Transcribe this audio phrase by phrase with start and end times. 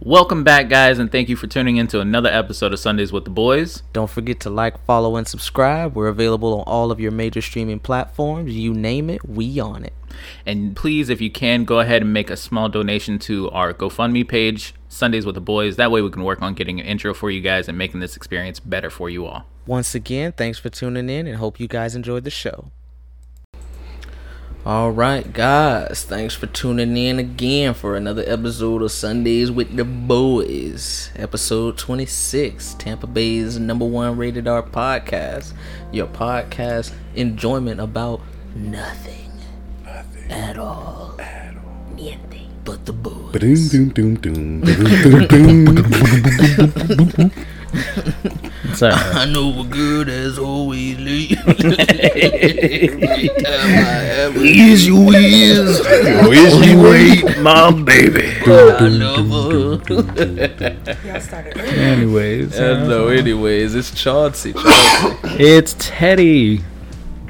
[0.00, 3.24] Welcome back, guys, and thank you for tuning in to another episode of Sundays with
[3.24, 3.82] the Boys.
[3.92, 5.96] Don't forget to like, follow, and subscribe.
[5.96, 8.54] We're available on all of your major streaming platforms.
[8.54, 9.92] You name it, we on it.
[10.46, 14.26] And please, if you can, go ahead and make a small donation to our GoFundMe
[14.26, 15.74] page, Sundays with the Boys.
[15.74, 18.16] That way we can work on getting an intro for you guys and making this
[18.16, 19.46] experience better for you all.
[19.66, 22.70] Once again, thanks for tuning in and hope you guys enjoyed the show.
[24.68, 29.84] All right, guys, thanks for tuning in again for another episode of Sundays with the
[29.86, 35.54] Boys, episode 26, Tampa Bay's number one rated R podcast.
[35.90, 38.20] Your podcast enjoyment about
[38.54, 39.32] nothing,
[39.86, 41.86] Nothing at all, at all.
[41.94, 43.32] niente, but the boys.
[43.32, 45.70] Ba-doom, doom, doom, doom,
[48.64, 48.74] ba-doom, doom, doom.
[48.74, 51.32] So, I know a girl that's always late.
[51.46, 55.80] Every time I ever is you is.
[56.28, 57.38] Wish you wait.
[57.38, 58.32] my baby.
[58.46, 59.94] I love her.
[61.04, 61.68] Y'all.
[61.78, 64.52] Anyways, uh, uh, Hello, anyways, it's Chauncey.
[64.52, 65.18] Chauncey.
[65.38, 66.62] it's Teddy.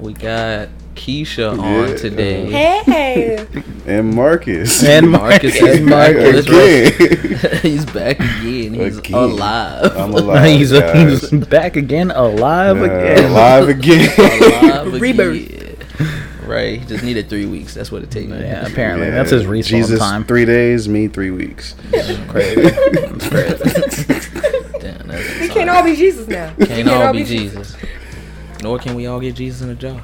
[0.00, 0.68] We got
[0.98, 1.96] Keisha on Yeah.
[1.96, 2.46] today.
[2.50, 3.46] Hey,
[3.86, 4.82] And Marcus.
[4.84, 6.44] And Marcus is and Marcus.
[6.44, 6.48] That's.
[6.48, 7.58] Again.
[7.62, 8.74] He's back again.
[8.74, 9.14] He's Again.
[9.14, 9.96] alive.
[9.96, 10.44] I'm alive.
[10.58, 11.30] he's, guys.
[11.30, 13.30] he's back again, alive Yeah, again.
[13.30, 14.10] Alive again.
[14.18, 16.46] alive Rebirth.
[16.46, 16.80] Right.
[16.80, 17.74] He just needed three weeks.
[17.74, 18.28] That's what it takes.
[18.30, 19.14] Yeah, apparently Yeah.
[19.14, 20.24] that's his respawn Jesus, time.
[20.24, 21.74] three days, me, three weeks.
[22.28, 22.62] Crazy.
[22.64, 24.04] It's crazy.
[24.80, 26.52] Damn, that's we can't all be Jesus now.
[26.58, 27.76] We Can't all be Jesus.
[28.62, 30.02] Nor can we all get Jesus in a jar.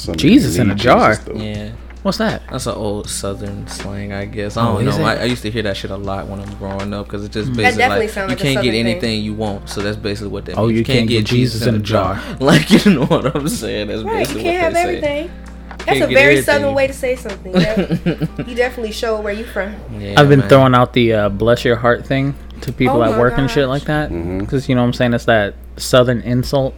[0.00, 1.16] Some Jesus in a jar?
[1.16, 1.34] though.
[1.34, 1.72] Yeah.
[2.02, 2.40] What's that?
[2.50, 4.56] That's an old Southern slang, I guess.
[4.56, 5.04] I Oh, don't is know.
[5.04, 7.30] I, I used to hear that shit a lot when I'm growing up because it
[7.32, 8.86] just That basically definitely like sound you like can't get Southern thing.
[8.86, 9.68] anything you want.
[9.68, 10.78] So that's basically what that Oh, means.
[10.78, 12.18] you can't get Jesus in a jar.
[12.40, 13.88] Like you know what I'm saying?
[13.88, 15.18] That's Right, you basically can't have what they say.
[15.20, 15.30] everything.
[15.68, 16.44] That's Can't a very everything.
[16.44, 17.52] southern way to say something.
[17.52, 19.74] That- you definitely show where you're from.
[19.98, 20.48] Yeah, I've been man.
[20.48, 23.50] throwing out the uh, bless your heart thing to people Oh at my work and
[23.50, 24.10] shit like that.
[24.38, 25.12] Because, you know what I'm saying?
[25.14, 26.74] It's that southern insult.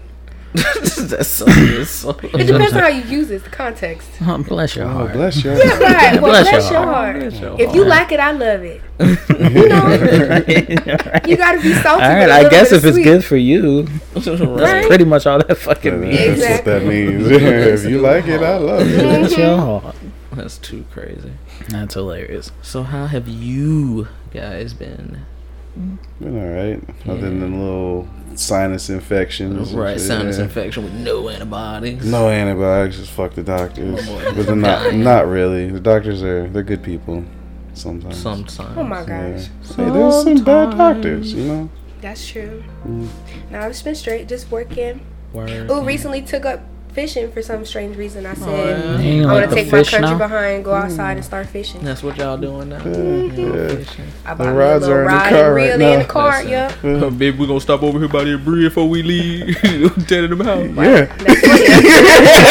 [1.11, 4.09] That's so, that's so It depends on how you use it, the context.
[4.23, 5.13] Oh, bless your Oh, heart.
[5.13, 5.51] bless you.
[5.53, 6.21] Yeah, right.
[6.23, 7.17] Well, Bless bless, your your heart.
[7.17, 7.31] heart.
[7.31, 8.81] Bless your If you like it, I love it.
[9.53, 9.89] You know,
[11.27, 12.05] you gotta be salty.
[12.05, 13.05] All with right, a I little guess if it's sweet.
[13.05, 13.83] good for you,
[14.15, 14.25] Right.
[14.25, 16.41] that's pretty much all that fucking That's means.
[16.41, 17.27] what that means.
[17.31, 19.01] if you like it, I love it.
[19.01, 19.87] Bless your mm-hmm.
[19.87, 19.97] heart.
[20.33, 21.33] That's too crazy.
[21.69, 22.53] That's hilarious.
[22.63, 25.23] So how have you guys been?
[25.77, 26.81] Been all right.
[27.09, 29.73] Other than a little sinus infections.
[29.73, 30.45] Right, shit, sinus yeah.
[30.45, 32.05] infection with no antibiotics.
[32.05, 32.99] No antibiotics.
[32.99, 34.01] Just fuck the doctors.
[34.09, 34.95] Oh, but they're not.
[34.95, 35.69] Not really.
[35.71, 36.49] The doctors are.
[36.49, 37.25] They're good people.
[37.75, 38.17] Sometimes.
[38.17, 38.79] Sometimes.
[38.79, 39.09] Oh my gosh.
[39.09, 39.35] Yeah.
[39.37, 41.33] gosh, Hey, there's some bad doctors.
[41.33, 41.71] You know.
[42.01, 42.63] that's true.
[42.87, 43.09] Mm.
[43.51, 45.05] Now I've just been straight, just working.
[45.33, 45.71] Word.
[45.71, 46.61] Oh, recently took up
[46.93, 48.27] fishing for some strange reason.
[48.27, 50.19] I oh, said You ain't I like want to take my country now?
[50.19, 51.17] behind, go outside mm.
[51.17, 51.83] and start fishing.
[51.83, 52.81] That's what y'all doing now.
[52.81, 53.39] Mm-hmm.
[53.39, 53.69] Yeah, yeah.
[53.77, 54.05] Fishing.
[54.25, 55.93] I The bought me a rods little are in the car right reel now.
[55.93, 56.43] in the car.
[56.45, 56.73] Yep.
[56.83, 57.11] Yeah.
[57.11, 59.57] baby, we're gonna stop over here by the bridge before we leave.
[60.07, 60.61] Tell them how.
[60.61, 61.07] Yeah.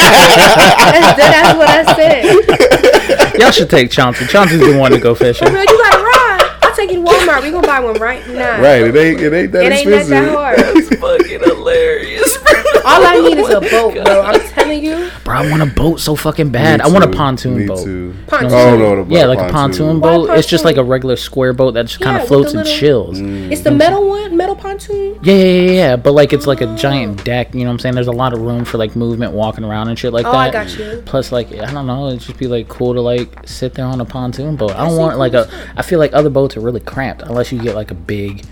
[0.91, 3.40] That's, that's what I said.
[3.40, 4.25] Y'all should take Chauncey.
[4.28, 5.47] Chauncey's the one to go fishing.
[5.50, 6.58] Bro, you got a rod.
[6.63, 7.02] I'll take you to
[7.39, 7.43] Walmart.
[7.43, 8.61] We gonna buy one right now.
[8.61, 8.81] Right.
[8.83, 9.21] It ain't.
[9.21, 10.09] It ain't that It ain't that, expensive.
[10.09, 10.85] that hard.
[10.99, 12.37] fucking hilarious.
[12.83, 14.21] All I need is a boat, bro.
[14.21, 15.09] I'm telling you.
[15.23, 16.81] Bro, I want a boat so fucking Me bad.
[16.81, 17.13] I want a too.
[17.13, 17.83] pontoon Me boat.
[17.83, 18.15] too.
[18.27, 18.51] Pontoon.
[18.51, 18.95] Oh no.
[18.97, 19.11] The boat.
[19.11, 20.29] Yeah, like a pontoon Why boat.
[20.37, 23.19] It's just like a regular square boat that just kind of floats the and chills.
[23.19, 23.51] Mm.
[23.51, 25.19] It's the metal one, metal pontoon.
[25.21, 25.95] Yeah, yeah, yeah, yeah.
[25.95, 27.53] But like it's like a giant deck.
[27.53, 27.95] You know what I'm saying?
[27.95, 30.37] There's a lot of room for like movement, walking around and shit like Oh, that.
[30.39, 31.03] I got you.
[31.05, 34.01] Plus, like I don't know, it'd just be like cool to like sit there on
[34.01, 34.71] a pontoon boat.
[34.71, 35.47] I don't That's want like a.
[35.77, 38.43] I feel like other boats are really cramped unless you get like a big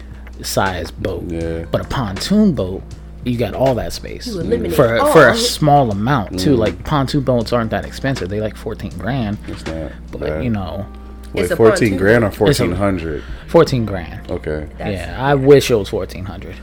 [0.41, 1.23] size boat.
[1.29, 1.65] Yeah.
[1.71, 2.81] But a pontoon boat,
[3.25, 5.11] you got all that space You for all.
[5.11, 6.39] for a small amount Mm.
[6.39, 6.55] too.
[6.55, 8.29] Like pontoon boats aren't that expensive.
[8.29, 9.37] They like fourteen grand.
[9.47, 9.91] It's not.
[10.11, 10.43] But bad.
[10.43, 10.85] you know,
[11.33, 13.21] Wait, It's fourteen grand or fourteen hundred?
[13.47, 14.31] fourteen grand.
[14.31, 14.67] Okay.
[14.77, 16.55] That's- yeah, I wish it was fourteen hundred.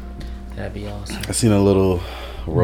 [0.57, 1.19] That'd be awesome.
[1.29, 2.01] I seen a little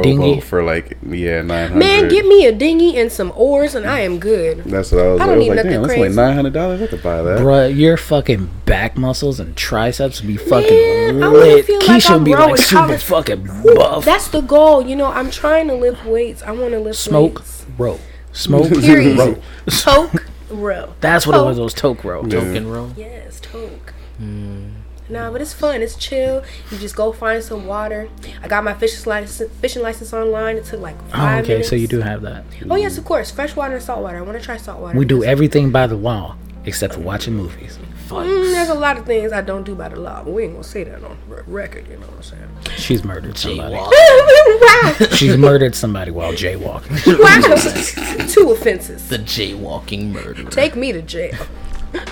[0.03, 0.41] Dinghy?
[0.41, 1.79] for like yeah nine hundred.
[1.81, 4.65] Man, get me a dinghy and some oars, and I am good.
[4.65, 5.21] That's what I was.
[5.21, 6.83] I I, don't was need like, nothing damn, that's like nine hundred dollars.
[6.83, 7.41] I could buy that.
[7.41, 10.71] Bruh, your fucking back muscles and triceps would be fucking
[11.19, 11.65] Man, I lit.
[11.65, 13.45] feel like Keisha I'm be like super college- fucking
[13.75, 14.05] buff.
[14.05, 14.87] That's the goal.
[14.87, 16.43] You know, I'm trying to lift weights.
[16.43, 17.67] I want to lift Smoke, weights.
[17.79, 17.99] row.
[18.33, 19.37] Smoke, row.
[19.69, 20.95] Toke, row.
[21.01, 21.47] That's what it Toke.
[21.49, 22.23] was, those toke row.
[22.25, 22.41] Yeah.
[22.41, 22.93] Token roll.
[22.97, 23.93] Yes, toke.
[24.19, 24.69] Hmm.
[25.09, 25.83] Nah, but it's fun.
[25.83, 26.43] It's chill.
[26.71, 28.09] You just go find some water.
[28.43, 30.57] I got my fishing license, fishing license online.
[30.57, 31.69] It took like Oh, five okay, minutes.
[31.69, 32.45] so you do have that.
[32.71, 33.31] Oh yes, of course.
[33.31, 34.19] Freshwater and saltwater.
[34.19, 34.97] I want to try saltwater.
[34.99, 37.79] We do everything by the law except for watching movies.
[38.09, 40.53] Mm, there's a lot of things I don't do by the law, but we ain't
[40.53, 41.17] gonna say that on
[41.47, 41.89] record.
[41.89, 42.49] You know what I'm saying?
[42.77, 43.75] She's murdered somebody.
[43.77, 44.93] wow.
[45.13, 47.07] She's murdered somebody while jaywalking.
[47.19, 48.27] wow.
[48.29, 49.09] Two offenses.
[49.09, 50.45] The jaywalking murder.
[50.51, 51.39] Take me to jail.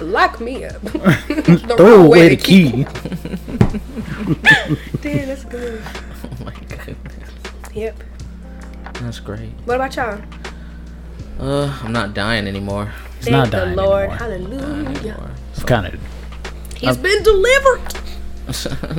[0.01, 0.81] Lock me up.
[0.83, 2.71] the Throw wrong away the to key.
[5.03, 5.83] Damn, that's good.
[6.23, 7.31] Oh my goodness.
[7.75, 7.97] Yep.
[8.95, 9.51] That's great.
[9.65, 10.21] What about y'all?
[11.39, 12.93] Uh, I'm not dying anymore.
[13.17, 14.11] It's Thank not the dying Lord.
[14.11, 14.17] anymore.
[14.17, 14.99] Hallelujah.
[14.99, 15.31] anymore.
[15.53, 16.01] It's kind of.
[16.77, 17.83] He's been delivered.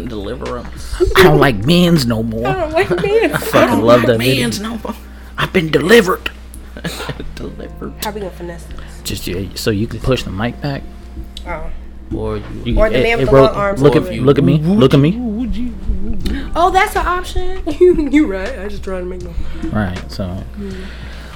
[0.08, 0.68] Deliver him.
[1.16, 2.48] I don't like men's no more.
[2.48, 3.34] I don't like men.
[3.34, 4.42] I fucking love that video.
[4.42, 4.96] Man's no more.
[5.38, 6.32] I've been delivered.
[7.36, 7.94] Delivered.
[8.04, 9.02] How we gonna finesse this?
[9.04, 10.84] Just yeah, so you can push the mic back.
[11.46, 11.72] Oh.
[12.16, 12.44] Or you.
[12.66, 14.22] You- Or the man with the long arms Look over at you.
[14.24, 14.58] look at me.
[14.58, 15.18] Look at me.
[16.56, 17.64] Oh, that's an option.
[17.80, 18.60] you you right.
[18.60, 19.34] I just trying to make no.
[19.70, 20.12] Right.
[20.12, 20.86] So mm.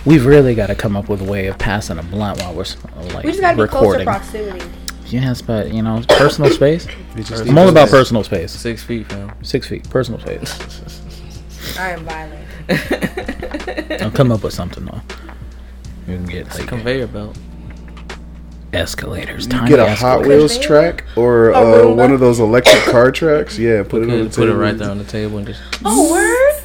[0.06, 2.66] we've really got to come up with a way of passing a blunt while we're
[3.14, 4.06] like We just gotta be closer recording.
[4.06, 4.66] proximity.
[5.08, 6.88] Yes, but you know, personal space.
[7.16, 8.52] You just I'm all about to- personal space.
[8.52, 9.32] Six feet, fam.
[9.44, 11.78] Six feet, personal space.
[11.78, 14.02] I am violent.
[14.02, 15.02] I'll come up with something though.
[16.08, 17.38] You can get like Conveyor belt.
[18.74, 19.46] escalators.
[19.48, 20.26] You get a Hot.
[20.26, 21.96] Wheels track or uh, Roomba?
[21.96, 23.58] one of those electric car tracks.
[23.58, 25.62] Yeah, put it on the Put, put it right there on the table and just.
[25.84, 26.62] Oh, word.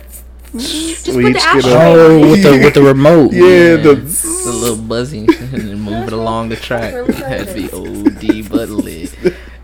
[0.52, 1.72] Just We put the each get ashtray.
[1.72, 3.32] a- Oh, with the with the remote.
[3.32, 6.93] Yeah, the It's a little buzzy and then move it along the track.
[7.06, 9.14] That'd be OD but lit.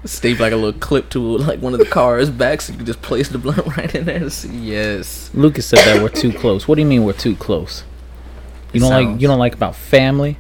[0.04, 2.86] Staple like a little clip to like one of the cars back so you can
[2.86, 4.48] just place the blunt right in there to see.
[4.56, 5.32] Yes.
[5.34, 6.68] Lucas said that we're too close.
[6.68, 7.82] What do you mean we're too close?
[8.76, 10.38] You don't like you don't like about family.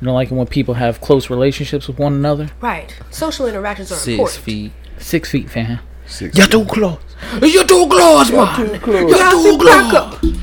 [0.00, 2.50] You don't like it when people have close relationships with one another.
[2.60, 2.94] Right.
[3.10, 4.44] Social interactions are Six important.
[4.44, 4.72] feet.
[4.98, 5.80] Six feet, fam.
[6.06, 6.36] six.
[6.38, 7.00] You're too close.
[7.42, 8.68] You're too close, man.
[8.68, 10.34] You're too close.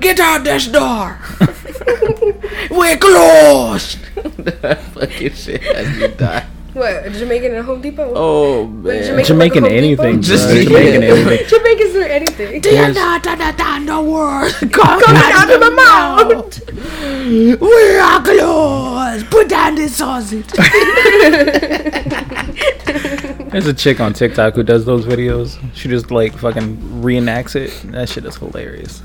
[0.00, 1.18] Get out this door.
[2.70, 3.94] We're close.
[4.94, 6.46] Fucking shit as you die.
[6.78, 7.12] What?
[7.12, 8.12] Jamaican at Home Depot?
[8.14, 9.24] Oh man.
[9.24, 10.22] Jamaican like a anything, Depot?
[10.22, 10.62] Just- bro.
[10.62, 11.08] Jamaican yeah.
[11.08, 11.48] anything.
[11.48, 12.60] Jamaicans are anything.
[12.62, 12.96] There's-
[14.70, 16.70] Come out of my mouth.
[17.60, 19.24] We are close.
[19.24, 20.46] Put down the sausage.
[23.50, 25.58] There's a chick on TikTok who does those videos.
[25.74, 27.70] She just like fucking reenacts it.
[27.92, 29.02] That shit is hilarious.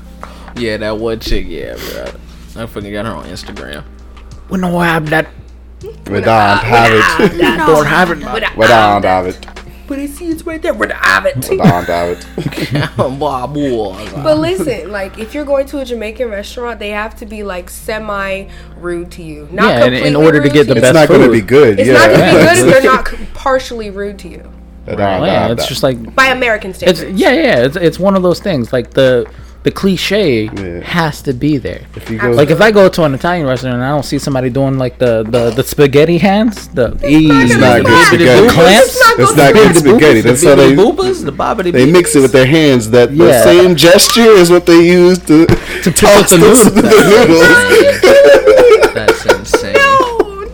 [0.56, 1.46] Yeah, that one chick.
[1.48, 2.62] Yeah, bro.
[2.62, 3.84] I fucking got her on Instagram.
[4.48, 5.28] We don't have that.
[6.10, 7.38] We don't have it.
[7.38, 8.18] Don't have it.
[8.56, 9.46] We don't have it.
[9.86, 10.72] But I see it's right there.
[10.72, 11.46] Where the have it.
[11.50, 12.96] We don't have it.
[12.96, 14.10] Boy, boy.
[14.22, 17.68] But listen, like if you're going to a Jamaican restaurant, they have to be like
[17.68, 18.46] semi
[18.78, 19.46] rude to you.
[19.52, 20.80] Not Yeah, in- in order to get the you.
[20.82, 21.78] It's not going to be good.
[21.78, 22.92] It's not gonna be good if they're
[23.24, 24.50] not partially rude to you
[24.86, 27.20] We don't Yeah, it's just like by American it's standards.
[27.20, 27.64] yeah, yeah.
[27.66, 28.72] It's it's one of those things.
[28.72, 29.30] Like the
[29.64, 30.80] the cliche Yeah.
[30.84, 31.82] has to be there.
[31.96, 34.18] If you go, Like if I go to an Italian restaurant and I don't see
[34.18, 38.48] somebody doing like the the, the spaghetti hands, the it's not good spaghetti.
[38.56, 38.94] clamps.
[39.22, 40.20] It's not good spaghetti.
[40.20, 42.90] That's how the they boobas, the bobbity they mix it with their hands.
[42.90, 45.46] That the same gesture is what they use to
[45.84, 46.64] to toss the the, noodles.
[46.74, 48.94] the noodles.
[48.98, 49.76] That's insane.
[49.78, 50.46] Oh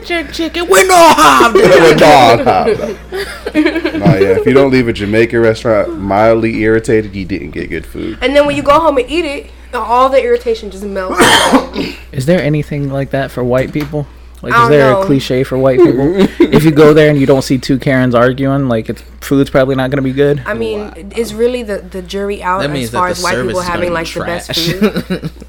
[0.00, 0.06] no!
[0.06, 0.68] Can the jerk chicken?
[0.68, 3.94] We don't have We don't have that.
[3.98, 4.38] No, yeah.
[4.38, 8.18] If you don't leave a Jamaican restaurant mildly irritated, you didn't get good food.
[8.20, 11.20] And then when you go home and eat it, all the irritation just melts.
[12.12, 14.06] Is there anything like that for white people?
[14.40, 15.02] Like, I is don't there know.
[15.02, 16.14] a cliche for white people?
[16.54, 19.74] if you go there and you don't see two Karens arguing, like it's food's probably
[19.74, 20.40] not gonna be good.
[20.46, 23.88] I mean, is really the, the jury out That as far as white people having
[23.88, 25.30] be like the best food?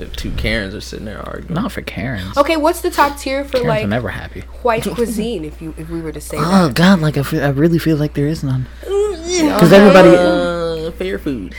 [0.00, 1.54] if two Karens are sitting there arguing.
[1.54, 2.36] Not for Karens.
[2.36, 4.40] Okay, what's the top tier for Karens are like never happy.
[4.62, 5.44] white cuisine?
[5.44, 7.78] If you if we were to say Oh that, God, like I, feel, I really
[7.78, 8.66] feel like there is none.
[8.80, 11.54] because Because everybody, Uh, fair food.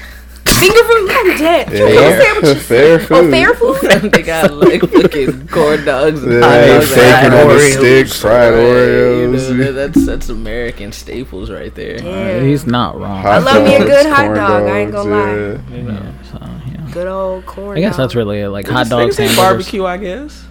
[0.46, 1.72] finger food, I'm dead.
[1.72, 1.96] You Yeah.
[1.96, 2.66] know sandwiches.
[2.68, 3.18] Fair food.
[3.18, 4.12] Oh, fair food.
[4.12, 7.78] they got like fucking corn dogs and hot Yeah, dogs and bacon on a Oreos.
[7.78, 9.58] stick, fried Right, you Oreos.
[9.58, 11.98] know, that's that's American staples right there.
[12.04, 13.22] uh, he's not wrong.
[13.22, 15.36] Hot love me a good hot corn dog, I ain't gonna lie.
[15.36, 15.78] yeah.
[15.78, 15.94] You know.
[15.94, 16.51] Yeah, so, yeah.
[16.92, 17.78] Good old corn.
[17.78, 18.04] I guess dog.
[18.04, 18.50] that's really it.
[18.50, 19.38] Like hot dogs, say hamburgers.
[19.46, 20.46] barbecue, I guess.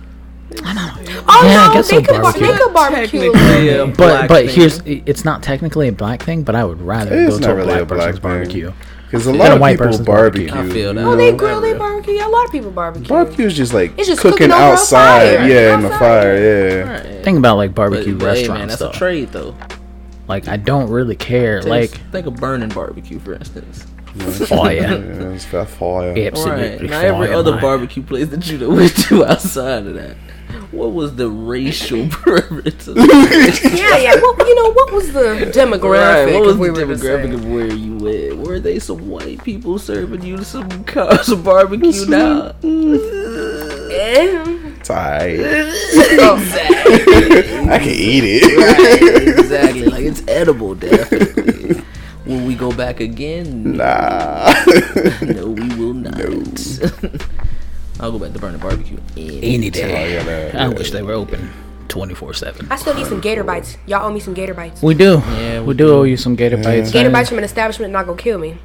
[0.53, 2.47] Oh Yeah, I oh, no, guess they so, could barbecue.
[2.47, 3.33] they could barbecue.
[3.33, 4.49] Technically, But but thing.
[4.55, 7.55] here's it's not technically a black thing, but I would rather It's go to a
[7.55, 8.23] really black, a black person's thing.
[8.23, 8.73] barbecue.
[9.07, 10.49] Because a lot of white people barbecue.
[10.49, 10.71] barbecue.
[10.71, 11.01] I feel that.
[11.01, 12.15] you Oh, they grill, they barbecue.
[12.25, 13.09] A lot of people barbecue.
[13.09, 15.37] Barbecue is just like It's just cooking, cooking over a outside.
[15.39, 15.49] fire.
[15.49, 16.37] Yeah, in the fire.
[16.37, 16.93] Yeah.
[17.17, 17.25] Right.
[17.25, 18.91] Think about like But- barbecue but, hey, man, that's though.
[18.91, 19.55] a trade though.
[20.29, 21.61] Like I don't really care.
[21.61, 23.85] Take- Like think of burning barbecue, for instance.
[24.51, 26.15] Oh yeah, Yeah, it's got fire.
[26.17, 26.89] absolutely.
[26.89, 26.91] Right.
[26.91, 30.17] Now every fine, other like- barbecue place that you done went to outside of that,
[30.73, 32.87] what was the racial preference?
[33.71, 34.15] Yeah, yeah.
[34.21, 36.27] Well, you know what was the demographic?
[36.27, 38.37] Right, what was if we the demographic of where you went?
[38.47, 42.55] Were they some white people serving you some car, some barbecue now?
[43.93, 45.39] It's alright.
[46.23, 46.37] Oh,
[47.71, 48.43] I can eat it.
[48.59, 49.85] right, exactly.
[49.87, 51.83] Like it's edible, definitely.
[52.27, 53.77] Will we go back again?
[53.77, 54.53] Nah.
[55.23, 56.21] No, we will not.
[58.01, 58.99] I'll go back to Burning Barbecue.
[59.17, 60.15] Any Oh, day.
[60.15, 61.51] yeah, that- I yeah, wish they were open
[61.89, 62.67] twenty four seven.
[62.71, 63.77] I still need some gator bites.
[63.87, 64.81] Y'all owe me some gator bites.
[64.83, 65.23] We do.
[65.35, 65.95] Yeah, we, we do do.
[65.95, 66.91] owe you some gator bites.
[66.93, 68.57] Gator bites from an establishment not gonna kill me.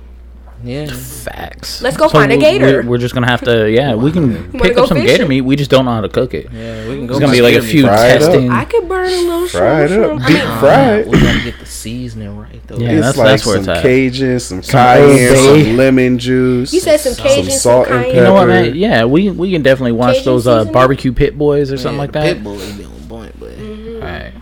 [0.66, 0.88] Yeah.
[0.88, 1.82] Facts.
[1.82, 2.82] Let's go find a gator.
[2.82, 3.70] We're, we're just gonna have to.
[3.70, 5.42] Yeah, we can pick up some gator meat.
[5.42, 6.52] We just don't know how to cook it.
[6.52, 7.14] Yeah, we can go.
[7.14, 8.20] It's gonna be like a few Fry up.
[8.20, 8.50] testing.
[8.50, 10.22] I could burn a little Fry it shrimp.
[10.22, 10.22] up.
[10.22, 11.08] I Deep mean, fry it.
[11.08, 12.78] We gotta get the seasoning right though.
[12.78, 13.82] Yeah, it's that's- like that's where some it's at.
[13.84, 16.74] Cajun, some Some cayenne, Old some lemon juice.
[16.74, 18.16] you said some Cajun, some, salt and cayenne.
[18.16, 18.66] You know what, pepper.
[18.72, 18.76] man?
[18.76, 22.12] Yeah, we we can definitely watch Cajun those uh, barbecue pit boys or something like
[22.14, 22.38] that.
[22.38, 23.96] Pitbull is be on point, but Mm-hmm.
[23.96, 24.34] All right,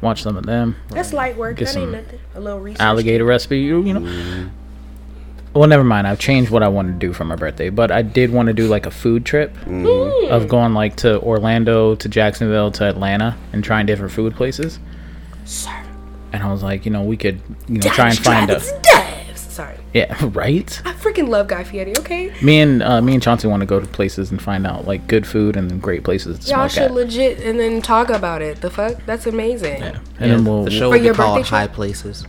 [0.00, 0.76] watch some of them.
[0.90, 1.56] That's light work.
[1.56, 2.18] Get that ain't nothing.
[2.34, 2.80] A little research.
[2.80, 3.58] Alligator recipe.
[3.60, 4.50] You, you know.
[5.56, 6.06] Well, never mind.
[6.06, 8.52] I've changed what I want to do for my birthday, but I did want to
[8.52, 10.32] do like a food trip Mm-hmm.
[10.32, 14.78] of going like to Orlando, to Jacksonville, to Atlanta, and trying different food places.
[15.44, 15.70] Sir.
[16.32, 18.72] And I was like, you know, we could, you know, try and find a Dragons
[18.86, 19.36] Devs.
[19.56, 19.76] Sorry.
[19.94, 20.82] yeah, right.
[20.84, 22.34] I freaking love Guy Fieri, okay?
[22.42, 25.06] Me and uh, me and Chauncey want to go to places and find out like
[25.06, 26.92] good food and then great places to Y'all should at.
[26.92, 28.60] legit and then talk about it.
[28.60, 28.96] The fuck?
[29.06, 29.78] That's amazing.
[29.80, 29.98] yeah.
[30.20, 31.56] And yeah, then we'll, the show For will be your called birthday show?
[31.56, 32.26] High Places.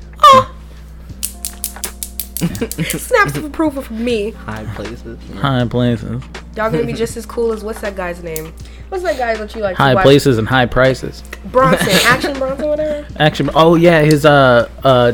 [2.99, 4.31] Snaps of approval from me.
[4.31, 5.17] High Places.
[5.35, 6.23] high places,
[6.55, 8.53] Y'all gonna be just as cool as what's that guy's name?
[8.89, 9.75] What's that guy that you like?
[9.75, 10.03] to high watch?
[10.03, 11.23] places and high prices.
[11.45, 13.07] Bronson, Action Bronson, whatever.
[13.19, 15.11] Actually, oh yeah, his uh uh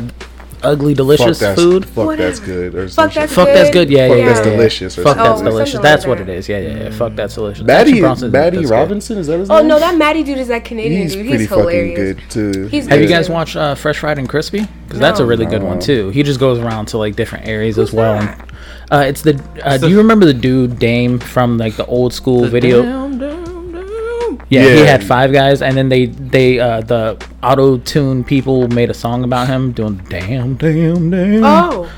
[0.63, 1.85] ugly delicious that's, food.
[1.85, 2.73] Fuck that's good.
[2.75, 3.35] Or some Fuck that's shit.
[3.35, 3.89] Fuck that's good.
[3.89, 4.51] Yeah, Fuck yeah, that's yeah, yeah.
[4.57, 4.95] delicious.
[4.95, 5.79] Fuck that's Oh, delicious.
[5.81, 6.49] That's like what it is.
[6.49, 6.89] Yeah, yeah, yeah.
[6.91, 7.63] Fuck that's delicious.
[7.63, 8.75] Maddie, Action Bronson, Maddie that's good.
[8.75, 9.67] Robinson is that his Oh name?
[9.67, 11.25] no, that Maddie dude is that Canadian he's dude.
[11.27, 11.97] pretty He's fucking hilarious.
[11.99, 12.67] good too.
[12.67, 14.65] He's Have you guys watched uh, Fresh Fried and Crispy?
[14.85, 15.29] Because that's a No.
[15.29, 16.09] really good one too.
[16.09, 18.19] He just goes around to like different areas Who's as well.
[18.19, 18.49] that?
[18.91, 19.41] Uh, it's the.
[19.63, 22.83] Uh, do you remember the dude Daym from like the old school video?
[24.53, 24.77] Damn, damn, damn.
[24.77, 28.89] Yeah, he had five guys, and then they they uh, the auto tune people made
[28.89, 31.43] a song about him doing damn damn damn.
[31.43, 31.91] Oh,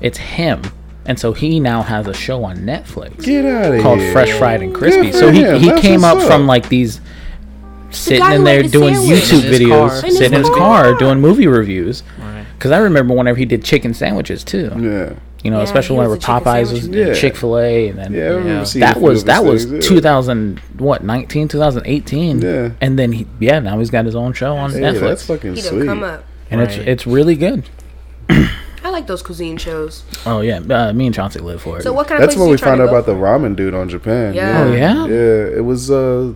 [0.00, 0.62] It's him,
[1.06, 4.12] and so he now has a show on Netflix Get out of called here.
[4.12, 5.12] Fresh Fried and Crispy.
[5.12, 5.60] So he him.
[5.60, 7.00] he That's came up what's from like these
[7.90, 9.20] sitting guy in there doing sandwich.
[9.24, 10.04] YouTube In videos.
[10.04, 10.84] In sitting in his car.
[10.84, 12.02] car doing movie reviews.
[12.18, 12.44] Right.
[12.58, 14.70] Because I remember whenever he did chicken sandwiches too.
[14.78, 15.14] Yeah.
[15.46, 16.88] You know, Yeah, especially he was whenever Popeyes sandwich was.
[16.88, 17.14] Yeah.
[17.14, 18.64] Chick Fil A, and then Yeah, I remember Yeah.
[18.64, 19.96] seeing a that was of that his was things, yeah.
[19.96, 22.70] 2000 what 19 2018 Yeah.
[22.80, 25.54] and then he, yeah now he's got his own show on Hey, Netflix that's fucking
[25.54, 25.86] he done sweet.
[25.86, 26.24] come up.
[26.50, 26.88] and it's Right.
[26.88, 27.64] it's really good
[28.28, 30.04] I like those cuisine shows.
[30.26, 32.40] oh yeah uh, me and Chauncey live for it So what kind of That's places
[32.40, 34.34] when we found out go about the ramen dude on Japan.
[34.34, 34.64] Yeah.
[34.64, 36.32] oh yeah Yeah, it was uh,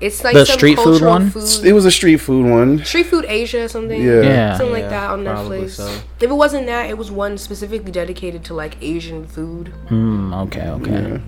[0.00, 1.30] It's like The some street food one?
[1.30, 1.64] Food.
[1.66, 2.84] it was a street food one.
[2.84, 4.00] Street Food Asia or something.
[4.00, 4.20] Yeah.
[4.22, 4.56] Yeah.
[4.56, 5.70] Something like Yeah, that on probably Netflix.
[5.70, 5.86] so.
[6.20, 9.68] If it wasn't that, it was one specifically dedicated to like Asian food.
[9.88, 11.18] Hmm, okay okay Yeah.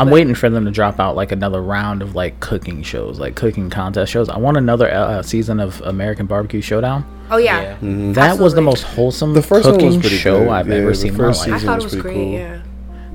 [0.00, 3.34] I'm waiting for them to drop out like another round of like cooking shows like
[3.34, 7.76] cooking contest shows I want another uh, season of American Barbecue Showdown Oh yeah.
[7.82, 8.12] Yeah.
[8.12, 10.48] that was the most wholesome The first one was cooking pretty show good.
[10.50, 12.14] I've Yeah, ever seen in my first life I season thought it was was great.
[12.14, 12.32] cool.
[12.34, 12.60] Yeah.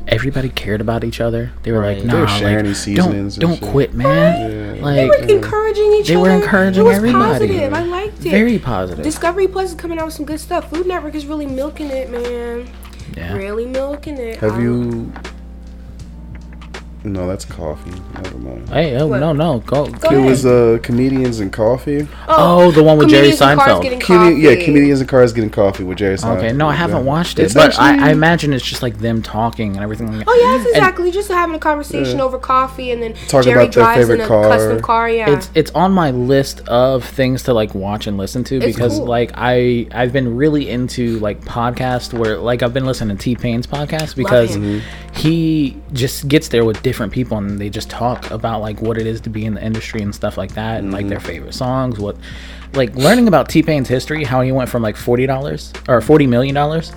[0.08, 2.06] Everybody cared about each other they were like Right.
[2.06, 3.62] nah They were like, don't don't shit.
[3.70, 4.84] quit man Yeah.
[4.84, 6.24] like They were encouraging each They other.
[6.30, 7.48] They were encouraging it was everybody.
[7.48, 7.74] Positive.
[7.74, 8.30] I liked it.
[8.32, 10.70] very positive Discovery Plus is coming out with some good stuff.
[10.70, 12.68] Food Network is really milking it, man.
[13.16, 14.38] yeah Really milking it.
[14.38, 14.72] Have I- you?
[14.82, 15.14] Um,
[17.04, 17.92] No, that's coffee.
[18.16, 18.70] Never mind.
[18.70, 19.22] Hey, oh What?
[19.22, 19.86] no, no, go.
[19.86, 20.26] Go It ahead.
[20.30, 22.06] was uh, comedians and coffee.
[22.28, 23.82] Oh, the one with Jerry comedians in cars Seinfeld.
[23.84, 26.38] getting Comedi- yeah, comedians and cars getting coffee with Jerry Seinfeld.
[26.40, 27.12] Okay, no, I haven't Yeah.
[27.12, 30.12] watched it, It's but I, I imagine it's just like them talking and everything.
[30.18, 31.12] Like Oh yeah, it's And exactly.
[31.12, 32.24] Just having a conversation Yeah.
[32.26, 34.44] over coffee, and then Talking Jerry about their drives in a car.
[34.50, 35.10] custom car.
[35.10, 38.66] Yeah, It's it's on my list of things to like watch and listen to It's
[38.66, 39.06] because cool.
[39.08, 43.36] like I I've been really into like podcasts where like I've been listening to T
[43.38, 44.58] Pain's podcast because
[45.14, 49.06] he just gets there with different people and they just talk about like what it
[49.06, 52.00] is to be in the industry and stuff like that and like their favorite songs
[52.00, 52.16] what
[52.74, 56.26] like learning about T Pain's history how he went from like forty dollars or forty
[56.26, 56.92] million dollars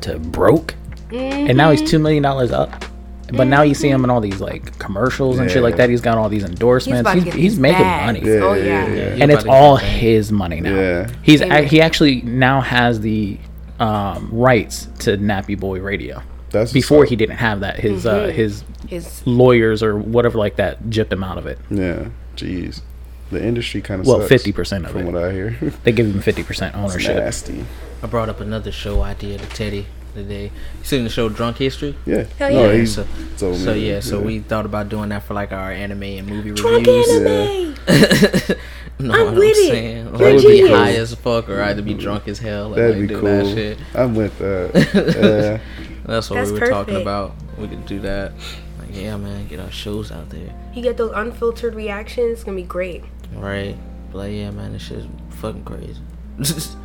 [0.00, 0.74] to broke
[1.12, 2.84] and now he's two million dollars up.
[3.32, 5.90] But now you see him in all these like commercials and shit like that.
[5.90, 7.00] He's got all these endorsements.
[7.00, 8.06] about He's, he's, making bags.
[8.06, 8.86] money Yeah, oh yeah, yeah.
[8.86, 8.94] yeah.
[8.94, 9.22] Yeah.
[9.22, 10.74] and it's all can his money now.
[10.74, 11.10] Yeah.
[11.22, 11.66] He's Amen.
[11.66, 13.36] he actually now has the
[13.80, 16.22] um, rights to Nappy Boy Radio.
[16.50, 20.84] That's Before he didn't have that, his uh, his His lawyers or whatever like that
[20.84, 21.58] gypped him out of it.
[21.70, 22.08] Yeah.
[22.36, 22.82] Jeez.
[23.30, 24.88] The industry kind of Well, 50% of it.
[24.92, 25.04] from it.
[25.12, 25.56] what I hear.
[25.84, 27.16] They give him fifty percent it's ownership.
[27.16, 27.64] nasty.
[28.02, 30.44] I brought up another show idea to Teddy today.
[30.44, 31.96] You seen the show Drunk History?
[32.06, 32.24] Yeah.
[32.38, 32.72] Hell yeah.
[32.74, 33.88] he's So, told so me.
[33.90, 37.08] yeah, so we thought about doing that for like our anime and movie drunk reviews.
[37.08, 37.74] anime.
[39.00, 39.70] no, I'm what with it.
[39.70, 40.04] saying.
[40.06, 40.70] You're Like, a be genius.
[40.70, 42.66] high as fuck or either be drunk as hell.
[42.74, 43.28] And, That'd like, be do cool.
[43.28, 43.78] That shit.
[43.94, 45.60] I'm with that.
[46.06, 47.34] That's what That's we were talking about.
[47.58, 48.32] We could do that.
[48.78, 52.32] Like, yeah, man, get our shows out there, You get those unfiltered reactions.
[52.32, 53.02] It's gonna be great.
[53.32, 53.76] right?
[54.12, 56.00] But like, yeah, man, this shit's fucking crazy.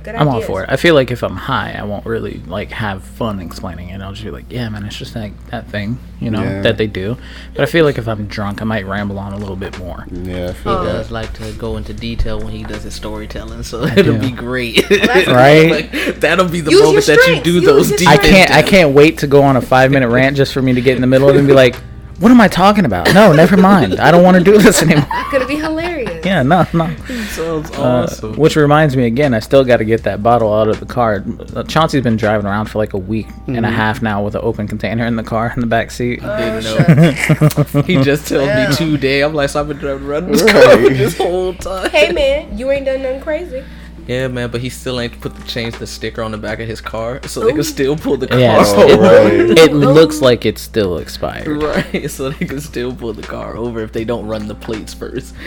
[0.00, 0.12] Yeah.
[0.12, 0.70] Good I'm all for it.
[0.70, 4.00] I feel like if I'm high, I won't really like have fun explaining it.
[4.00, 6.62] I'll just be like, yeah, man, it's just like that thing, you know, Yeah.
[6.62, 7.16] that they do.
[7.54, 10.06] But I feel like if I'm drunk, I might ramble on a little bit more.
[10.10, 10.80] Yeah, I feel Oh.
[10.80, 10.92] He that.
[10.92, 14.18] does like to go into detail when he does his storytelling, so it'll do.
[14.18, 14.88] be great.
[14.88, 15.70] that's Right?
[15.92, 18.10] Like, that'll be the Use moment that you do Use those your.
[18.10, 18.50] I can't.
[18.50, 20.94] I can't wait to go on a five minute rant just for me to get
[20.96, 21.76] in the middle of it and be like,
[22.20, 23.12] "What am I talking about?
[23.12, 23.98] No, never mind.
[23.98, 26.24] I don't want to do this anymore." It's Gonna be hilarious.
[26.24, 26.94] Yeah, no, no.
[27.30, 28.34] Sounds Uh, awesome.
[28.36, 31.24] which reminds me again, I still got to get that bottle out of the car.
[31.56, 34.42] Uh, Chauncey's been driving around for like a week and a half now with an
[34.44, 36.20] open container in the car in the back seat.
[36.20, 37.82] didn't Oh, know.
[37.86, 38.68] he just told Yeah.
[38.70, 39.22] me today.
[39.22, 40.52] I'm like, so I've been driving around this Right.
[40.52, 41.90] car this whole time.
[41.90, 43.62] Hey man, you ain't done nothing crazy.
[44.10, 46.66] Yeah, man, but he still ain't put the change the sticker on the back of
[46.66, 48.40] his car, so they can still pull the car.
[48.40, 49.32] Yeah, it's- Oh, it, right.
[49.56, 51.46] it looks like it's still expired.
[51.62, 54.92] Right, so they can still pull the car over if they don't run the plates
[54.94, 55.32] first.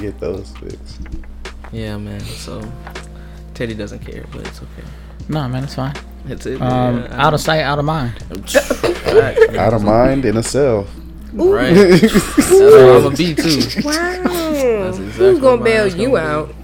[0.00, 1.02] Get those fixed.
[1.70, 2.20] yeah, man.
[2.20, 2.62] So
[3.52, 4.88] Teddy doesn't care, but it's okay.
[5.28, 5.94] No, man, it's fine.
[6.28, 6.62] It's it.
[6.62, 8.14] Um, yeah, out of sight, out of mind.
[9.58, 10.86] Out of mind, in a cell.
[11.32, 11.72] Right.
[11.74, 13.82] That's where I'm gonna be too.
[13.84, 14.88] Wow.
[14.88, 16.54] exactly Who's gonna bail you gonna out?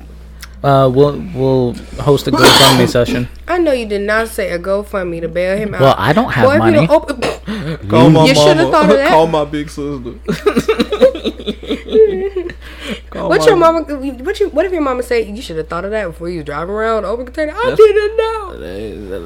[0.63, 3.29] Uh, we'll we'll host a GoFundMe session.
[3.47, 5.81] I know you did not say a GoFundMe to bail him out.
[5.81, 6.87] Well, I don't have Boy, if you money.
[6.87, 7.21] don't open,
[7.89, 8.71] Call my You shoulda mama.
[8.73, 9.09] thought of that.
[9.09, 10.15] Call my big sister.
[13.11, 13.83] Call What's your mama?
[13.83, 14.49] What you?
[14.51, 16.75] What if your mama say you should have thought of that before you was driving
[16.75, 17.53] around over the open container?
[17.53, 18.17] I That's- didn't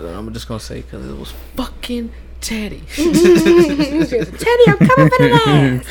[0.07, 0.15] know.
[0.19, 2.83] I'm just gonna say because it was fucking Teddy.
[2.97, 5.87] Teddy, I'm coming for the last.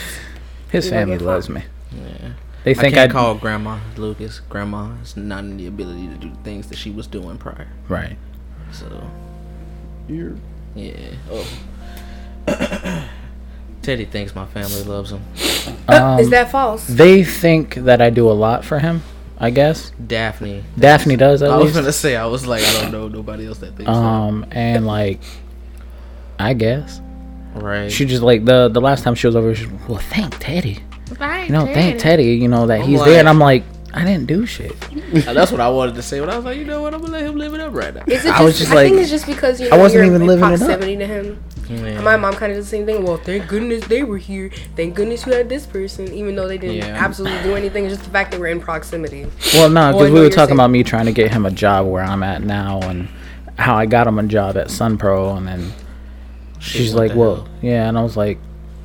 [0.70, 1.64] His You family loves me.
[1.92, 2.34] yeah.
[2.64, 4.40] They I think can't I call grandma Lucas.
[4.42, 7.68] Grandma is not in the ability to do the things that she was doing prior.
[7.90, 8.18] right.
[8.72, 8.86] So
[10.08, 10.36] You're
[10.76, 11.16] yeah.
[11.30, 11.48] Oh.
[13.82, 15.22] Teddy thinks my family loves him.
[15.88, 16.86] Um, Is that false?
[16.88, 19.02] They think that I do a lot for him.
[19.40, 20.64] I guess Daphne.
[20.78, 23.58] Daphne does at I was gonna say I was like I don't know nobody else
[23.58, 25.20] that thinks Um, and like,
[26.42, 27.02] I guess.
[27.54, 27.92] Right.
[27.92, 29.54] she just like the the last time she was over.
[29.54, 30.80] She was, well, thank Teddy.
[31.20, 31.46] Right.
[31.48, 32.24] You know, thank Teddy.
[32.36, 34.80] You know that I'm he's like- there, and I'm like, I didn't do shit.
[35.14, 36.22] That's what I wanted to say.
[36.22, 36.94] But I was like, you know what?
[36.94, 38.04] I'm gonna let him live it up right now.
[38.08, 40.22] Is it I was just I think it's just because you I wasn't you're even
[40.22, 40.60] in living it up.
[40.60, 41.44] proximity to him.
[41.68, 42.00] Yeah.
[42.02, 43.04] My mom kind of did the same thing.
[43.04, 44.50] Well, thank goodness they were here.
[44.78, 46.98] Thank goodness you had this person, even though they didn't Yeah.
[46.98, 47.86] absolutely do anything.
[47.86, 49.26] It's just the fact that we're in proximity.
[49.54, 51.86] Well, no, because we were talking saying- about me trying to get him a job
[51.88, 53.08] where I'm at now, and
[53.58, 55.72] how I got him a job at Sunpro, and then
[56.62, 57.48] she's what like, the "Well, hell?
[57.62, 58.38] yeah," and I was like,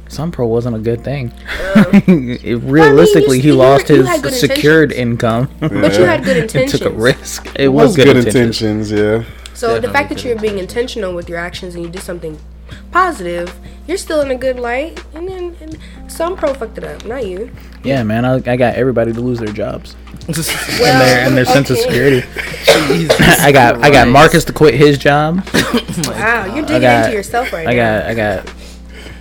[0.09, 1.33] "Sunpro wasn't a good thing.
[1.77, 5.49] It- uh, realistically, he you- lost you his had good secured income.
[5.61, 6.81] But you had good and intentions.
[6.83, 7.49] took a risk.
[7.57, 8.91] It was was, good, good, intentions.
[8.91, 9.29] intentions.
[9.31, 9.53] Yeah.
[9.55, 12.39] So the fact that you're being intentional with your actions and you did something
[12.93, 13.55] positive,
[13.87, 15.03] you're still in a good light.
[15.15, 17.51] And then and Sunpro fucked it up, not you.
[17.83, 19.97] Yeah, man, I, I got everybody to lose their jobs
[20.29, 22.27] Well, and their and their sense of security.
[22.69, 25.47] I got I got Marcus to quit his job.
[26.07, 28.01] Wow, you're digging got- into yourself right I now.
[28.01, 28.55] got I got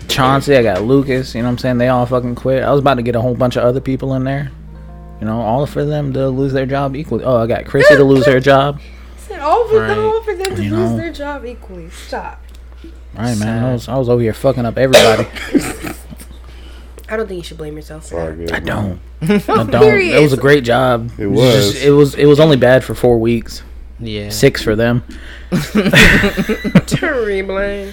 [0.09, 1.77] Chauncey, I got Lucas, you know what I'm saying?
[1.77, 2.63] They all fucking quit.
[2.63, 4.51] I was about to get a whole bunch of other people in there.
[5.21, 7.23] You know, all for them to lose their job equally.
[7.23, 8.81] Oh, I got Chrissy to lose her job.
[9.17, 9.87] said all for Right.
[9.95, 10.97] them, all for them to You lose know.
[10.97, 11.89] their job equally.
[11.91, 12.41] Stop.
[13.15, 13.63] Right, man.
[13.63, 15.27] I was I was over here fucking up everybody.
[17.07, 18.35] I don't think you should blame yourself for All that.
[18.37, 18.51] good.
[18.51, 18.99] I don't.
[19.21, 19.69] I don't.
[19.69, 20.15] Period.
[20.15, 21.11] It was a great job.
[21.19, 21.39] It was.
[21.55, 21.73] was.
[21.73, 22.15] just- it was.
[22.15, 23.61] It was only bad for four weeks.
[23.99, 24.29] Yeah.
[24.29, 25.03] Six for them.
[26.87, 27.91] Terrible.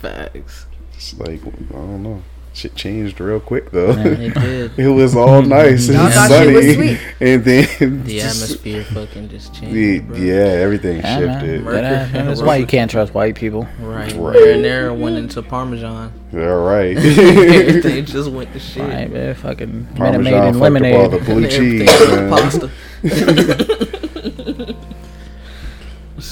[0.00, 0.66] Facts.
[0.94, 2.22] It's like I don't know.
[2.54, 3.90] Shit changed real quick though.
[3.90, 4.72] It did.
[4.78, 7.00] it was all nice and sunny, was sweet.
[7.20, 10.08] and then The atmosphere fucking just changed.
[10.12, 11.40] the- yeah, everything Yeah, man.
[11.40, 11.62] shifted.
[11.62, 13.68] Mercury That- That's why you can't trust white people.
[13.78, 14.12] Right.
[14.14, 14.32] Right.
[14.32, 16.12] There and there went into Parmesan.
[16.34, 16.96] All right.
[16.96, 18.82] Everything just went to shit.
[18.82, 19.34] Right, man.
[19.36, 21.10] Fucking Minute Parmesan Maid and fucked up all lemonade.
[21.12, 22.08] the blue And everything cheese.
[22.08, 22.30] Man.
[22.30, 22.70] pasta.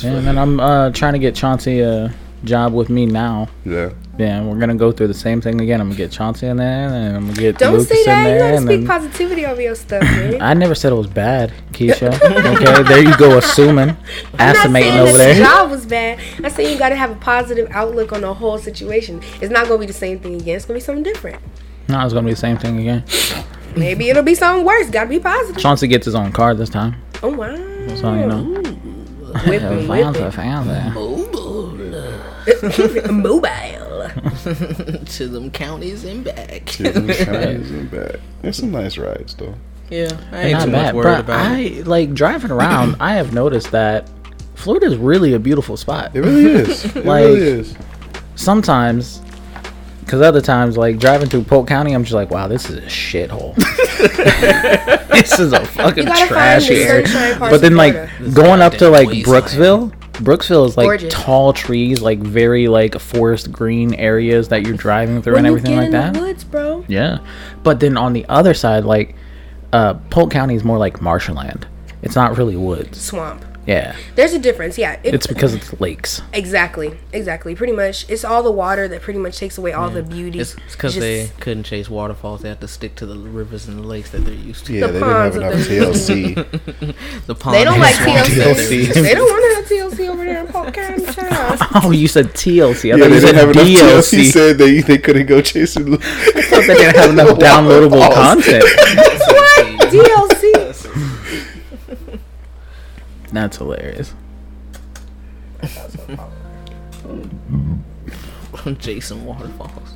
[0.03, 0.37] Yeah, man.
[0.39, 2.13] I'm uh, trying to get Chauncey a
[2.47, 3.49] job with me now.
[3.65, 3.91] Yeah.
[4.19, 5.79] Yeah, we're gonna go through the same thing again.
[5.79, 8.27] I'm gonna get Chauncey in there, and I'm gonna get Don't Lucas say that.
[8.27, 10.41] in You gotta speak then positivity over your stuff, man.
[10.41, 12.15] I never said it was bad, Keisha.
[12.55, 15.35] okay, there you go, assuming, I'm not saying estimating that over the there.
[15.35, 16.19] job was bad.
[16.43, 19.21] I'm saying you gotta have a positive outlook on the whole situation.
[19.43, 20.57] It's not gonna be the same thing again.
[20.57, 21.43] It's gonna be something different.
[21.89, 23.05] No, it's gonna be the same thing again.
[23.77, 24.89] Maybe it'll be something worse.
[24.89, 25.61] Gotta be positive.
[25.61, 27.55] Chauncey gets his own car this time, Oh wow.
[27.97, 28.63] so you know.
[29.47, 30.31] Whipping, Fancy, whipping.
[30.31, 30.99] fancy.
[33.13, 34.09] Mobile.
[35.07, 36.67] to them counties and back.
[36.67, 38.17] Chicken cows and back.
[38.43, 39.55] There's some nice rides though.
[39.91, 41.87] yeah, I ain't not too much bad, worried but about I it.
[41.87, 42.97] like driving around.
[43.01, 44.09] I have noticed that
[44.55, 46.15] Florida is really a beautiful spot.
[46.15, 46.85] It really is.
[46.97, 47.75] It Like- really is.
[48.37, 49.21] Sometimes
[50.01, 52.83] Because other times, like driving through Polk County, I'm just like, wow, this is a
[52.83, 53.55] shithole.
[55.11, 57.37] this is a fucking You gotta trash find area.
[57.41, 58.31] But then, like Florida.
[58.35, 59.45] going up to like wasteland.
[59.47, 61.13] Brooksville, Brooksville is like Gorgeous.
[61.13, 65.77] tall trees, like very like forest green areas that you're driving through when and everything
[65.77, 66.15] like in that.
[66.15, 66.85] the woods, bro.
[66.89, 67.19] Yeah,
[67.63, 69.15] but then on the other side, like
[69.73, 71.67] uh, Polk County is more like marshland.
[72.03, 73.01] It's not really woods.
[73.01, 73.45] Swamp.
[73.67, 75.01] Yeah, There's a difference, yeah.
[75.03, 76.23] It- it's because it's lakes.
[76.33, 77.55] exactly, exactly.
[77.57, 80.39] Pretty much, it's all the water that pretty much takes away all the beauty.
[80.39, 82.43] It's because they couldn't chase waterfalls.
[82.43, 84.73] They have to stick to the rivers and the lakes that they're used to.
[84.73, 87.27] Yeah, The they didn't have enough TLC.
[87.27, 88.95] The pond They don't like swamps TLC.
[88.95, 91.05] they don't want to have TLC over there in Polk County.
[91.85, 92.93] Oh, you said TLC.
[92.95, 94.19] I yeah, thought they you didn't have said enough TLC.
[94.19, 94.33] DLC.
[94.33, 95.95] Said they they couldn't go chasing.
[95.95, 98.45] I thought they didn't have enough downloadable Waterfalls.
[98.45, 98.65] content.
[98.65, 99.91] what?
[99.93, 100.26] DLC?
[103.37, 104.15] That's hilarious.
[108.79, 109.93] Jason Waterfalls.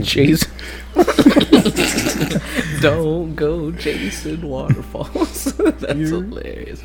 [0.06, 0.50] Jason.
[2.80, 5.44] Don't go Jason waterfalls.
[5.56, 6.82] That's hilarious.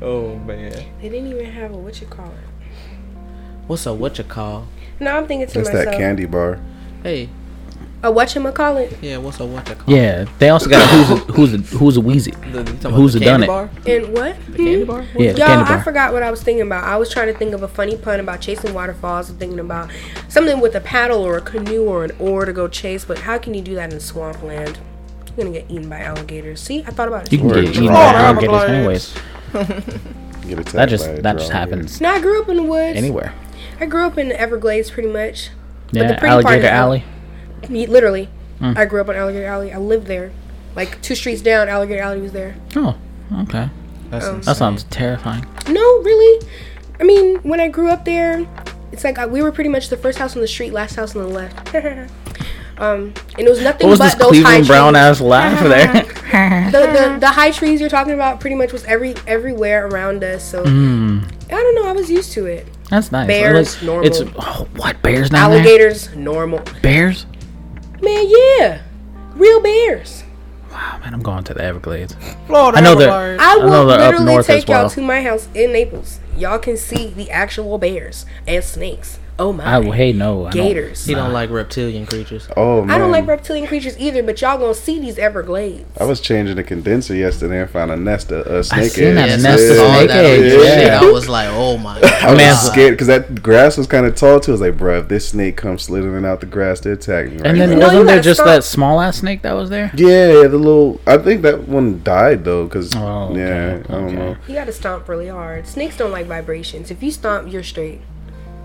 [0.00, 0.72] Oh man.
[1.02, 2.32] They didn't even have a what you call it.
[3.66, 4.68] What's a what you call?
[4.98, 5.84] No, I'm thinking to That's myself.
[5.84, 6.58] that candy bar.
[7.02, 7.28] Hey,
[8.02, 8.96] A what you call it?
[9.02, 9.76] yeah, what's a what you?
[9.94, 12.30] Yeah, they also got a who's a, who's a, who's a Wheezy.
[12.30, 13.48] The, you Who's a the done candy it?
[13.48, 13.70] bar?
[13.86, 14.46] And what?
[14.46, 14.86] The candy hmm?
[14.86, 15.02] bar?
[15.18, 16.84] Yeah, the Y'all, candy I forgot what I was thinking about.
[16.84, 19.28] I was trying to think of a funny pun about chasing waterfalls.
[19.28, 19.90] I'm thinking about
[20.28, 23.04] something with a paddle or a canoe or an oar to go chase.
[23.04, 24.78] But how can you do that in swampland?
[25.26, 26.60] You're gonna get eaten by alligators.
[26.60, 27.32] See, I thought about it.
[27.32, 29.14] You can Or get eaten by alligators anyways.
[30.46, 32.96] Get attacked That just by that just happens No, I grew up in the woods.
[32.96, 33.34] anywhere.
[33.78, 35.50] I grew up in the Everglades, pretty much.
[35.92, 37.04] Yeah, the pretty part alligator is- alley.
[37.68, 38.72] Me- Literally, Hmm.
[38.76, 39.72] I grew up on Alligator Alley.
[39.72, 40.30] I lived there,
[40.76, 41.68] like two streets down.
[41.68, 42.54] Alligator Alley was there.
[42.76, 42.96] Oh,
[43.42, 43.68] okay.
[44.10, 45.46] That's Um, That sounds terrifying.
[45.68, 46.46] No, really.
[47.00, 48.46] I mean, when I grew up there,
[48.92, 51.14] it's like I, we were pretty much the first house on the street, last house
[51.16, 51.74] on the left.
[52.78, 55.02] um, and it was nothing What was but this those Cleveland high Brown trees.
[55.02, 55.62] ass laugh
[56.30, 56.70] there?
[56.70, 60.44] The, the the high trees you're talking about pretty much was every everywhere around us.
[60.44, 61.20] So Hmm.
[61.46, 61.86] I don't know.
[61.88, 62.66] I was used to it.
[62.90, 63.26] That's nice.
[63.28, 64.06] Bears, Like, normal.
[64.06, 66.60] It's oh, what bears down Alligators, normal.
[66.82, 67.24] Bears?
[68.02, 68.82] Man, yeah,
[69.34, 70.24] real bears.
[70.70, 72.14] Wow, man, I'm going to the Everglades.
[72.46, 73.42] Florida I know that- Everglades.
[73.42, 76.20] I know will they're up literally north take as y'all to my house in Naples.
[76.36, 79.18] Y'all can see the actual bears and snakes.
[79.42, 79.64] Oh my.
[79.78, 80.44] I hey no.
[80.46, 81.06] I don't- Gators.
[81.06, 82.46] He don't like reptilian creatures.
[82.56, 85.86] Oh man, I don't like reptilian creatures either, but y'all gonna see these Everglades.
[85.98, 89.30] I was changing the condenser yesterday and found a nest of uh, snake seen that
[89.30, 89.42] eggs.
[89.42, 90.98] nest of I snake eggs, your yeah.
[91.02, 92.12] I was like, oh my god.
[92.22, 92.54] I was Man.
[92.56, 94.50] scared because that grass was kind of tall too.
[94.50, 97.38] I was like, bro, if this snake comes slithering out the grass to attack me,
[97.38, 98.46] right And then now." wasn't there just stop.
[98.48, 99.90] that small ass snake that was there?
[99.94, 101.00] yeah, yeah, the little.
[101.06, 104.16] I think that one died though, because Oh, okay, yeah, I don't okay.
[104.16, 104.36] know.
[104.48, 105.66] You gotta stomp really hard.
[105.66, 106.90] Snakes don't like vibrations.
[106.90, 108.02] If you stomp, you're straight.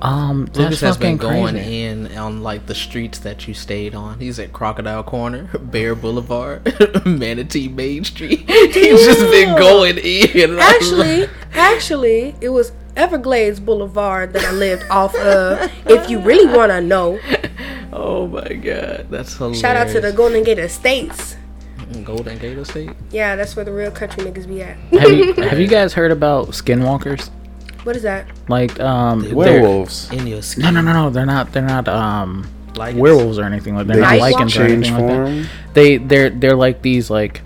[0.02, 1.84] Um, that's Lucas has been going crazy.
[1.84, 4.20] in on like the streets that you stayed on.
[4.20, 6.74] He's at Crocodile Corner, Bear Boulevard,
[7.06, 8.40] Manatee Main Street.
[8.50, 10.60] He's just been going in.
[10.60, 15.72] Actually, actually, it was Everglades Boulevard that I lived off of.
[15.86, 17.20] If you really wanna know,
[17.94, 19.62] oh my god, that's hilarious.
[19.62, 21.38] shout out to the Golden Gate Estates.
[22.04, 22.92] Golden Gate Estate.
[23.12, 24.78] Yeah, that's where the real country niggas be at.
[25.00, 27.30] have you have you guys heard about skinwalkers?
[27.86, 28.28] What is that?
[28.50, 30.12] Like um, they're- Werewolves.
[30.12, 30.64] In your skin.
[30.64, 31.10] No, no, no, no.
[31.10, 31.54] They're not.
[31.54, 32.96] They're not um Lycans.
[32.96, 33.88] werewolves or anything like.
[33.88, 35.16] They're They not just lycans or change anything like that.
[35.28, 35.46] form.
[35.74, 37.42] They they're they're like these like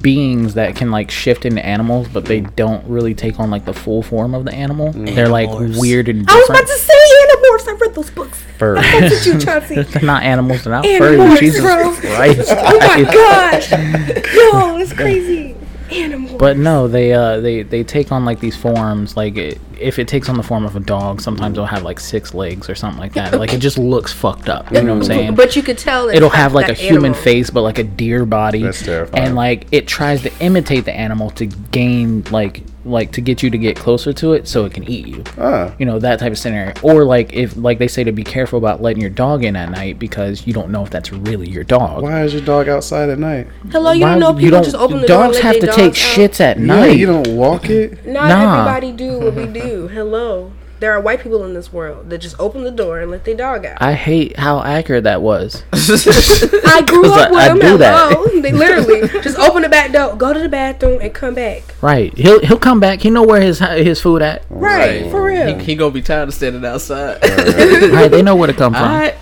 [0.00, 3.74] beings that can like shift into animals, but they don't really take on like the
[3.74, 4.92] full form of the animal.
[4.92, 5.80] They're like Animorphs.
[5.80, 6.60] weird and I was different.
[6.62, 6.94] about to say
[7.26, 7.68] Animorphs.
[7.68, 8.38] I read those books.
[8.58, 8.76] Fur.
[8.76, 9.82] That's what you Chauncey.
[9.82, 10.62] they're not animals.
[10.62, 11.40] They're not Animorphs, furry.
[11.40, 11.94] Jesus bro.
[11.96, 12.48] Christ.
[12.52, 13.72] Oh my gosh.
[13.72, 15.56] Yo, it's crazy.
[15.92, 16.38] Animorphs.
[16.38, 19.16] But no, they uh they they take on like these forms.
[19.16, 21.98] Like it, if it takes on the form of a dog, sometimes it'll have like
[22.00, 23.32] six legs or something like that.
[23.42, 24.70] Like it just looks fucked up.
[24.70, 25.34] You know what I'm saying?
[25.34, 27.22] But you could tell It'll have like a that human animal.
[27.22, 28.62] face, but like a deer body.
[28.62, 29.24] That's terrifying.
[29.24, 33.50] And like it tries to imitate the animal to gain like like to get you
[33.50, 35.22] to get closer to it, so it can eat you.
[35.38, 36.72] Ah, You know that type of scenario.
[36.82, 39.70] Or like if like they say to be careful about letting your dog in at
[39.70, 42.02] night because you don't know if that's really your dog.
[42.02, 43.46] why is your dog outside at night?
[43.70, 45.60] Hello, you Why don't know would- people just open the door and dogs let have
[45.62, 45.94] their to take out?
[45.94, 46.96] shits at Yeah, night.
[46.98, 48.04] you don't walk it.
[48.06, 48.60] Not Nah.
[48.72, 49.88] everybody do what we do.
[49.88, 50.50] Hello.
[50.82, 53.36] There are white people in this world that just open the door and let their
[53.36, 53.80] dog out.
[53.80, 55.62] I hate how accurate that was.
[55.72, 57.60] I grew up with I them.
[57.60, 58.12] do that.
[58.12, 58.40] Hello.
[58.40, 61.62] They literally just open the back door, go to the bathroom, and come back.
[61.80, 62.12] Right.
[62.18, 63.00] He'll he'll come back.
[63.00, 64.42] He know where his his food at.
[64.50, 65.56] Right, for real.
[65.56, 67.22] He, he gonna be tired of standing outside.
[67.22, 68.10] Right.
[68.10, 68.82] They know where to come from.
[68.82, 69.14] Alright.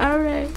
[0.00, 0.48] Alright.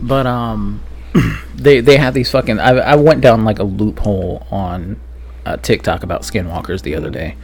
[0.00, 0.82] But um,
[1.54, 2.58] they they have these fucking.
[2.60, 5.00] I I went down like a loophole on
[5.46, 7.36] uh, TikTok about skinwalkers the other day.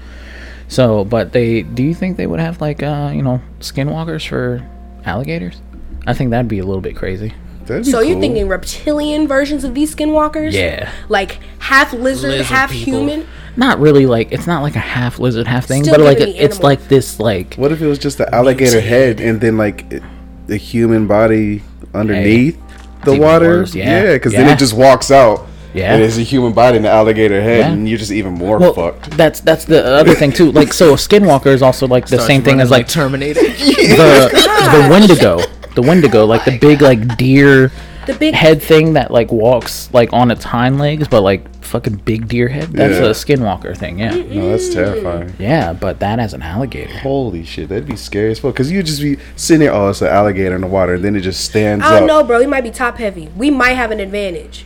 [0.70, 4.64] So, but they do you think they would have like uh you know skinwalkers for
[5.04, 5.60] Alligators?
[6.06, 7.34] I think that'd be a little bit crazy.
[7.66, 8.20] That'd be So you're cool.
[8.22, 10.52] thinking reptilian versions of these skinwalkers?
[10.52, 10.90] Yeah.
[11.08, 13.00] Like half lizard, Lizard half people.
[13.00, 13.26] human.
[13.56, 16.34] Not really like it's not like a half lizard, half thing, Still but like giving
[16.34, 16.62] it, me it's animals.
[16.80, 20.02] like this like What if it was just the alligator head and then like it-
[20.46, 22.58] the human body underneath
[23.04, 23.48] the even water?
[23.58, 24.04] worse, yeah.
[24.04, 24.52] Yeah, because then Yeah.
[24.52, 25.46] it just walks out.
[25.74, 25.94] Yeah.
[25.94, 27.72] And it's a human body and an alligator head, Yeah.
[27.72, 29.10] and you're just even more well, fucked.
[29.16, 30.50] that's that's the other thing too.
[30.52, 33.40] Like so, a skinwalker is also like the Starts same thing as like Terminator.
[33.42, 34.30] the
[34.72, 35.38] the Wendigo,
[35.74, 37.70] the Wendigo, like the big like deer
[38.06, 41.96] The big head thing that like walks like on its hind legs, but like fucking
[42.04, 42.72] big deer head.
[42.72, 43.06] That's Yeah.
[43.06, 44.00] a skinwalker thing.
[44.00, 45.34] Yeah, No, that's terrifying.
[45.38, 46.98] yeah, but that as an alligator.
[46.98, 48.54] Holy shit, that'd be scary as fuck.
[48.54, 51.14] Because you'd just be sitting there, oh, it's an alligator in the water, and then
[51.14, 52.22] it just stands I don't up.
[52.22, 52.40] know, bro.
[52.40, 53.28] He might be top heavy.
[53.36, 54.64] We might have an advantage.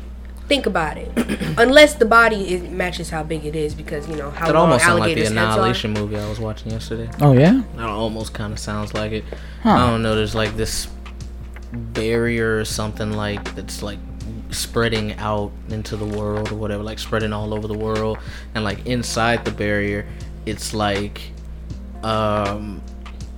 [0.49, 1.11] Think about it.
[1.59, 4.65] Unless the body is, matches how big it is, because you know how That long
[4.65, 5.53] almost sounds like the alligators' heads are.
[5.53, 7.11] Annihilation movie I was watching yesterday.
[7.21, 9.25] Oh yeah, That almost kind of sounds like it.
[9.63, 9.71] Huh.
[9.71, 10.15] I don't know.
[10.15, 10.89] There's like this
[11.73, 13.99] barrier or something like that's like
[14.51, 18.19] spreading out into the world or whatever, like spreading all over the world,
[18.55, 20.07] and like inside the barrier,
[20.47, 21.23] it's like
[22.03, 22.83] um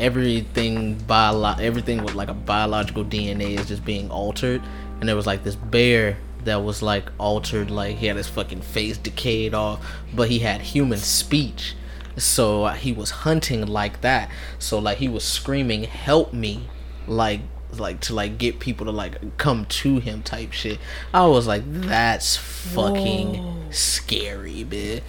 [0.00, 4.60] everything bio everything with like a biological DNA is just being altered,
[5.00, 6.16] and there was like this bear
[6.46, 10.62] that was like altered, like he had his fucking face decayed off, but he had
[10.62, 11.74] human speech.
[12.16, 14.30] So uh, he was hunting like that.
[14.58, 16.68] So like he was screaming, "Help me!"
[17.06, 17.40] Like
[17.78, 20.78] like to like get people to like come to him type shit.
[21.12, 25.02] I was like, that's fucking scary, bitch.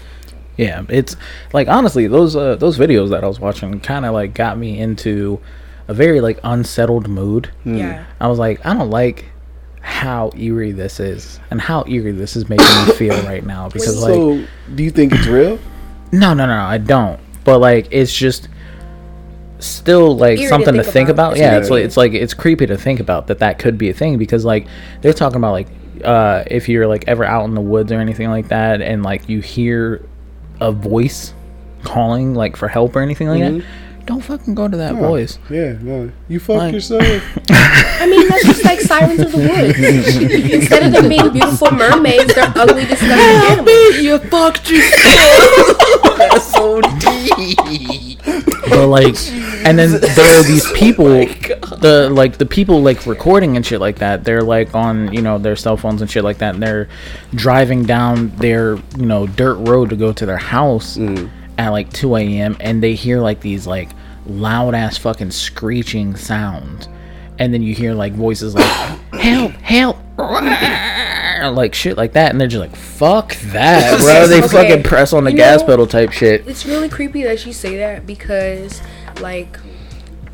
[0.57, 0.83] yeah.
[0.89, 1.15] It's
[1.53, 4.77] like honestly, those uh, those videos that I was watching kind of like got me
[4.79, 5.39] into
[5.87, 7.51] a very like unsettled mood.
[7.63, 8.05] Yeah.
[8.19, 9.25] I was like, I don't like
[9.87, 14.01] how eerie this is and how eerie this is making me feel right now because
[14.01, 14.45] like so,
[14.75, 15.57] do you think it's real?
[16.11, 17.19] No, no, no, I don't.
[17.45, 18.49] But like, it's just
[19.59, 21.31] still like Eerie something to think think about.
[21.33, 21.37] about.
[21.39, 21.59] Yeah, Yeah.
[21.59, 24.17] it's like it's like it's creepy to think about that that could be a thing
[24.17, 24.67] because like
[25.01, 25.67] they're talking about like
[26.03, 29.27] uh if you're like ever out in the woods or anything like that and like
[29.29, 30.05] you hear
[30.61, 31.33] a voice
[31.83, 33.65] calling like for help or anything like that,
[34.07, 35.37] don't fucking go to that voice.
[35.49, 36.09] Yeah, no.
[36.29, 37.03] You fuck Like- yourself.
[37.49, 40.17] I mean, that's just like Sirens of the Woods.
[40.53, 43.65] Instead of them being beautiful mermaids, they're ugly, disgusting animals.
[43.67, 45.77] Me, You fucked yourself.
[46.17, 48.19] That's so deep.
[48.69, 49.15] But like,
[49.65, 53.81] and then there are these oh people, the like the people like recording and shit
[53.81, 54.23] like that.
[54.23, 56.53] They're like on you know their cell phones and shit like that.
[56.53, 56.87] And they're
[57.35, 61.29] driving down their you know dirt road to go to their house mm.
[61.57, 62.55] at like 2 a.m.
[62.59, 63.89] and they hear like these like
[64.29, 66.87] loud ass fucking screeching sound.
[67.39, 68.65] And then you hear like voices like
[69.13, 74.27] help, help, like shit like that, and they're just like fuck that, bro.
[74.27, 76.47] They Okay, fucking press on the you gas know- pedal type shit.
[76.47, 78.81] It's really creepy that you say that because,
[79.21, 79.59] like,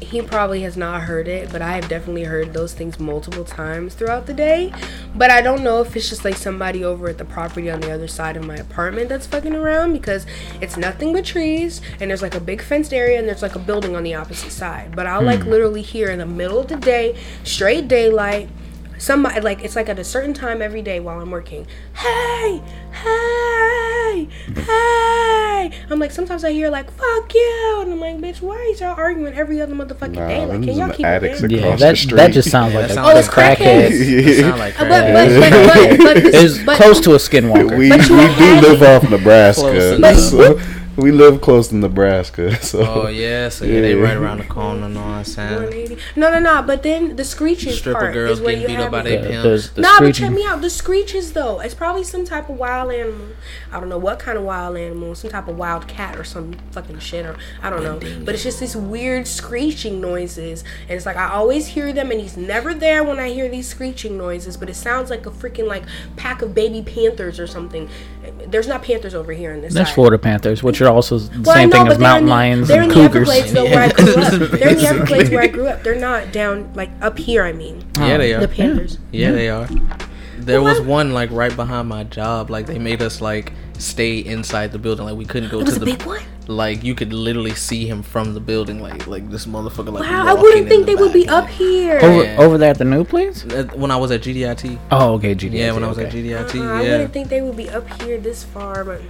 [0.03, 3.95] he probably has not heard it, but I have definitely heard those things multiple times
[3.95, 4.73] throughout the day.
[5.15, 7.91] But I don't know if it's just like somebody over at the property on the
[7.91, 10.25] other side of my apartment that's fucking around because
[10.61, 13.59] it's nothing but trees and there's like a big fenced area and there's like a
[13.59, 14.95] building on the opposite side.
[14.95, 15.49] But I'll like hmm.
[15.49, 18.49] literally hear in the middle of the day, straight daylight,
[18.97, 21.67] somebody like it's like at a certain time every day while I'm working.
[21.95, 25.71] Hey, hey, hey!
[25.89, 28.95] I'm like sometimes I hear like "fuck you," and I'm like, "Bitch, why is y'all
[28.97, 30.45] arguing every other motherfucking Nah, day?
[30.45, 31.51] Like, can y'all keep addicts it?" that?
[31.51, 34.39] Yeah, that that just sounds like that a, sounds a like crackhead.
[34.39, 35.13] Sound like But crap.
[35.13, 37.77] but but but, but, but, It's but close to a skinwalker.
[37.77, 37.97] we, we
[38.37, 39.61] do live off Nebraska.
[39.61, 40.17] Close enough.
[40.17, 40.59] so
[40.97, 42.55] we live close to Nebraska.
[42.63, 44.01] So Oh yeah, so yeah, they Yeah.
[44.01, 44.87] right around the corner.
[44.87, 45.97] Know what I'm saying?
[46.15, 46.61] No, no, no.
[46.61, 48.99] But then the screeches Stripper part girls is where getting you beat up have by
[49.01, 49.03] it.
[49.03, 49.69] they The- pimps.
[49.69, 50.61] the- the Nah, but check me out.
[50.61, 53.27] The screeches though, it's probably some type of wild animal.
[53.71, 56.53] I don't know what kind of wild animal, some type of wild cat or some
[56.71, 57.99] fucking shit or I don't know.
[58.23, 62.19] But it's just this weird screeching noises, and it's like I always hear them, and
[62.21, 64.57] he's never there when I hear these screeching noises.
[64.57, 65.83] But it sounds like a freaking like
[66.15, 67.89] pack of baby panthers or something.
[68.47, 69.73] There's not panthers over here in this.
[69.73, 69.95] There's side.
[69.95, 72.81] Florida Panthers, which are also the Well, same know, thing as mountain the- lions They're
[72.81, 73.29] and in the cougars.
[73.29, 74.31] Everglades, though, where I grew up.
[74.51, 75.83] They're in the Everglades where I grew up.
[75.83, 77.43] They're not down like up here.
[77.43, 78.39] I mean, Yeah, they are.
[78.41, 78.97] the Panthers.
[79.11, 79.67] Yeah, they are.
[80.37, 82.49] There Well, was one like right behind my job.
[82.49, 85.05] Like they made us like stay inside the building.
[85.05, 85.91] Like we couldn't go It was to a the.
[85.97, 86.21] big one.
[86.47, 88.81] Like you could literally see him from the building.
[88.81, 89.91] Like like this motherfucker.
[89.93, 91.99] Like Wow, I wouldn't think the they would be up here.
[92.01, 92.37] Over, Yeah.
[92.37, 93.45] over there at the new place?
[93.45, 94.77] Uh, When I was at GDIT.
[94.91, 95.53] Oh, okay, GDIT.
[95.53, 96.07] Yeah, when I was okay.
[96.07, 96.59] at GDIT.
[96.59, 99.01] Uh, I wouldn't think they would be up here this far, but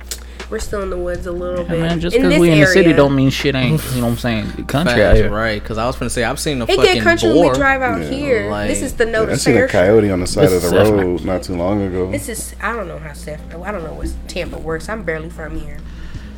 [0.53, 1.79] we're still in the woods a little Yeah, bit.
[1.79, 4.17] man, just because we in the city don't mean shit ain't, you know what I'm
[4.19, 4.51] saying?
[4.55, 5.31] The country out here.
[5.31, 5.59] right?
[5.59, 7.81] Because I was gonna say I've seen a It fucking get country when we drive
[7.81, 8.51] out Yeah, here.
[8.51, 10.77] like- this is the I notice seen a coyote on the side This of the
[10.77, 12.11] road definitely- not too long ago.
[12.11, 13.41] This is I don't know how Steph.
[13.63, 14.87] I don't know what Tampa works.
[14.89, 15.79] I'm barely from here.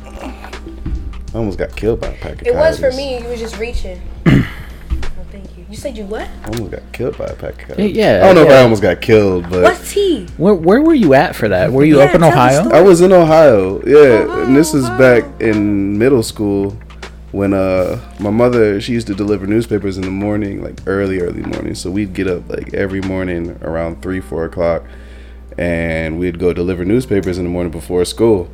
[0.06, 0.50] I
[1.34, 3.18] almost got killed by a pack of It was for me.
[3.22, 4.00] You was just reaching.
[5.68, 5.72] thank you.
[5.72, 6.28] You said you what?
[6.44, 7.78] I almost got killed by a pack of cows.
[7.78, 7.84] Yeah,
[8.18, 8.50] yeah, I don't know if.
[8.50, 10.26] I almost got killed, but What's tea?
[10.36, 11.72] Where where were you at for that?
[11.72, 12.68] Were you Yeah, up in Ohio?
[12.70, 13.82] I was in Ohio.
[13.86, 14.98] Yeah, and this is Ohio.
[14.98, 16.76] back in middle school
[17.32, 21.42] when uh my mother she used to deliver newspapers in the morning, like early early
[21.42, 21.74] morning.
[21.74, 24.84] So we'd get up like every morning around three four o'clock,
[25.58, 28.48] and we'd go deliver newspapers in the morning before school.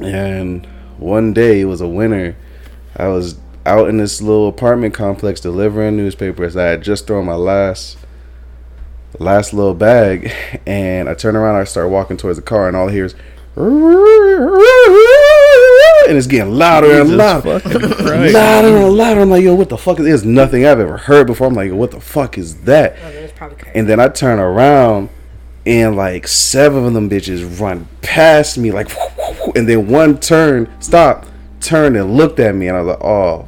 [0.00, 0.66] And
[0.98, 2.36] one day it was a winter.
[2.96, 6.56] I was out in this little apartment complex delivering newspapers.
[6.56, 7.98] I had just thrown my last
[9.18, 10.32] last little bag
[10.66, 13.14] and I turn around I start walking towards the car and all I hear is
[16.08, 17.58] and it's getting louder and louder.
[17.68, 19.20] Louder and louder.
[19.20, 21.48] I'm like, yo, what the fuck is There's nothing I've ever heard before.
[21.48, 22.96] I'm like, yo, what the fuck is that?
[23.02, 23.78] Oh, that's probably crazy.
[23.78, 25.10] And then I turn around
[25.66, 28.90] and like seven of them bitches run past me like
[29.54, 31.26] and then one turn stop
[31.62, 33.46] turned and looked at me and I was like oh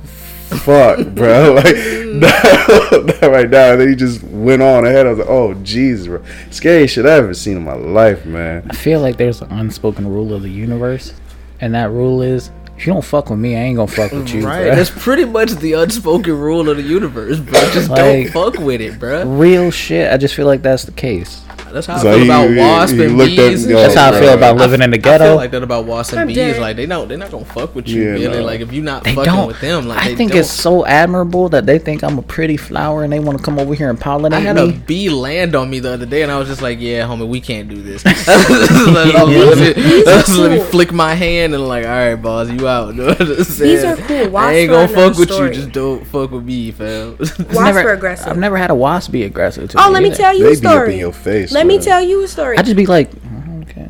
[0.59, 1.55] fuck bro.
[1.55, 2.21] Like mm.
[2.21, 3.73] that, that right now.
[3.73, 5.07] And then he just went on ahead.
[5.07, 6.23] I was like oh Jesus bro.
[6.51, 8.67] Scary shit I ever seen in my life man.
[8.71, 11.13] I feel like there's an unspoken rule of the universe,
[11.61, 14.33] and that rule is if you don't fuck with me, I ain't gonna fuck with
[14.35, 14.47] you.
[14.47, 14.75] Right, bruh.
[14.77, 17.61] that's pretty much the unspoken rule of the universe, bro.
[17.73, 19.25] Just Like- don't fuck with it, bro.
[19.25, 20.13] Real shit.
[20.13, 21.41] I just feel like that's the case.
[21.73, 23.67] That's how I feel you- about you- wasp you and looked at- bees.
[23.67, 25.35] yo, That's how I feel about living in the I feel ghetto.
[25.35, 26.37] like that about wasp and I'm bees.
[26.37, 26.61] dead.
[26.61, 28.01] Like they don't, they're not gonna fuck with you.
[28.05, 28.29] Yeah, really.
[28.29, 28.45] no.
[28.45, 29.49] Like if you're not They fucking don't.
[29.49, 30.41] with them, like I they think don't.
[30.43, 33.59] it's so admirable that they think I'm a pretty flower and they want to come
[33.59, 34.63] over here and pollinate I had me.
[34.63, 37.27] a bee land on me the other day, and I was just like, "Yeah, homie,
[37.27, 41.85] we can't do this." let, me, let me- let me flick my hand and like,
[41.85, 44.37] "All right, boss, you out." These are cool.
[44.37, 45.49] I ain't gonna another fuck with story.
[45.49, 45.55] you.
[45.55, 47.17] Just don't fuck with me, fam.
[47.19, 48.29] Wasps never, are aggressive.
[48.29, 49.87] I've never had a wasp be aggressive to oh, me.
[49.87, 50.17] Oh, let me either.
[50.17, 50.99] tell you they a be up in story.
[50.99, 52.59] your face Let me tell you a story.
[52.59, 53.89] I just be like, "Oh, okay.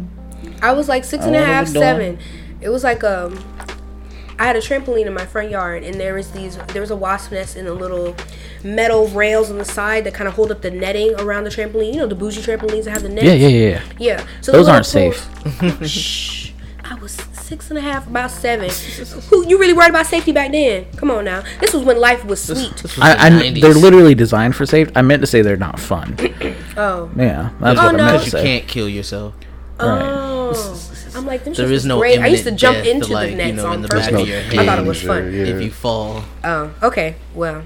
[0.63, 2.19] I was like six I and a wonder half, what doing.
[2.61, 3.43] It was like um,
[4.39, 6.57] I had a trampoline in my front yard, and there was these.
[6.69, 8.17] There was a wasp nest in the little
[8.65, 11.93] metal rails on the side that kind of hold up the netting around the trampoline.
[11.93, 13.25] You know the bougie trampolines that have the net.
[13.25, 13.69] Yeah, yeah, yeah.
[13.69, 13.83] yeah.
[13.99, 14.27] Yeah.
[14.41, 15.29] So Those aren't safe.
[15.87, 16.51] Shh.
[16.87, 18.69] I was six and a half, about seven.
[19.31, 20.87] Who you really worried about safety back then?
[20.97, 21.43] Come on now.
[21.61, 22.99] This was when life was sweet.
[23.03, 24.93] I, I, they're literally designed for safety.
[24.97, 26.17] I meant to say they're not fun.
[26.77, 27.09] Oh.
[27.17, 28.05] Yeah, that's Oh, what I no.
[28.07, 29.33] meant Because to you can't kill yourself.
[29.79, 30.91] Oh.
[31.15, 32.19] I'm like, them There shits no great.
[32.19, 34.07] I used to jump into like, the you nets know, on in the purpose.
[34.09, 35.33] back of your I thought it was fun.
[35.33, 35.45] yeah.
[35.45, 37.15] If you fall, Oh, okay.
[37.33, 37.63] Well,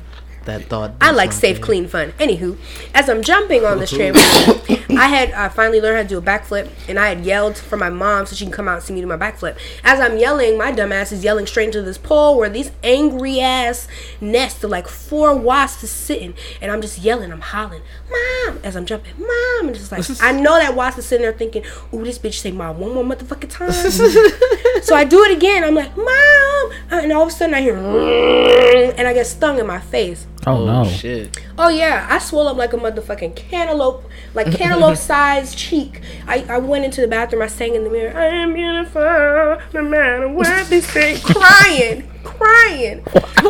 [0.49, 0.95] that thought.
[1.01, 1.63] I does like safe, something.
[1.63, 2.13] clean fun.
[2.19, 2.59] Anywho,
[2.95, 6.23] as I'm jumping on this trampoline, I had uh, finally learned how to do a
[6.23, 8.93] backflip, and I had yelled for my mom so she can come out and see
[8.93, 9.57] me do my backflip.
[9.85, 13.41] As I'm yelling, my dumb ass is yelling straight into this pole where these angry
[13.41, 13.87] ass
[14.21, 18.77] nests of like four wasps is sitting, and I'm just yelling, I'm hollering, "Mom!" as
[18.77, 22.05] I'm jumping, "Mom!" and just like I know that wasp is sitting there thinking, "Ooh,
[22.05, 23.73] this bitch say mom one more motherfucking time."
[24.83, 25.65] so I do it again.
[25.65, 29.67] I'm like, "Mom!" and all of a sudden I hear, and I get stung in
[29.67, 30.27] my face.
[30.47, 30.85] Oh, Oh no.
[30.89, 31.37] shit!
[31.59, 36.01] Oh yeah, I swelled up like a motherfucking cantaloupe, like cantaloupe sized cheek.
[36.27, 39.83] I, I went into the bathroom, I sang in the mirror, I am beautiful, no
[39.89, 43.03] matter what they say, crying, crying.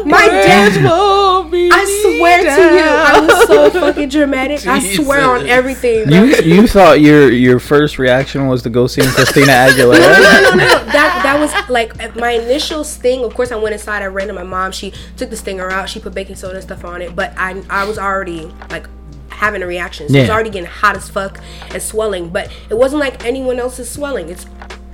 [0.05, 4.67] My dad, I swear to you, I was so fucking dramatic.
[4.67, 6.07] I swear on everything.
[6.07, 6.15] bro.
[6.25, 10.01] You you thought your your first reaction was to go see Christina no, Aguilera?
[10.01, 10.85] no, no, no.
[10.93, 13.25] That that was like my initial sting.
[13.25, 14.03] Of course, I went inside.
[14.03, 14.73] I ran to my mom.
[14.73, 15.89] She took the stinger out.
[15.89, 17.15] She put baking soda and stuff on it.
[17.17, 18.87] But I I was already like
[19.31, 20.09] having a reaction.
[20.09, 20.35] So it was Yeah.
[20.35, 21.39] already getting hot as fuck
[21.71, 22.29] and swelling.
[22.31, 24.29] But it wasn't like anyone else's swelling.
[24.29, 24.47] It's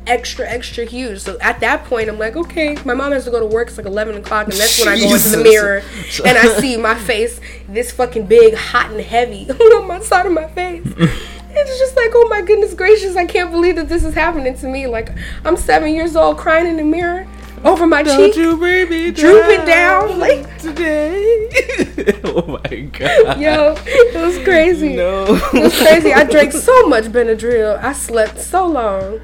[0.06, 1.20] extra extra huge.
[1.20, 2.76] So at that point, I'm like, okay.
[2.84, 3.68] My mom has to go to work.
[3.68, 5.82] It's like 11 o'clock, and that's when I go into the mirror
[6.24, 10.32] and I see my face, this fucking big, hot and heavy on my side of
[10.32, 10.86] my face.
[11.56, 14.66] It's just like, oh my goodness gracious, I can't believe that this is happening to
[14.66, 14.88] me.
[14.88, 15.10] Like,
[15.44, 17.28] I'm seven years old crying in the mirror
[17.64, 18.34] over my cheek.
[18.34, 21.48] bring me drooping down, like- today.
[22.24, 23.40] oh my god!
[23.40, 24.96] Yo, it was crazy.
[24.96, 25.24] No.
[25.52, 26.12] It was crazy.
[26.12, 27.82] I drank so much Benadryl.
[27.82, 29.20] I slept so long.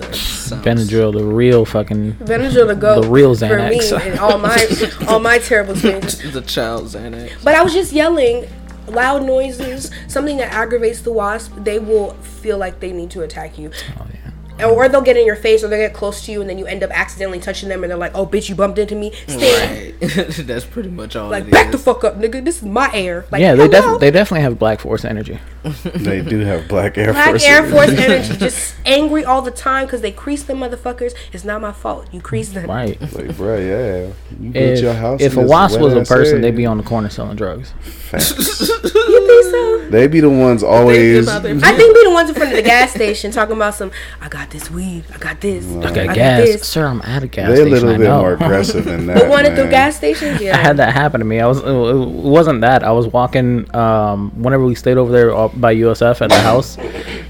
[0.00, 2.14] Benadryl, the real fucking.
[2.14, 4.66] Benadryl to go The real Xanax for me and all my
[5.08, 6.32] all my terrible things.
[6.32, 7.42] the child Xanax.
[7.44, 8.48] But I was just yelling
[8.88, 11.52] loud noises, something that aggravates the wasp.
[11.58, 13.70] They will feel like they need to attack you.
[13.98, 14.29] Oh yeah.
[14.64, 16.58] Or they'll get in your face, or they will get close to you, and then
[16.58, 19.12] you end up accidentally touching them, and they're like, "Oh, bitch, you bumped into me."
[19.26, 20.00] Stay, Right.
[20.46, 21.28] That's pretty much all.
[21.30, 22.44] like, it back the fuck up, nigga.
[22.44, 23.26] This is my air.
[23.30, 23.70] Like, yeah, they hello?
[23.70, 25.38] definitely they definitely have Black Force energy.
[25.84, 27.44] They do have black Air Black Force.
[27.44, 27.98] Air Force it.
[28.00, 31.12] energy, just angry all the time because they crease them motherfuckers.
[31.32, 32.08] It's not my fault.
[32.12, 32.66] You crease them.
[32.68, 32.98] Right.
[33.12, 34.12] Like, bro, yeah.
[34.40, 35.20] You built If, your house.
[35.20, 36.40] if a wasp was a person, area.
[36.40, 37.72] they'd be on the corner selling drugs.
[37.82, 38.30] Facts.
[38.38, 39.88] You think so?
[39.90, 41.26] They be the ones always.
[41.26, 43.74] about their- I think be the ones in front of the gas station talking about
[43.74, 43.90] some.
[44.20, 45.04] I got got this weed.
[45.14, 45.64] I got this.
[45.76, 46.68] I got gas, this.
[46.68, 46.86] sir.
[46.86, 47.72] I'm at a gas They're a station.
[47.72, 49.14] little I bit more aggressive than that.
[49.18, 50.56] But one at the gas stations, yeah.
[50.56, 51.40] I had that happen to me.
[51.40, 52.82] I was it wasn't that.
[52.82, 56.76] I was walking um whenever we stayed over there by USF at the house.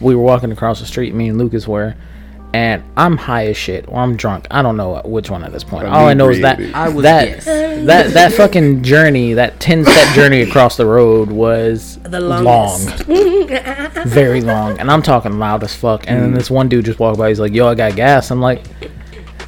[0.00, 1.14] We were walking across the street.
[1.14, 1.94] Me and Lucas were,
[2.53, 4.46] and I'm high as shit or I'm drunk.
[4.51, 5.86] I don't know which one at this point.
[5.86, 7.44] All I know is that I was that yes.
[7.44, 12.78] that that fucking journey, that ten step journey across the road was The long,
[14.07, 16.09] very long, and I'm talking loud as fuck.
[16.09, 17.28] And then this one dude just walked by.
[17.28, 18.64] He's like, "Yo, I got gas." I'm like.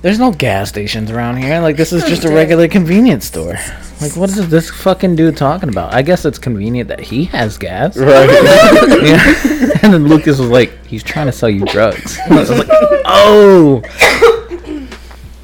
[0.03, 1.61] There's no gas stations around here.
[1.61, 3.55] Like this is just a regular convenience store.
[4.01, 5.95] Like what is this fucking dude talking about?
[5.95, 7.97] I guess it's convenient that he has gas.
[7.97, 8.29] Right.
[9.03, 9.35] Yeah.
[9.83, 12.19] and then Lucas was like, he's trying to sell you drugs.
[12.31, 12.69] I was like,
[13.05, 13.83] oh.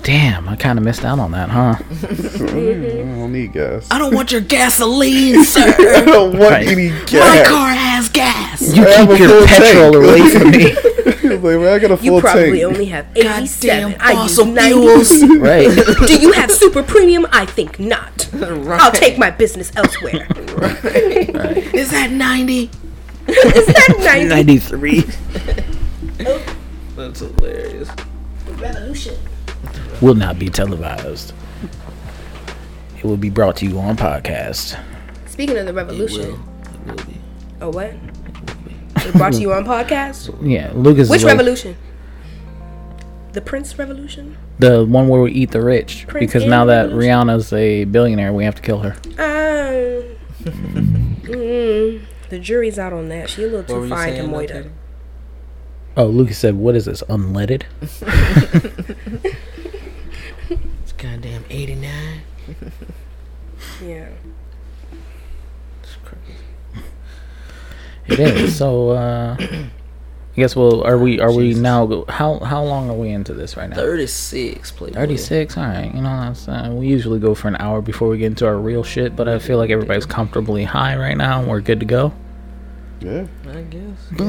[0.02, 1.74] Damn, I kind of missed out on that, huh?
[1.78, 3.86] Mm, I don't need gas.
[3.90, 5.61] I don't want your gasoline, sir.
[5.78, 6.66] I don't want Right.
[6.68, 7.12] any gas.
[7.14, 8.74] My car has gas.
[8.74, 10.04] You I have keep your full petrol tank.
[10.04, 10.72] away from me.
[11.42, 12.64] like, man, I got a full You probably tank.
[12.64, 13.92] only have 87.
[13.92, 14.72] Goddamn I use fossil 90.
[14.74, 15.24] fuels.
[15.38, 16.06] right.
[16.06, 17.26] Do you have super premium?
[17.32, 18.28] I think not.
[18.42, 20.26] I'll take my business elsewhere.
[21.74, 22.70] Is that 90?
[23.28, 24.28] Is that 90?
[24.28, 25.00] 93.
[26.96, 27.88] That's hilarious.
[28.56, 29.16] Revolution.
[30.00, 31.32] Will not be televised.
[32.96, 34.78] It will be brought to you on podcast.
[35.26, 36.20] Speaking of the It revolution.
[36.32, 36.34] will.
[36.34, 37.14] It will be.
[37.60, 37.94] Oh, what?
[39.07, 40.34] It brought to you on podcast?
[40.42, 41.76] Yeah, Lucas Which is like revolution?
[43.32, 44.36] The Prince Revolution?
[44.59, 46.07] the one where we eat the rich.
[46.09, 47.11] Prince because now that Revolution?
[47.11, 48.96] Rihanna's a billionaire, we have to kill her.
[49.18, 50.03] Uh,
[50.44, 53.30] mm, the jury's out on that.
[53.30, 54.70] She a little What too fine to saying, moita.
[55.96, 57.03] Oh, Lucas said, "What is this?
[57.09, 57.64] Unleaded?"
[60.82, 62.22] It's goddamn 89.
[63.84, 64.09] Yeah.
[65.82, 66.38] It's crazy.
[68.09, 68.56] It is.
[68.59, 70.84] So, uh, I guess we'll.
[70.84, 71.18] Are we?
[71.20, 72.04] Are we now?
[72.09, 73.74] How how long are we into this right now?
[73.76, 74.94] 36, please.
[74.94, 75.56] Thirty six.
[75.56, 75.92] All right.
[75.92, 78.56] You know, that's uh, we usually go for an hour before we get into our
[78.56, 79.16] real shit.
[79.16, 81.40] But I feel like everybody's comfortably high right now.
[81.40, 82.12] and We're good to go.
[83.00, 83.26] Yeah.
[83.48, 84.20] I guess.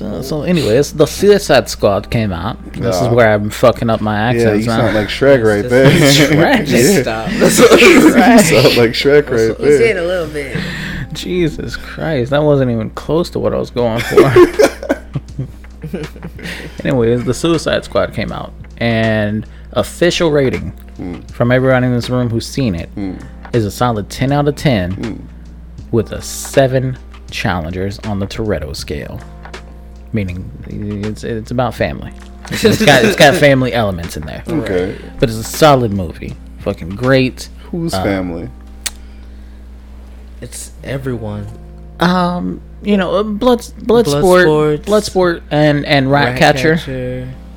[0.00, 2.62] Uh, so, anyways, the Suicide Squad came out.
[2.72, 3.12] This is Yeah.
[3.12, 4.66] where I'm fucking up my Yeah, you accents.
[4.66, 5.90] sound like Shrek right there.
[5.90, 6.66] Shrek.
[6.66, 7.02] Just yeah.
[7.02, 7.30] stop.
[7.32, 9.98] That's what You sound like Shrek right You said there.
[9.98, 10.56] a little bit.
[11.16, 14.24] Jesus Christ, that wasn't even close to what I was going for.
[16.84, 21.28] Anyways, the Suicide Squad came out, and official rating mm.
[21.30, 23.22] from everyone in this room who's seen it mm.
[23.54, 25.20] is a solid 10 out of 10 mm.
[25.90, 26.96] with a 7
[27.30, 29.20] challengers on the Toretto scale.
[30.12, 30.50] Meaning,
[31.04, 32.12] it's, it's about family.
[32.50, 34.42] It's got, it's got family elements in there.
[34.46, 34.96] Okay.
[35.18, 36.34] But it's a solid movie.
[36.60, 37.48] Fucking great.
[37.70, 38.48] Whose Uh, family?
[40.46, 41.44] It's everyone.
[41.98, 44.86] Um, you know, uh, blood, blood, Blood sport, sports.
[44.86, 46.76] blood sport, and and rat, catcher.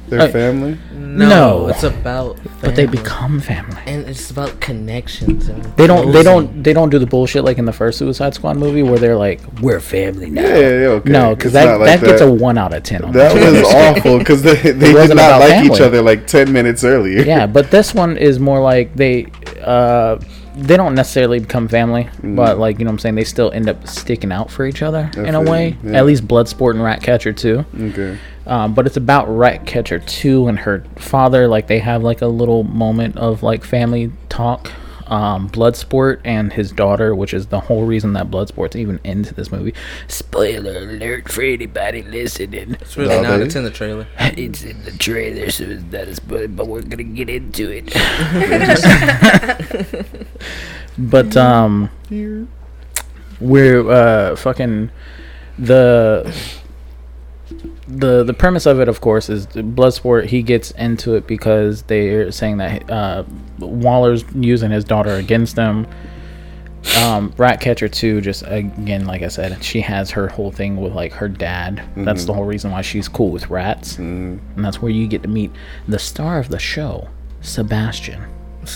[0.07, 0.75] Their uh, family?
[0.91, 1.67] No, No.
[1.67, 2.39] it's about.
[2.61, 3.77] But they become family.
[3.85, 5.47] And it's about connections.
[5.49, 6.11] And They don't.
[6.11, 6.63] They don't.
[6.63, 9.39] They don't do the bullshit like in the first Suicide Squad movie where they're like,
[9.61, 11.11] "We're family now." Yeah, yeah, okay.
[11.11, 13.51] No, because that like that gets a one out of ten on That that.
[13.51, 16.83] was awful because they, they did wasn't not about like each other like 10 minutes
[16.83, 17.21] earlier.
[17.21, 19.27] yeah, but this one is more like they.
[19.63, 20.17] uh
[20.61, 23.67] they don't necessarily become family, but like you know what I'm saying, they still end
[23.69, 25.77] up sticking out for each other in a way.
[25.83, 25.93] yeah.
[25.99, 27.65] At least Bloodsport and Ratcatcher too.
[27.79, 28.17] Okay.
[28.45, 31.47] um, but it's about Ratcatcher 2 and her father.
[31.47, 34.71] Like they have like a little moment of like family talk.
[35.09, 39.51] Um, Bloodsport and his daughter, which is the whole reason that Bloodsport's even into this
[39.51, 39.73] movie.
[40.07, 42.77] Spoiler alert for anybody listening.
[42.79, 43.37] It's really No, not.
[43.37, 44.05] they- It's in the trailer.
[44.19, 47.91] It's in the trailer, so it's not a spoiler, but we're gonna get into it.
[50.97, 51.89] but um,
[53.39, 54.91] we're uh fucking
[55.57, 56.35] the
[57.89, 61.81] the the premise of it of course is the bloodsport he gets into it because
[61.83, 63.23] they're saying that uh
[63.57, 65.87] waller's using his daughter against them
[67.03, 71.11] um ratcatcher 2 just again like i said she has her whole thing with like
[71.11, 71.83] her dad.
[71.95, 73.97] That's the whole reason why she's cool with rats.
[73.97, 75.51] And that's where you get to meet
[75.87, 77.09] the star of the show
[77.41, 78.23] sebastian.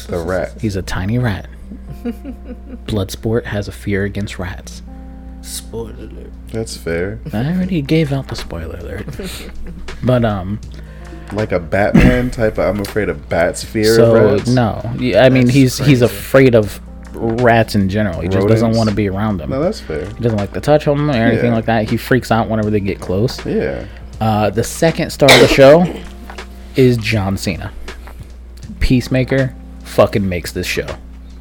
[0.08, 0.60] The rat.
[0.60, 1.48] he's a tiny rat.
[2.04, 4.82] Bloodsport has a fear against rats
[5.44, 6.32] Spoiler alert.
[6.52, 7.20] That's fair.
[7.34, 9.06] I already gave out the spoiler alert.
[10.04, 10.60] but um
[11.34, 14.50] Like a Batman type of I'm afraid of bats fear of so rats.
[14.50, 14.82] no.
[14.98, 16.06] Yeah, I mean That's he's he's crazy.
[16.06, 16.80] afraid of
[17.14, 18.22] rats in general.
[18.22, 19.50] He just doesn't want to be around them.
[19.52, 20.06] No, that's fair.
[20.08, 21.56] he doesn't like to touch them or anything Yeah.
[21.56, 21.90] like that.
[21.90, 23.46] He freaks out whenever they get close.
[23.46, 23.86] Yeah.
[24.22, 25.86] Uh, the second star of the show
[26.76, 27.72] is John Cena.
[28.80, 30.88] Peacemaker fucking makes this show.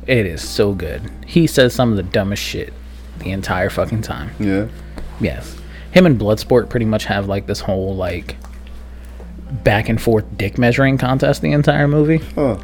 [0.06, 1.10] It is so good.
[1.26, 2.72] He says some of the dumbest shit
[3.22, 4.30] the entire fucking time.
[4.38, 4.68] Yeah.
[5.20, 5.56] Yes.
[5.92, 8.36] Him and Bloodsport pretty much have like this whole like
[9.64, 12.18] back and forth dick measuring contest the entire movie.
[12.34, 12.58] Huh.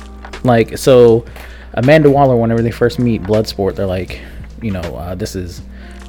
[0.45, 1.27] Like, so
[1.75, 4.21] Amanda Waller, whenever they first meet Bloodsport, they're like,
[4.63, 5.63] you know, uh, this is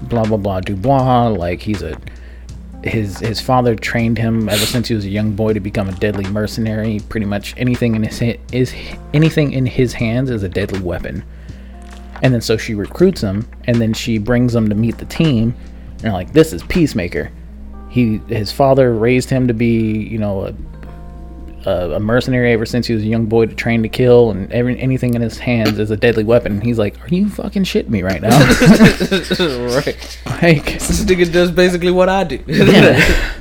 [0.04, 1.28] blah blah blah Dubois.
[1.28, 2.00] Like he's a
[2.84, 5.92] his his father trained him ever since he was a young boy to become a
[5.94, 7.02] deadly mercenary.
[7.10, 8.22] Pretty much anything in his
[8.52, 8.74] is
[9.14, 11.24] anything in his hands is a deadly weapon.
[12.22, 15.56] And then so she recruits him, and then she brings him to meet the team.
[16.04, 17.32] And like, this is Peacemaker.
[17.90, 20.54] He his father raised him to be, you know, a
[21.66, 24.52] a, a mercenary ever since he was a young boy to train to kill, and
[24.52, 26.54] every, anything in his hands is a deadly weapon.
[26.54, 28.30] And he's like, "Are you fucking shitting me right now?"
[29.76, 30.20] right.
[30.42, 32.44] like, This nigga does basically what I do.
[32.48, 33.34] yeah,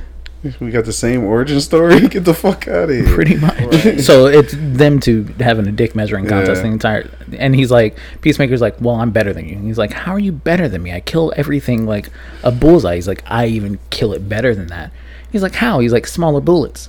[0.61, 2.01] We got the same origin story.
[2.09, 3.12] Get the fuck out of here.
[3.12, 3.59] pretty much.
[4.01, 6.68] So it's them two having a dick measuring contest Yeah.
[6.68, 7.11] the entire.
[7.39, 10.18] And he's like, Peacemaker's like, "Well, I'm better than you." And he's like, "How are
[10.18, 10.93] you better than me?
[10.93, 12.09] I kill everything like
[12.45, 14.93] a bullseye." He's like, "I even kill it better than that."
[15.32, 16.89] He's like, "How?" He's like, "Smaller bullets.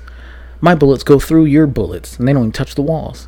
[0.62, 3.28] My bullets go through your bullets, and they don't even touch the walls."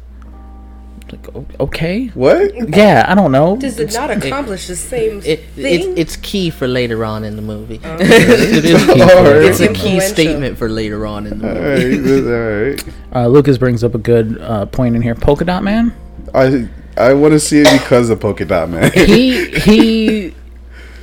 [1.11, 2.07] Like, okay.
[2.07, 2.75] What?
[2.75, 3.57] Yeah, I don't know.
[3.57, 5.97] Does it not accomplish the same It, it, thing?
[5.97, 7.79] it's key for later on in the movie.
[7.83, 9.43] it is key for Alright.
[9.43, 12.25] it's a key statement for later on in the movie.
[12.25, 12.95] right, all right.
[13.13, 15.15] Uh, Lucas brings up a good uh, point in here.
[15.15, 15.93] Polka Dot Man.
[16.33, 18.89] I I want to see it because of Polka Dot Man.
[18.93, 20.33] He he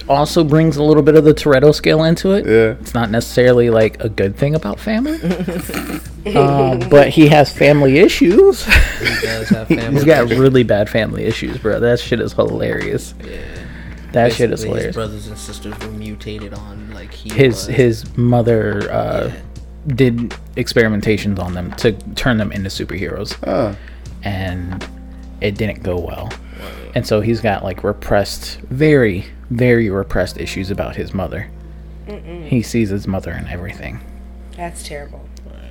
[0.09, 2.47] also brings a little bit of the Toretto scale into it.
[2.47, 2.81] yeah.
[2.81, 5.19] It's not necessarily like a good thing about family,
[6.35, 8.65] uh, but he has family issues.
[8.65, 9.93] He does have family.
[9.95, 11.81] He's got really bad family issues, bro.
[11.81, 13.15] That shit is hilarious.
[13.25, 13.41] Yeah.
[14.13, 14.87] That shit is Basically, hilarious.
[14.87, 17.77] His brothers and sisters were mutated on like he His was.
[17.77, 19.95] his mother uh, Yeah.
[19.95, 20.17] did
[20.57, 23.37] experimentations on them to turn them into superheroes.
[23.47, 23.77] Oh.
[24.25, 24.87] and
[25.41, 26.31] it didn't go well.
[26.95, 31.51] And so he's got like repressed, very, very repressed issues about his mother.
[32.47, 34.01] He sees his mother and everything.
[34.57, 35.29] That's terrible.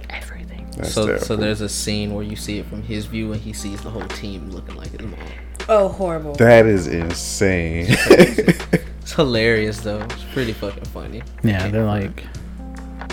[0.09, 0.69] Everything.
[0.77, 1.25] That's so terrible.
[1.25, 3.89] so there's a scene where you see it from his view and he sees the
[3.89, 5.19] whole team looking like his mom.
[5.67, 6.33] Oh, horrible.
[6.35, 7.87] that is insane.
[7.89, 10.01] It's hilarious though.
[10.01, 11.23] It's pretty fucking funny.
[11.41, 12.23] Yeah, they're like,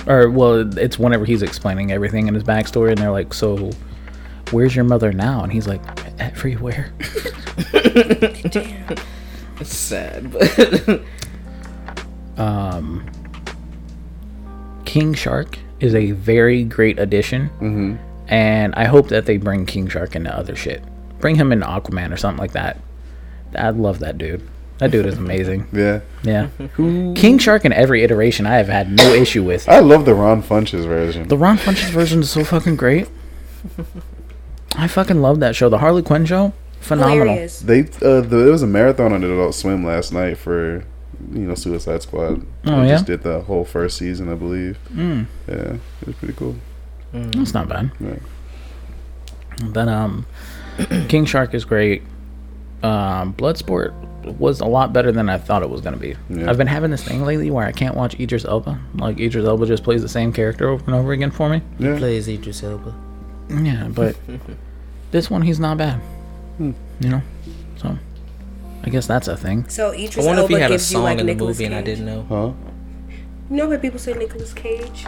[0.06, 3.70] or well, it's whenever he's explaining everything in his backstory, and they're like, "So,
[4.54, 5.80] where's your mother now?" And he's like,
[6.18, 6.92] "Everywhere."
[7.72, 8.96] Damn.
[9.60, 11.00] It's sad, but
[12.36, 13.06] Um,
[14.84, 17.96] King Shark is a very great addition, hmm
[18.26, 20.82] and I hope that they bring King Shark into other shit.
[21.20, 22.78] Bring him into Aquaman or something like that.
[23.54, 24.48] I love that dude.
[24.78, 25.68] That dude is amazing.
[25.72, 26.00] Yeah.
[26.22, 26.48] Yeah.
[26.76, 29.68] King Shark in every iteration I have had no issue with.
[29.68, 31.28] I love the Ron Funches version.
[31.28, 33.08] The Ron Funches version is so fucking great.
[34.76, 35.68] I fucking love that show.
[35.68, 37.24] The Harley Quinn show, phenomenal.
[37.26, 37.60] Hilarious.
[37.60, 40.84] They uh, the, there was a marathon on Adult Swim last night for
[41.32, 42.44] you know Suicide Squad.
[42.66, 42.94] Oh, They yeah?
[42.94, 44.78] just did the whole first season, I believe.
[44.92, 45.54] Mm, Yeah,
[46.00, 46.56] it was pretty cool.
[47.12, 47.90] that's not bad.
[48.00, 48.16] Yeah.
[49.66, 50.26] But um,
[51.08, 52.02] King Shark is great.
[52.82, 53.92] Um, Bloodsport
[54.38, 56.16] was a lot better than I thought it was gonna be.
[56.28, 56.50] Yeah.
[56.50, 58.78] I've been having this thing lately where I can't watch Idris Elba.
[58.96, 61.62] Like Idris Elba just plays the same character over and over again for me.
[61.78, 61.96] Yeah.
[61.98, 62.94] plays Idris Elba.
[63.50, 64.16] Yeah, but
[65.14, 66.00] this one he's not bad.
[66.58, 66.72] Hmm.
[66.98, 67.22] You know,
[67.76, 67.96] so
[68.82, 69.66] I guess that's a thing.
[69.68, 71.74] So I Idris wonder if he had a song like in the Nicolas movie and
[71.74, 72.22] I didn't know.
[72.28, 72.52] Huh?
[73.48, 75.06] You know how people say Nicolas Cage?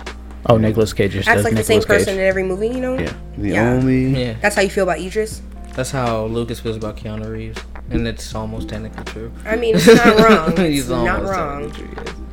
[0.49, 2.19] Oh, Nicolas Cage just Acts does like the Nicolas same person Cage.
[2.21, 2.97] in every movie, you know?
[2.97, 3.13] Yeah.
[3.37, 3.71] The Yeah.
[3.73, 5.43] only Yeah, That's how you feel about Idris?
[5.75, 7.59] that's how Lucas feels about Keanu Reeves,
[7.91, 9.31] and it's almost technically true.
[9.45, 10.51] I mean, it's not wrong.
[10.59, 11.71] It's He's not almost wrong.
[11.73, 12.26] technically true,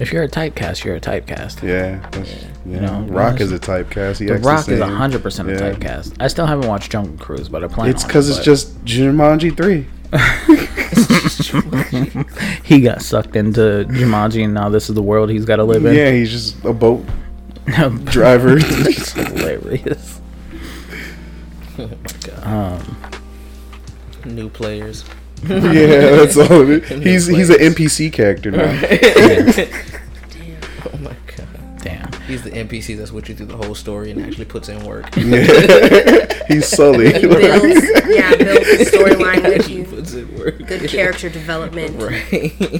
[0.00, 1.62] If you're a typecast, you're a typecast.
[1.62, 2.80] yeah, that's- yeah.
[2.80, 4.18] know, Rock is a typecast.
[4.18, 5.72] He The acts Rock the is hundred percent a Yeah.
[5.72, 6.14] typecast.
[6.20, 7.90] I still haven't watched Jungle Cruise, but I plan.
[7.90, 9.86] It's because it, it's but just Jumanji three.
[12.64, 15.84] he got sucked into Jumanji, and now this is the world he's got to live
[15.86, 15.94] in.
[15.94, 17.04] Yeah, he's just a boat
[17.66, 18.56] Yeah, driver.
[18.58, 20.20] it's hilarious.
[21.78, 22.46] Oh my god.
[22.46, 22.96] Um,
[24.26, 25.04] New players.
[25.48, 26.68] yeah, that's all.
[26.70, 26.90] It is.
[26.90, 27.56] New He's he's an.
[27.56, 28.62] NPC character now.
[30.84, 31.78] Oh my god.
[31.82, 32.12] damn.
[32.26, 35.06] He's the NPC that's with you through the whole story and actually puts in work.
[35.16, 36.42] Yeah.
[36.48, 37.12] he's Sully.
[37.12, 39.84] He builds, yeah, builds the storyline with He you.
[39.84, 40.58] puts in work.
[40.66, 42.00] Good character development.
[42.02, 42.22] Right.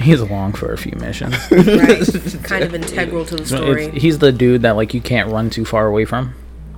[0.01, 1.35] He's along for a few missions.
[1.51, 2.45] Right.
[2.45, 3.85] kind of integral to the story.
[3.87, 6.35] it's- he's the dude that like you can't run too far away from.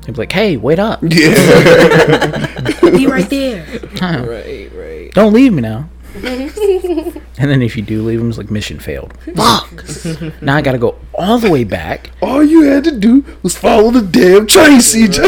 [0.06, 1.00] He'd be like, "Hey, wait up!
[1.02, 2.80] yeah.
[2.90, 3.64] Be right there.
[4.00, 5.10] right, right.
[5.14, 5.88] Don't leave me now."
[6.24, 9.12] and then if you do leave him, it's like mission failed.
[9.34, 9.84] Fuck!
[10.40, 12.10] now I gotta go all the way back.
[12.22, 15.18] All you had to do was follow the damn train, CJ.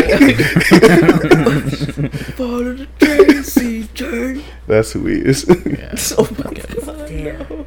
[2.37, 4.43] Follow the train, CJ.
[4.69, 5.45] That's who he is.
[6.17, 7.09] Oh my god.
[7.09, 7.67] Damn.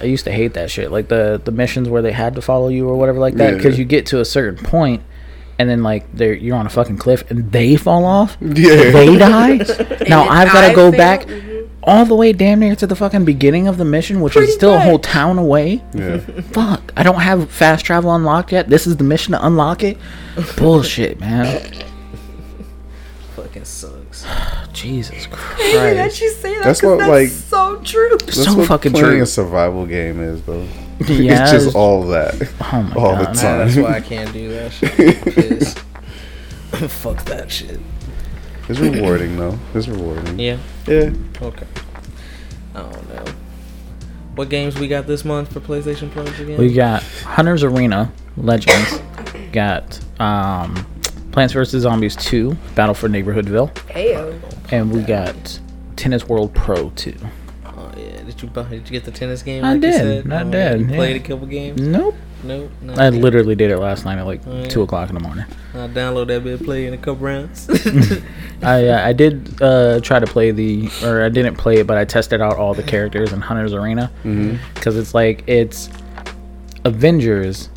[0.00, 2.68] I used to hate that shit, like the the missions where they had to follow
[2.68, 3.56] you or whatever like that, Yeah.
[3.56, 5.02] because you get to a certain point
[5.58, 8.90] and then like they're you're on a fucking cliff and they fall off, Yeah.
[8.92, 9.56] they die.
[10.08, 10.98] now then I've got to go fail?
[10.98, 11.68] back Mhm.
[11.82, 14.54] all the way damn near to the fucking beginning of the mission, which Pretty is
[14.54, 15.82] still a whole town away.
[15.94, 16.18] Yeah.
[16.52, 18.68] Fuck, I don't have fast travel unlocked yet.
[18.68, 19.98] This is the mission to unlock it.
[20.56, 21.60] Bullshit, man.
[23.36, 24.26] Fucking sucks.
[24.72, 26.20] Jesus I hate that Christ.
[26.20, 28.16] you say that That's 'cause what, that's like- so true.
[28.24, 29.22] That's So what fucking playing true.
[29.22, 30.66] a survival game is, though.
[31.06, 32.34] Yeah, it's just it's- all that.
[32.72, 33.18] Oh my all God.
[33.20, 33.58] the Man, time.
[33.58, 35.22] That's why I can't do that shit.
[35.34, 35.74] Piss.
[37.02, 37.80] Fuck that shit.
[38.68, 39.58] It's rewarding though.
[39.74, 40.38] It's rewarding.
[40.38, 40.58] Yeah.
[40.86, 41.12] Yeah.
[41.40, 41.66] Okay.
[42.74, 43.24] I don't know.
[44.34, 46.58] What games we got this month for PlayStation Plus again?
[46.58, 49.00] We got Hunter's Arena Legends.
[49.52, 50.86] got um,
[51.32, 54.38] Plants vs Zombies 2 Battle for Neighborhoodville, Ayo.
[54.70, 55.58] and we got
[55.96, 57.14] Tennis World Pro 2.
[58.38, 58.40] Yeah.
[58.40, 58.68] Did you buy?
[58.70, 59.64] Did you get the tennis game?
[59.64, 60.32] I like you did, said?
[60.32, 61.22] I Oh, did, You played yeah.
[61.22, 61.80] a couple games.
[61.80, 62.14] Nope.
[62.44, 62.70] Nope.
[62.80, 62.94] No.
[62.94, 64.68] I literally did it last night at like Oh, yeah.
[64.68, 65.44] two o'clock in the morning.
[65.74, 67.68] I'll download that bit, play in a couple rounds.
[68.62, 71.98] I uh, I did uh, try to play the or I didn't play it, but
[71.98, 74.10] I tested out all the characters in Hunter's Arena
[74.74, 75.88] because it's like it's
[76.84, 77.70] Avengers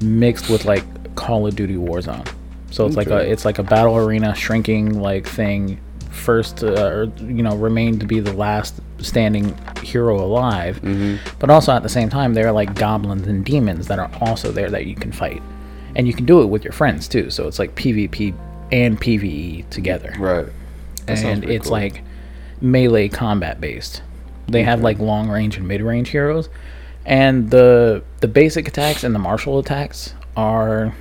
[0.00, 0.84] mixed with like
[1.14, 2.28] Call of Duty Warzone.
[2.70, 5.80] So it's like a it's like a battle arena shrinking like thing.
[6.28, 10.78] First, uh, or you know, remain to be the last standing hero alive.
[11.38, 14.52] But also at the same time, there are like goblins and demons that are also
[14.52, 15.42] there that you can fight,
[15.96, 17.30] and you can do it with your friends too.
[17.30, 18.34] So it's like PvP
[18.70, 20.44] and PVE together Right.
[21.06, 21.72] That and it's cool.
[21.72, 22.02] like
[22.60, 24.02] melee combat based.
[24.48, 26.50] They have like long range and mid range heroes,
[27.06, 30.94] and the the basic attacks and the martial attacks are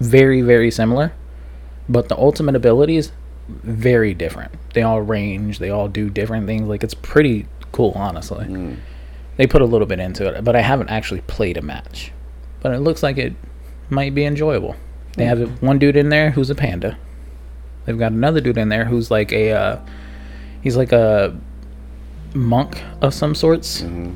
[0.00, 1.12] very very similar,
[1.88, 3.12] but the ultimate abilities
[3.48, 4.52] very different.
[4.74, 5.58] They all range.
[5.58, 6.68] They all do different things.
[6.68, 8.46] Like it's pretty cool, honestly.
[8.46, 8.74] Hmm.
[9.36, 12.12] They put a little bit into it, but I haven't actually played a match.
[12.60, 13.34] But it looks like it
[13.90, 14.76] might be enjoyable.
[15.16, 15.66] They have hmm.
[15.66, 16.98] one dude in there who's a panda.
[17.84, 19.80] They've got another dude in there who's like a uh,
[20.62, 21.38] he's like a
[22.34, 24.14] monk of some sorts, mm-hmm.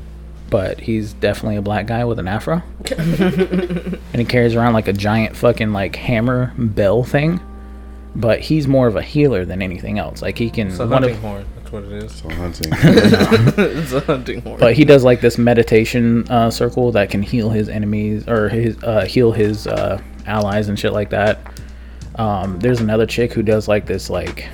[0.49, 2.61] but he's definitely a black guy with an afro,
[2.97, 7.39] and he carries around like a giant fucking like hammer bell thing.
[8.15, 10.21] But he's more of a healer than anything else.
[10.21, 11.45] Like he can it's a hunting of, horn.
[11.55, 12.13] That's what it is.
[12.13, 12.71] So hunting.
[12.73, 14.59] it's a hunting horn.
[14.59, 18.81] but he does like this meditation uh, circle that can heal his enemies or his
[18.83, 21.39] uh, heal his uh, allies and shit like that.
[22.15, 24.49] Um, there's another chick who does like this like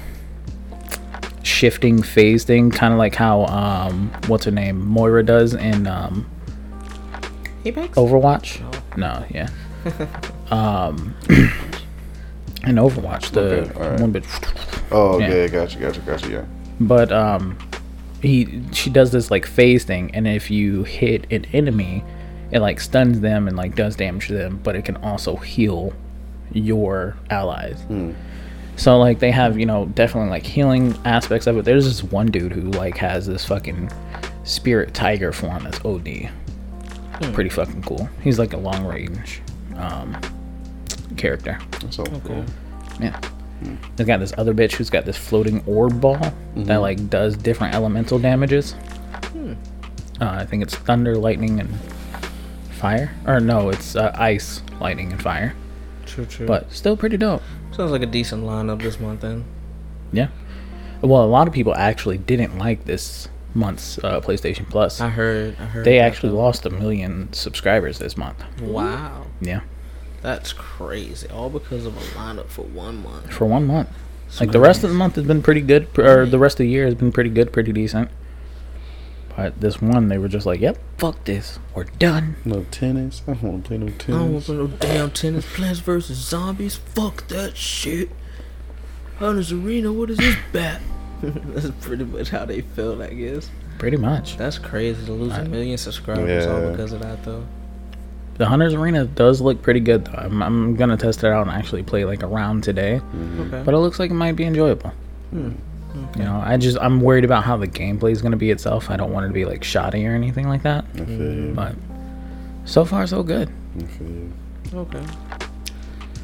[1.48, 6.30] shifting phase thing, kind of like how um, what's her name Moira does in um,
[7.66, 7.98] Apex?
[7.98, 8.62] Overwatch.
[8.96, 9.50] No, yeah.
[10.52, 11.16] um,
[12.70, 14.00] in Overwatch, the Okay, alright.
[14.00, 14.26] one bit.
[14.92, 15.28] oh, Yeah.
[15.28, 15.48] okay.
[15.50, 15.80] Gotcha.
[15.80, 16.02] Gotcha.
[16.02, 16.30] Gotcha.
[16.30, 16.46] Yeah.
[16.80, 17.58] but um
[18.22, 22.04] he she does this like phase thing and if you hit an enemy
[22.52, 25.94] it like stuns them and like does damage to them but it can also heal
[26.52, 27.78] your allies
[28.76, 32.26] so like they have you know definitely like healing aspects of it there's this one
[32.28, 33.92] dude who like has this fucking
[34.44, 36.08] spirit tiger form that's od
[37.34, 39.42] pretty fucking cool he's like a long range
[39.76, 40.16] um
[41.16, 42.44] character That's So cool.
[43.00, 43.20] yeah.
[43.96, 46.20] They got this other bitch who's got this floating orb ball
[46.56, 48.76] that like does different elemental damages.
[50.20, 51.70] Uh, I think it's thunder, lightning, and
[52.72, 53.12] fire.
[53.26, 55.56] Or no, it's uh, ice, lightning, and fire.
[56.06, 56.48] True, true.
[56.48, 57.42] But still pretty dope.
[57.72, 59.44] sounds like a decent lineup this month then.
[60.12, 60.30] Yeah.
[61.02, 65.00] Well, a lot of people actually didn't like this month's uh, PlayStation Plus.
[65.02, 65.56] I heard.
[65.60, 65.86] I heard.
[65.86, 66.36] They actually that.
[66.36, 68.44] lost a million subscribers this month.
[68.62, 69.62] Wow, Yeah,
[70.22, 71.28] that's crazy.
[71.30, 73.32] All because of a lineup for one month.
[73.32, 73.90] for one month.
[74.40, 76.70] Like the rest of the month has been pretty good, or the rest of the
[76.70, 78.10] year has been pretty good, pretty decent.
[79.38, 83.22] But this one, they were just like, "Yep, fuck this, we're done." No tennis.
[83.28, 84.08] I don't want to play no tennis.
[84.08, 85.46] I don't want to play no damn tennis.
[85.56, 86.76] Plants vs Zombies.
[86.76, 88.10] Fuck that shit.
[89.20, 89.94] Hunter's Arena.
[89.94, 90.82] What is this bat?
[91.22, 93.50] That's pretty much how they felt, I guess.
[93.78, 94.38] Pretty much.
[94.38, 97.46] That's crazy to lose a million subscribers all because of that, though.
[98.38, 100.06] The Hunter's Arena does look pretty good.
[100.06, 100.18] Though.
[100.18, 103.02] I'm, I'm gonna test it out and actually play like a round today.
[103.04, 103.42] Mm-hmm.
[103.42, 103.64] Okay.
[103.64, 104.92] But it looks like it might be enjoyable.
[105.32, 105.52] Hmm.
[106.16, 108.90] You know, I just I'm worried about how the gameplay is gonna be itself.
[108.92, 110.86] I don't want it to be like shoddy or anything like that.
[110.96, 111.54] I feel.
[111.54, 111.76] But
[112.66, 113.50] so far so good.
[113.78, 114.32] I feel.
[114.74, 115.06] Okay.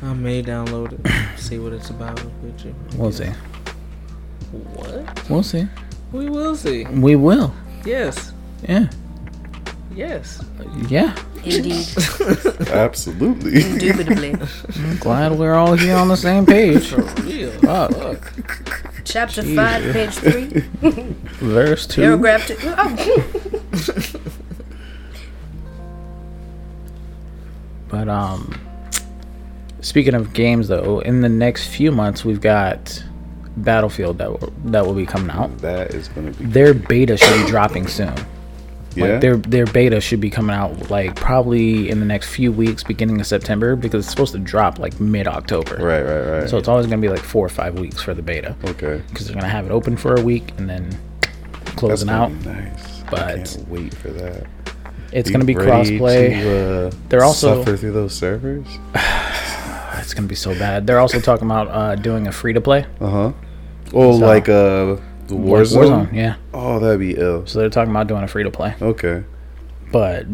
[0.04, 2.76] I may download it, see what it's about with you.
[2.98, 3.32] We'll see.
[4.52, 5.30] What?
[5.30, 5.66] We'll see.
[6.12, 6.84] We will see.
[6.86, 7.54] We will.
[7.86, 8.34] Yes.
[8.68, 8.90] Yeah.
[9.96, 10.44] Yes.
[10.88, 11.16] Yeah.
[11.44, 11.86] Indeed.
[12.70, 13.62] Absolutely.
[13.64, 14.36] Indubitably.
[14.76, 16.88] I'm glad we're all here on the same page.
[16.88, 17.52] For real.
[17.62, 18.34] Fuck.
[19.04, 20.46] Chapter 5, page 3,
[21.42, 22.02] Verse two.
[22.02, 22.56] paragraph 2.
[22.64, 24.22] Oh.
[27.90, 28.60] But um
[29.82, 33.04] speaking of games, though, in the next few months, we've got
[33.58, 35.56] Battlefield that will, that will be coming out.
[35.60, 38.16] That is gonna be Their beta should be dropping soon.
[38.96, 39.06] Yeah.
[39.06, 42.84] Like their their beta should be coming out like probably in the next few weeks,
[42.84, 45.76] beginning of September, because it's supposed to drop like mid October.
[45.78, 46.50] right, right, right.
[46.50, 49.02] So it's always gonna be like four or five weeks for the beta, okay.
[49.10, 50.98] because they're gonna have it open for a week and then
[51.76, 52.30] closing out.
[52.30, 53.02] be nice.
[53.04, 54.48] I but- can't wait for that.
[55.12, 56.30] It's You gonna be crossplay.
[56.42, 58.66] To, uh, They're also- suffer through those servers.
[60.00, 60.86] It's gonna be so bad.
[60.86, 62.86] They're also talking about uh, doing a free to play.
[63.00, 63.32] Uh huh.
[63.94, 66.14] Oh, So- like uh, the Warzone.
[66.14, 66.36] yeah.
[66.54, 67.46] Oh, that'd be ill.
[67.46, 69.24] So they're talking about doing a free to play, Okay.
[69.92, 70.26] but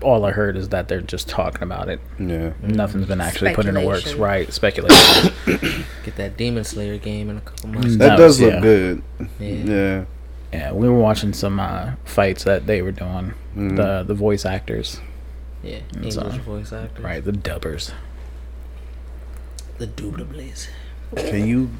[0.00, 2.00] all I heard is that they're just talking about it.
[2.20, 2.52] Yeah.
[2.62, 4.14] Nothing's been actually put into works.
[4.14, 4.52] Right?
[4.52, 5.32] Speculation.
[6.04, 7.96] Get that Demon Slayer game in a couple months.
[7.96, 8.60] That That does was- look yeah.
[8.60, 9.02] good.
[9.40, 9.48] Yeah.
[9.48, 10.04] Yeah.
[10.52, 13.34] yeah, we were watching some uh, fights that they were doing.
[13.56, 13.76] Mhm.
[13.76, 15.00] The the voice actors,
[15.64, 15.78] Yeah.
[16.02, 17.02] It's, English uh, voice actor.
[17.02, 17.24] right?
[17.24, 17.92] The dubbers.
[19.78, 20.68] The doubles.
[21.16, 21.70] Can you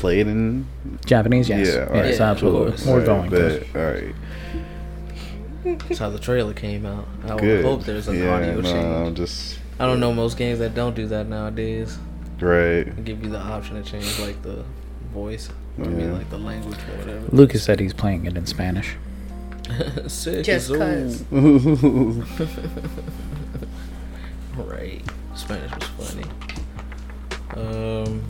[0.00, 0.66] play it in?
[1.06, 1.68] Japanese, yes.
[1.68, 2.76] Yeah, yes, alright, absolutely.
[2.82, 2.92] cool.
[2.94, 3.78] We're Alright, going to.
[3.78, 4.14] All right.
[5.88, 7.06] That's how the trailer came out.
[7.26, 7.64] I would Good.
[7.64, 9.16] hope there's an yeah, audio no, I'm change.
[9.18, 11.98] just I don't know most games that don't do that nowadays.
[12.40, 12.84] right.
[12.96, 14.64] They give you the option to change like the
[15.12, 15.50] voice.
[15.78, 17.26] Or I mean like the language or whatever.
[17.30, 18.96] Lucas said he's playing it in Spanish.
[20.06, 21.24] Sick Just cause.
[24.56, 25.02] Right.
[25.34, 26.26] Spanish was funny.
[27.56, 28.22] Um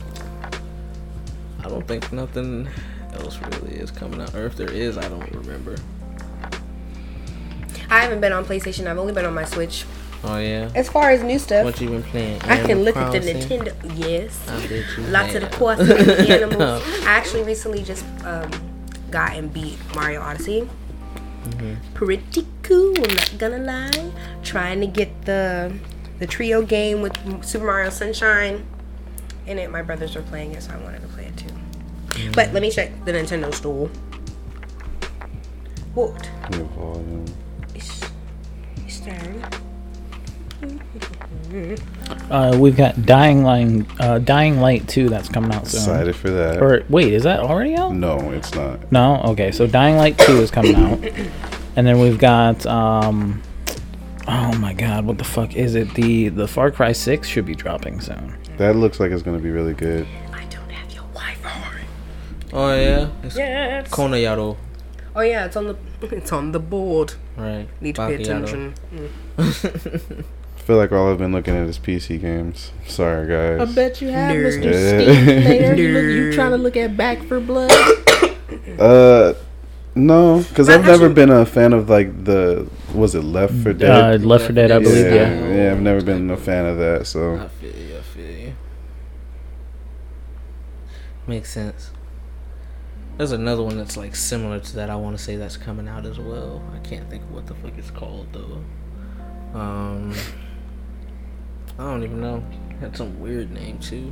[1.63, 2.67] I don't think nothing
[3.13, 4.33] else really is coming out.
[4.35, 5.75] Or if there is, I don't remember.
[7.89, 8.87] I haven't been on PlayStation.
[8.87, 9.85] I've only been on my Switch.
[10.23, 10.71] Oh yeah.
[10.75, 12.41] As far as new stuff, What you been playing?
[12.43, 13.73] I can look at the Nintendo.
[13.95, 14.47] Yes.
[14.47, 15.55] I bet you Lots of the have.
[15.57, 16.83] course the animals.
[17.05, 18.49] I actually recently just um,
[19.09, 20.69] got and beat Mario Odyssey.
[21.43, 21.93] Mm-hmm.
[21.95, 24.11] Pretty cool, I'm not gonna lie.
[24.43, 25.73] Trying to get the
[26.19, 28.65] the trio game with Super Mario Sunshine
[29.47, 29.69] in it.
[29.71, 31.20] My brothers are playing it, so I wanted to play.
[32.33, 33.89] But let me check the Nintendo store.
[35.93, 36.29] What?
[36.53, 37.25] Your volume.
[37.75, 38.01] It's,
[38.85, 39.43] it's down.
[42.29, 45.81] Uh, we've got Dying Light, uh, Dying Light 2 that's coming out soon.
[45.81, 46.61] Excited for that.
[46.61, 47.93] Or wait, is that already out?
[47.93, 48.89] no, it's not.
[48.89, 49.21] No.
[49.23, 51.03] Okay, so Dying Light 2 is coming out,
[51.75, 53.41] and then we've got um,
[54.27, 55.93] oh my God, what the fuck is it?
[55.93, 58.37] The the Far Cry 6 should be dropping soon.
[58.57, 60.07] That looks like it's gonna be really good.
[62.53, 63.09] Oh yeah.
[63.23, 63.87] It's Yes.
[63.89, 64.57] Konayaro.
[65.15, 65.75] Oh yeah, it's on the
[66.15, 67.13] it's on the board.
[67.37, 67.67] Right.
[67.81, 68.21] Need to pay Bakiyato.
[68.21, 68.73] attention.
[69.37, 72.71] I feel like all I've been looking at is PC games.
[72.87, 73.67] Sorry, guys.
[73.67, 74.61] I bet you have, Nerd.
[74.61, 74.73] Mr.
[75.03, 75.73] Steam Player.
[75.75, 77.71] You look- you trying to look at Back 4 Blood?
[78.77, 79.33] Uh,
[79.95, 83.53] no, because I I've never actually- been a fan of like the was it Left
[83.55, 84.23] for Uh, Dead?
[84.25, 84.79] Left 4 Dead, I Yeah.
[84.79, 85.05] believe.
[85.05, 85.55] yeah, Yeah.
[85.55, 87.07] yeah, I've never been a fan of that.
[87.07, 87.97] So I feel you.
[87.97, 88.53] I feel you.
[91.27, 91.90] Makes sense.
[93.21, 94.89] There's another one that's like similar to that.
[94.89, 96.59] I want to say that's coming out as well.
[96.73, 98.63] I can't think of what the fuck it's called though.
[99.53, 100.15] Um,
[101.77, 102.43] I don't even know.
[102.71, 104.11] It had some weird name too.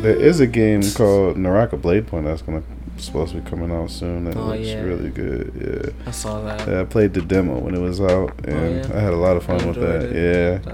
[0.00, 2.62] there is a game called Naraka Blade Point that's gonna
[2.96, 4.24] supposed to be coming out soon.
[4.24, 4.82] That Oh, looks yeah.
[4.82, 5.52] really good.
[5.94, 6.66] Yeah, I saw that.
[6.68, 8.96] Yeah, I played the demo when it was out, and yeah?
[8.96, 10.02] I had a lot of fun You with that.
[10.04, 10.62] it?
[10.64, 10.72] Yeah.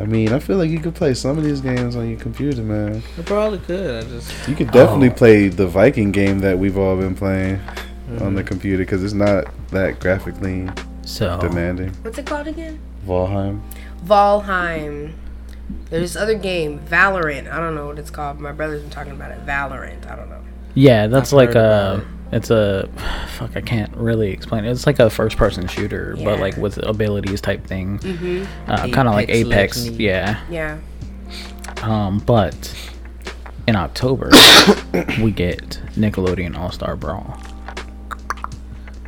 [0.00, 2.62] I mean, I feel like you could play some of these games on your computer,
[2.62, 3.02] man.
[3.18, 4.04] I probably could.
[4.04, 5.14] I just You could definitely Oh.
[5.14, 7.58] play the Viking game that we've all been playing
[8.10, 8.34] on Mm-hmm.
[8.36, 10.68] the computer because it's not that graphically
[11.02, 11.90] So demanding.
[12.02, 12.78] What's it called again?
[13.06, 13.60] Valheim.
[14.06, 15.12] Valheim.
[15.90, 17.50] There's this other game, Valorant.
[17.52, 18.40] I don't know what it's called.
[18.40, 19.44] My brother's been talking about it.
[19.44, 20.10] Valorant.
[20.10, 20.40] I don't know.
[20.74, 22.04] yeah, that's I've like heard about a.
[22.30, 22.88] It's a
[23.28, 23.56] fuck.
[23.56, 24.70] I can't really explain it.
[24.70, 27.98] It's like a first-person shooter, but like with abilities type thing.
[28.00, 28.70] Mm-hmm.
[28.70, 29.98] Uh, kind of like Apex Apex.
[29.98, 30.40] Yeah.
[30.50, 30.78] Yeah.
[31.82, 32.74] Um, but
[33.66, 34.30] in October
[35.22, 37.38] we get Nickelodeon All Star Brawl.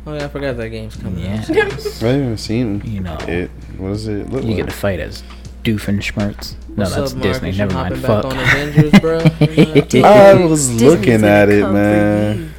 [0.07, 1.43] Oh yeah, I forgot that game's coming Yeah.
[1.49, 3.51] I haven't even seen You know, it.
[3.77, 4.29] What is it?
[4.29, 5.23] Look you get to fight as
[5.63, 6.55] Doofenshmirtz.
[6.69, 7.51] No, What's that's up, Disney.
[7.51, 7.57] Marcus?
[7.57, 7.97] Never mind.
[7.99, 8.25] Fuck.
[8.25, 9.19] On Avengers, bro.
[10.03, 12.50] I was Disney's looking at it, come man.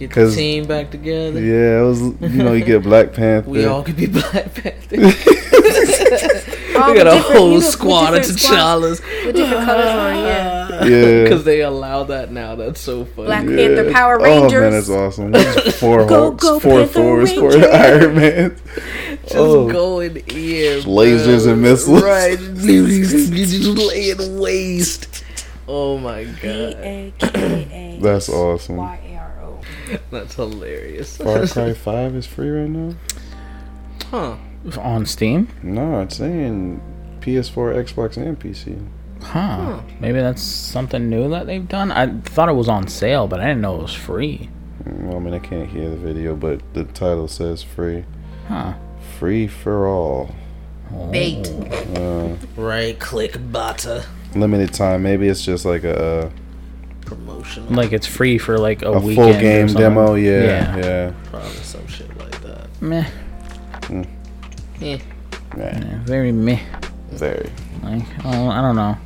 [0.00, 0.06] You.
[0.08, 1.40] Get the 'Cause- team back together.
[1.40, 2.00] Yeah, it was.
[2.00, 3.48] You know, you get Black Panther.
[3.50, 4.96] We all could be Black Panther.
[6.76, 9.00] We got a whole you know, squad of different T'Challas.
[9.26, 10.84] With different colors on, yeah.
[10.84, 11.22] yeah.
[11.24, 12.54] Because they allow that now.
[12.54, 13.26] That's so funny.
[13.26, 13.56] Black Yeah.
[13.56, 14.52] Panther Power Rangers.
[14.52, 14.86] Oh man, Rangers.
[14.86, 15.72] that's awesome.
[15.72, 18.56] Four Go, Hulks, go, four Thors, four Iron Man.
[19.22, 19.68] Just Oh.
[19.72, 20.22] going in.
[20.82, 21.52] Lasers bro.
[21.54, 22.02] and missiles.
[22.02, 22.38] Right.
[22.38, 25.24] Just laying waste.
[25.66, 28.02] Oh my god, A K A.
[28.02, 28.76] That's awesome.
[29.88, 30.02] Y A R O.
[30.10, 31.16] that's hilarious.
[31.16, 32.94] Far Cry 5 is free right now?
[34.10, 34.36] huh?
[34.80, 35.48] On Steam?
[35.62, 36.80] No, it's saying
[37.20, 38.84] PS4, Xbox, and PC.
[39.22, 39.80] Huh.
[40.00, 41.90] Maybe that's something new that they've done.
[41.92, 44.48] I thought it was on sale, but I didn't know it was free.
[44.84, 48.04] Well, I mean, I can't hear the video, but the title says free.
[48.48, 48.74] Huh.
[49.18, 50.34] Free for all.
[51.10, 51.48] Bait.
[51.96, 55.02] Uh, Right click butter limited time.
[55.02, 56.30] Maybe it's just like a,
[57.06, 57.74] promotion.
[57.74, 59.32] Like it's free for like a, a weekend.
[59.32, 59.82] full game something.
[59.82, 60.14] demo.
[60.14, 60.76] Yeah, Yeah.
[60.76, 61.12] yeah.
[61.30, 62.68] Probably some shit like that.
[62.82, 63.06] Meh.
[63.90, 64.04] Eh.
[64.80, 64.98] yeah.
[65.56, 66.60] Yeah, very meh.
[67.12, 67.50] Very.
[67.82, 68.98] Like, oh, I don't know.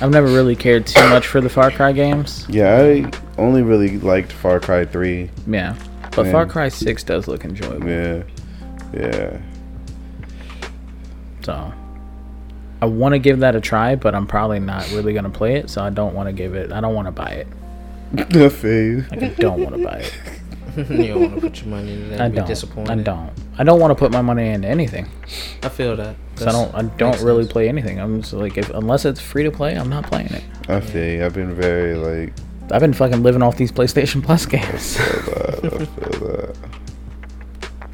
[0.00, 2.44] I've never really cared too much for the Far Cry games.
[2.48, 5.30] Yeah, I only really liked Far Cry 3.
[5.46, 5.76] Yeah.
[6.16, 6.32] But Yeah.
[6.32, 7.88] Far Cry 6 does look enjoyable.
[7.88, 8.22] Yeah.
[8.92, 9.38] Yeah.
[11.42, 11.72] So
[12.82, 15.56] I want to give that a try, but I'm probably not really going to play
[15.56, 15.70] it.
[15.70, 16.72] So I don't want to give it.
[16.72, 17.48] I don't want to buy it.
[18.30, 19.10] The fade.
[19.10, 20.14] Like, I don't want to buy it.
[20.90, 22.20] you don't want to put your money into that.
[22.20, 22.46] I don't.
[22.46, 22.90] disappointed.
[23.00, 23.30] I don't.
[23.58, 25.08] I don't want to put my money into anything.
[25.62, 26.16] I feel that.
[26.36, 26.74] 'Cause I don't.
[26.74, 27.52] I don't really sense.
[27.52, 27.98] play anything.
[27.98, 30.44] I'm just like, if unless it's free to play, I'm not playing it.
[30.68, 31.24] I feel you.
[31.24, 32.34] I've been very, like,
[32.70, 34.98] I've been fucking living off these PlayStation Plus games.
[34.98, 35.64] I feel that.
[35.64, 36.56] I feel that.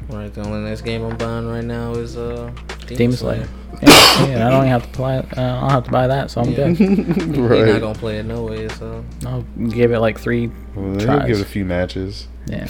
[0.09, 2.51] Right, the only next game I'm buying right now is uh
[2.87, 3.47] Demon Slayer.
[3.87, 5.17] Yeah, yeah, I don't even have to play.
[5.19, 5.37] it.
[5.37, 6.71] Uh, I don't have to buy that, so I'm Yeah.
[6.71, 6.79] good.
[7.35, 7.65] You're right.
[7.73, 10.47] not gonna play it no way, so I'll give it like three.
[10.75, 11.17] Well, then tries.
[11.19, 12.27] you'll give it a few matches.
[12.47, 12.67] Yeah.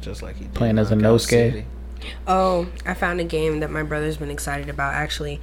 [0.00, 1.64] just like he did Playing as a no skate.
[2.26, 4.92] Oh, I found a game that my brother's been excited about.
[4.94, 5.40] Actually,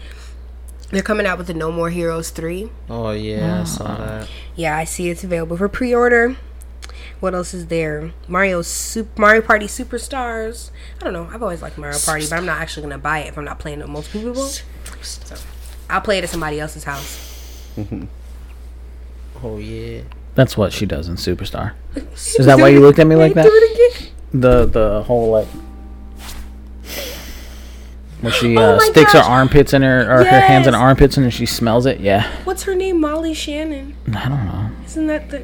[0.92, 2.70] they're coming out with the No More Heroes three.
[2.90, 4.28] Oh yeah, I saw that.
[4.56, 6.36] Yeah, I see it's available for pre-order.
[7.22, 8.12] What else is there?
[8.28, 10.72] Mario Super Mario Party Superstars.
[11.00, 11.30] I don't know.
[11.32, 13.60] I've always liked Mario Party, but I'm not actually gonna buy it if I'm not
[13.60, 14.44] playing it with multiple people.
[15.04, 15.36] So,
[15.90, 17.72] I'll play it at somebody else's house.
[19.44, 20.02] Oh yeah.
[20.36, 21.74] That's what she does in Superstar.
[22.14, 23.48] Is that why you looked at me like Do that?
[23.48, 24.12] it again.
[24.40, 25.48] The the whole like.
[28.22, 30.80] When she Oh uh, my sticks her armpits in her or her hands in her
[30.80, 32.32] armpits and she smells it, yeah.
[32.44, 33.00] What's her name?
[33.02, 33.96] Molly Shannon.
[34.16, 34.70] I don't know.
[34.86, 35.44] Isn't that the?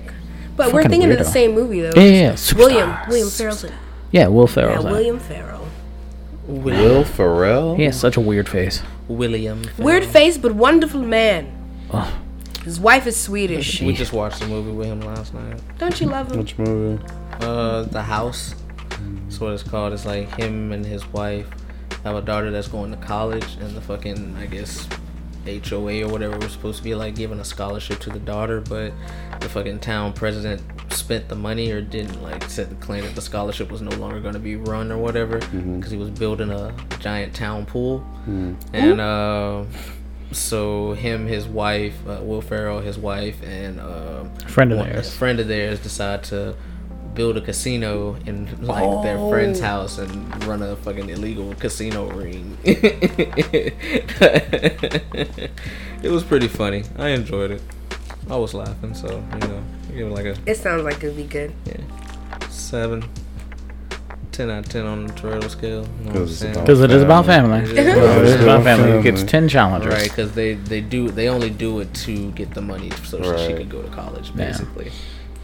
[0.58, 1.91] But we're Fucking thinking of the same movie though.
[1.95, 2.58] Yeah, yeah, yeah.
[2.58, 3.74] William William Ferrell's in.
[4.12, 4.70] Yeah, Will Ferrell.
[4.72, 4.91] Yeah, Ferrell's in.
[4.91, 5.68] William Ferrell.
[6.47, 7.76] Will Ferrell?
[7.76, 8.82] He has such a weird face.
[9.08, 9.64] William.
[9.78, 11.53] Weird face, but wonderful man.
[11.91, 12.14] Ugh.
[12.64, 13.82] His wife is Swedish.
[13.82, 15.62] We just watched a movie with him last night.
[15.78, 16.39] Don't you love him?
[16.39, 17.01] Which movie?
[17.39, 18.55] Uh, The House.
[19.24, 19.93] That's what it's called.
[19.93, 21.47] It's like him and his wife
[22.03, 24.88] have a daughter that's going to college, and the fucking I guess
[25.48, 28.93] HOA or whatever was supposed to be like giving a scholarship to the daughter, but
[29.39, 33.22] the fucking town president spent the money or didn't like said the claim that the
[33.22, 36.74] scholarship was no longer going to be run or whatever because he was building a
[37.00, 38.06] giant town pool,
[38.74, 39.64] and uh.
[40.34, 45.08] So him, his wife, uh, Will Ferrell, his wife, and uh, Friend of one- theirs.
[45.08, 46.54] a friend of theirs decide to
[47.18, 49.65] build a casino in like their friend's oh.
[49.65, 52.57] house and run a fucking illegal casino ring.
[52.63, 53.74] it
[56.03, 56.84] was pretty funny.
[56.97, 57.61] I enjoyed it.
[58.30, 61.24] I was laughing, so you know, give it like a It sounds like it'd be
[61.24, 61.53] good.
[61.65, 61.82] Yeah,
[62.49, 63.03] seven.
[64.38, 65.88] 10 out of 10 on the Toretto scale.
[65.99, 67.59] You know Because it's about- Because it is about family.
[67.72, 68.91] It is about family.
[68.91, 69.91] It gets 10 challengers.
[69.91, 73.39] Right, because they they do they only do it to get the money so that
[73.39, 73.57] she Right.
[73.57, 74.55] could go to college, Yeah.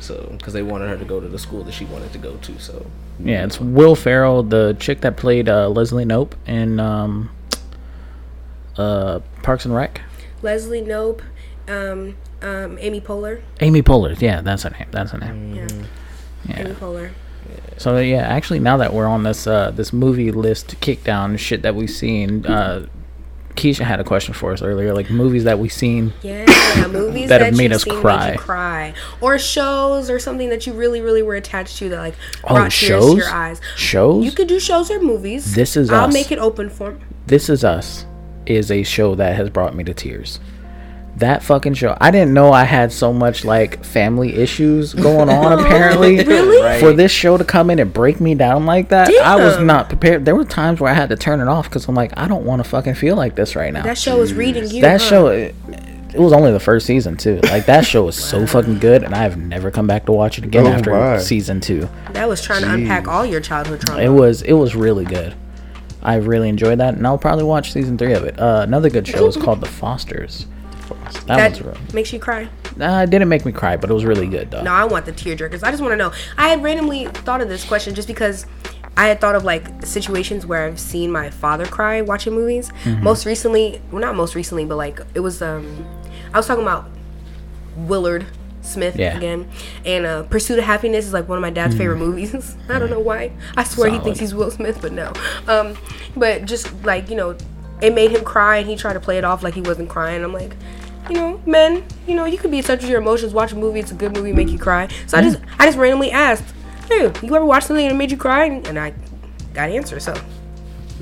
[0.03, 0.27] Basically.
[0.27, 2.35] So, because they wanted her to go to the school that she wanted to go
[2.37, 2.59] to.
[2.59, 2.85] So,
[3.19, 7.29] Yeah, it's Will Ferrell, the chick that played uh, Leslie Knope in um,
[8.77, 10.01] uh, Parks and Rec.
[10.41, 11.21] Leslie Knope,
[11.67, 13.41] um, um, Amy Poehler.
[13.61, 14.19] Amy Poehler.
[14.19, 14.87] Yeah, that's her name.
[14.91, 15.55] That's her name.
[15.55, 15.67] Yeah,
[16.47, 16.59] Yeah.
[16.59, 17.11] Amy Poehler.
[17.77, 21.75] So yeah, actually, now that we're on this uh, this movie list kickdown shit that
[21.75, 22.85] we've seen, uh,
[23.55, 26.11] Keisha had a question for us earlier, like movies that we've seen.
[26.21, 26.45] Yeah,
[26.87, 28.31] movies That that, have made us cry.
[28.31, 32.15] made cry, or shows, or something that you really, really were attached to that like
[32.43, 33.61] Oh, brought tears to your eyes.
[33.75, 34.25] Shows.
[34.25, 35.53] You could do shows or movies.
[35.55, 36.13] This Is I'll Us.
[36.13, 36.97] make it open for.
[37.27, 38.05] This Is Us
[38.45, 40.39] is a show that has brought me to tears.
[41.17, 41.95] That fucking show.
[42.01, 46.23] I didn't know I had so much like family issues going on apparently.
[46.23, 46.79] Really?
[46.79, 49.89] For this show to come in and break me down like that, I was not
[49.89, 50.25] prepared.
[50.25, 52.45] There were times where I had to turn it off because I'm like, I don't
[52.45, 53.83] want to fucking feel like this right now.
[53.83, 54.81] That show is reading you.
[54.81, 55.07] that huh?
[55.07, 55.53] show it,
[56.15, 59.15] it was only the first season too like that show was so fucking good and
[59.15, 61.17] i've never come back to watch it again Oh after my.
[61.17, 63.99] season two That was trying to unpack all your childhood trauma.
[64.03, 65.33] it was it was really good
[66.03, 69.07] i really enjoyed that and i'll probably watch season three of it uh, another good
[69.07, 70.45] show is called the fosters
[70.89, 72.47] that, that was real makes you cry.
[72.75, 75.05] nah, it didn't make me cry but it was really good though No, I want
[75.05, 75.63] the tearjerkers.
[75.63, 76.11] I just want to know.
[76.37, 78.45] I had randomly thought of this question just because
[78.95, 82.71] I had thought of like situations where I've seen my father cry watching movies.
[83.01, 85.41] Most recently, well, not most recently, but like it was.
[85.41, 85.85] um
[86.33, 86.89] I was talking about
[87.75, 88.25] Willard
[88.61, 89.17] Smith Yeah.
[89.17, 89.49] again,
[89.85, 92.55] and uh, Pursuit of Happiness is like one of my dad's favorite movies.
[92.69, 93.31] I don't know why.
[93.57, 95.11] I swear he thinks he's Will Smith, but no.
[95.47, 95.75] Um,
[96.15, 97.35] but just like you know,
[97.81, 100.23] it made him cry, and he tried to play it off like he wasn't crying.
[100.23, 100.55] I'm like.
[101.09, 101.83] You know, men.
[102.07, 103.33] You know, you could be in touch with your emotions.
[103.33, 103.81] Watch a movie.
[103.81, 104.31] It's a good movie.
[104.31, 104.87] Make you cry.
[105.05, 106.45] So I just, I just randomly asked,
[106.87, 108.93] "Hey, you ever watch something that made you cry?" And I
[109.53, 109.99] got an answer.
[109.99, 110.13] So,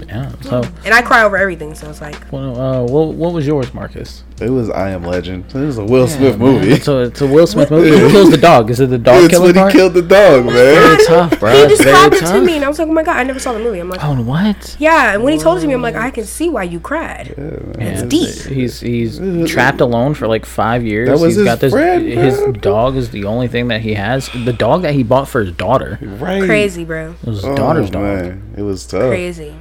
[0.08, 0.32] Yeah.
[0.42, 1.76] So, and I cry over everything.
[1.76, 4.24] So it's like, well, uh, what what was yours, Marcus?
[4.42, 5.46] It was I Am Legend.
[5.50, 6.80] It was a Will Smith movie.
[6.80, 7.90] So it's a Will Smith movie.
[7.90, 8.72] Who kills the dog?
[8.72, 10.54] Is it the dog It's killing when he killed the dog, man.
[10.56, 11.52] Very tough, bro.
[11.56, 13.24] he just very described it to me, and I was like, "Oh my god, I
[13.24, 14.76] never saw the movie." I'm like, Oh, what?
[14.80, 16.80] "Yeah." And when he told it to me, I'm like, "I can see why you
[16.80, 17.36] cried."
[17.78, 18.34] Yeah, deep.
[18.46, 21.08] He's he's trapped alone for like five years.
[21.10, 21.72] That was He's his got this.
[21.74, 22.52] friend, his bro.
[22.54, 24.28] dog is the only thing that he has.
[24.30, 26.00] The dog that he bought for his daughter.
[26.02, 26.44] Right.
[26.44, 27.12] Crazy, bro.
[27.22, 28.40] It was his Oh, daughter's dog.
[28.58, 29.10] It was tough.
[29.10, 29.54] Crazy.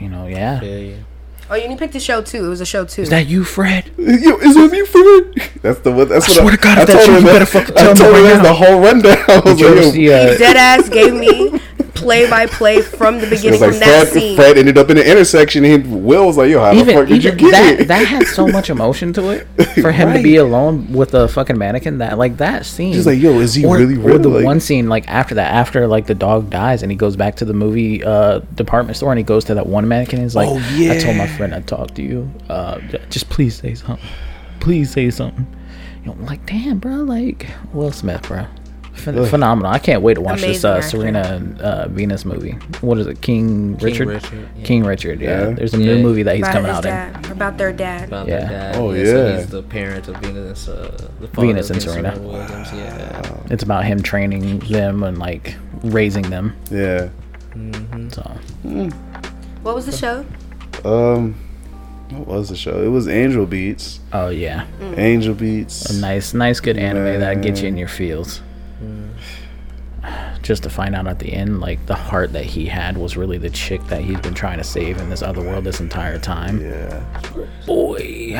[0.00, 0.60] You know, yeah.
[0.60, 0.96] Yeah, yeah.
[1.50, 2.46] Oh, and you picked a show too.
[2.46, 3.02] It was a show too.
[3.02, 3.90] Is that you, Fred?
[3.98, 5.52] Yo, is with you, Fred?
[5.62, 6.08] That's the one.
[6.08, 7.76] That's I what swear to God, if that's told you, him you that- better fucking
[7.76, 8.48] I tell me told him right that's now.
[8.48, 9.16] the whole rundown.
[9.28, 11.60] I was Did you like, yo, see, uh, Dead ass gave me
[11.94, 14.36] play by play from the beginning like from that scene.
[14.36, 17.22] Fred ended up in the intersection and Will was like, yo, how the fuck did
[17.22, 17.88] you get that it?
[17.88, 19.46] that had so much emotion to it
[19.82, 21.98] for him to be alone with a fucking mannequin.
[21.98, 22.92] That like that scene.
[22.92, 24.18] He's like, yo, is he or, really or real?
[24.18, 27.16] the Like- one scene like after that, after like the dog dies and he goes
[27.16, 30.24] back to the movie uh, department store and he goes to that one mannequin and
[30.26, 30.92] he's like, Oh, yeah.
[30.94, 32.30] I told my friend I'd talk to you.
[32.48, 32.78] Uh,
[33.10, 34.04] just please say something.
[34.60, 35.46] Please say something.
[36.04, 38.46] You know, like damn, bro, like Will Smith, bro.
[38.94, 39.28] Phen- Ugh.
[39.28, 39.70] phenomenal!
[39.72, 40.88] I can't wait to watch this uh, actor.
[40.88, 42.52] Serena uh, Venus movie.
[42.80, 44.06] What is it, King Richard?
[44.08, 44.64] Richard, yeah.
[44.64, 45.20] King Richard.
[45.20, 45.54] Yeah, Yeah.
[45.54, 46.02] there's a new Yeah.
[46.02, 46.90] movie that he's about coming his out in.
[47.22, 48.08] dad, about their dad.
[48.08, 48.38] About Yeah.
[48.40, 48.76] their dad.
[48.76, 49.36] Oh, So yeah.
[49.36, 52.18] he's the parent of Venus, uh, the father Venus of and Serena.
[52.20, 52.72] Williams.
[52.72, 53.36] Yeah.
[53.50, 56.54] It's about him training them and like raising them.
[56.70, 57.08] yeah.
[58.10, 58.22] So
[59.62, 60.24] What was the show?
[60.84, 61.34] Um,
[62.10, 62.82] what was the show?
[62.82, 64.00] It was Angel Beats.
[64.12, 64.66] oh yeah,
[64.96, 65.90] Angel Beats.
[65.90, 68.40] a nice, nice, good anime that gets you in your feels.
[70.42, 73.38] Just to find out at the end, like the heart that he had was really
[73.38, 76.60] the chick that he's been trying to save in this other world this entire time.
[76.60, 77.02] Yeah.
[77.64, 78.38] Boy,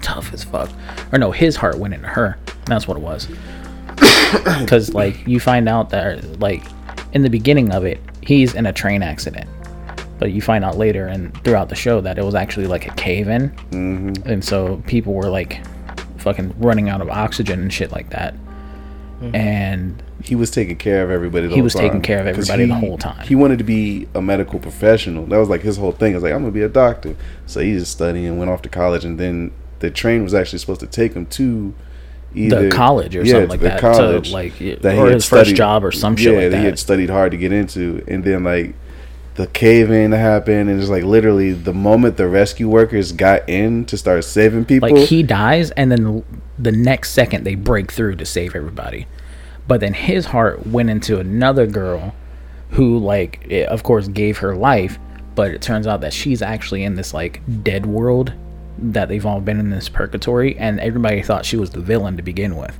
[0.00, 0.70] tough as fuck.
[1.12, 2.38] Or no, his heart went into her.
[2.66, 3.28] That's what it was.
[4.60, 6.62] Because like you find out that like
[7.14, 9.48] in the beginning of it, he's in a train accident.
[10.18, 12.94] But you find out later and throughout the show that it was actually like a
[12.94, 13.50] cave in.
[13.70, 14.28] Mm-hmm.
[14.28, 15.64] and so people were like
[16.18, 18.34] fucking running out of oxygen and shit like that
[19.20, 19.34] Mm-hmm.
[19.34, 21.46] and He was taking care of everybody.
[21.48, 22.02] The He whole was taking time.
[22.02, 23.26] care of everybody the he- whole time.
[23.26, 25.26] He wanted to be a medical professional.
[25.26, 26.12] That was like his whole thing.
[26.12, 27.16] It was like I'm gonna be a doctor.
[27.46, 29.50] So he just studied and went off to college, and then
[29.80, 31.74] the train was actually supposed to take him to
[32.34, 35.10] either the college or yeah, something like the that, to, college like, that he or
[35.10, 37.52] his first job or some shit yeah, like that he had studied hard to get
[37.52, 38.74] into, and then like
[39.34, 43.84] the cave in happened, and it's like literally the moment the rescue workers got in
[43.86, 46.22] to start saving people, like he dies and then
[46.58, 49.06] the next second they break through to save everybody.
[49.66, 52.14] But then his heart went into another girl
[52.70, 54.98] who like it, of course gave her life
[55.34, 58.32] but it turns out that she's actually in this like dead world
[58.76, 62.22] that they've all been in this purgatory and everybody thought she was the villain to
[62.24, 62.76] begin with.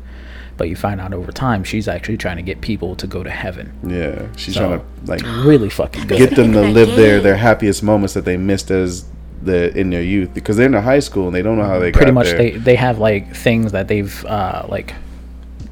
[0.56, 3.30] But you find out over time she's actually trying to get people to go to
[3.30, 3.72] heaven.
[3.86, 6.18] Yeah, she's So- trying to like really fucking good.
[6.18, 9.04] get them to live their their happiest moments that they missed as
[9.42, 11.78] the in their youth because they're in the high school and they don't know how
[11.78, 12.38] they pretty got much there.
[12.38, 14.94] they they have like things that they've uh like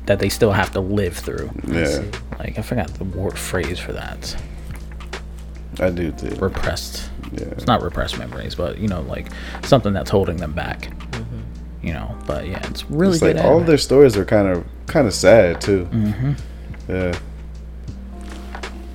[0.06, 2.00] that they still have to live through yeah,
[2.38, 4.36] like I forgot the word phrase for that.
[5.80, 6.28] I do too.
[6.36, 7.10] Repressed.
[7.32, 7.46] Yeah.
[7.48, 9.26] It's not repressed memories, but you know, like
[9.64, 10.90] something that's holding them back.
[11.82, 13.36] You know, but yeah, it's really It's good.
[13.36, 15.86] like all of their stories are kind of kind of sad too.
[15.92, 16.32] Mm-hmm.
[16.88, 17.18] Yeah,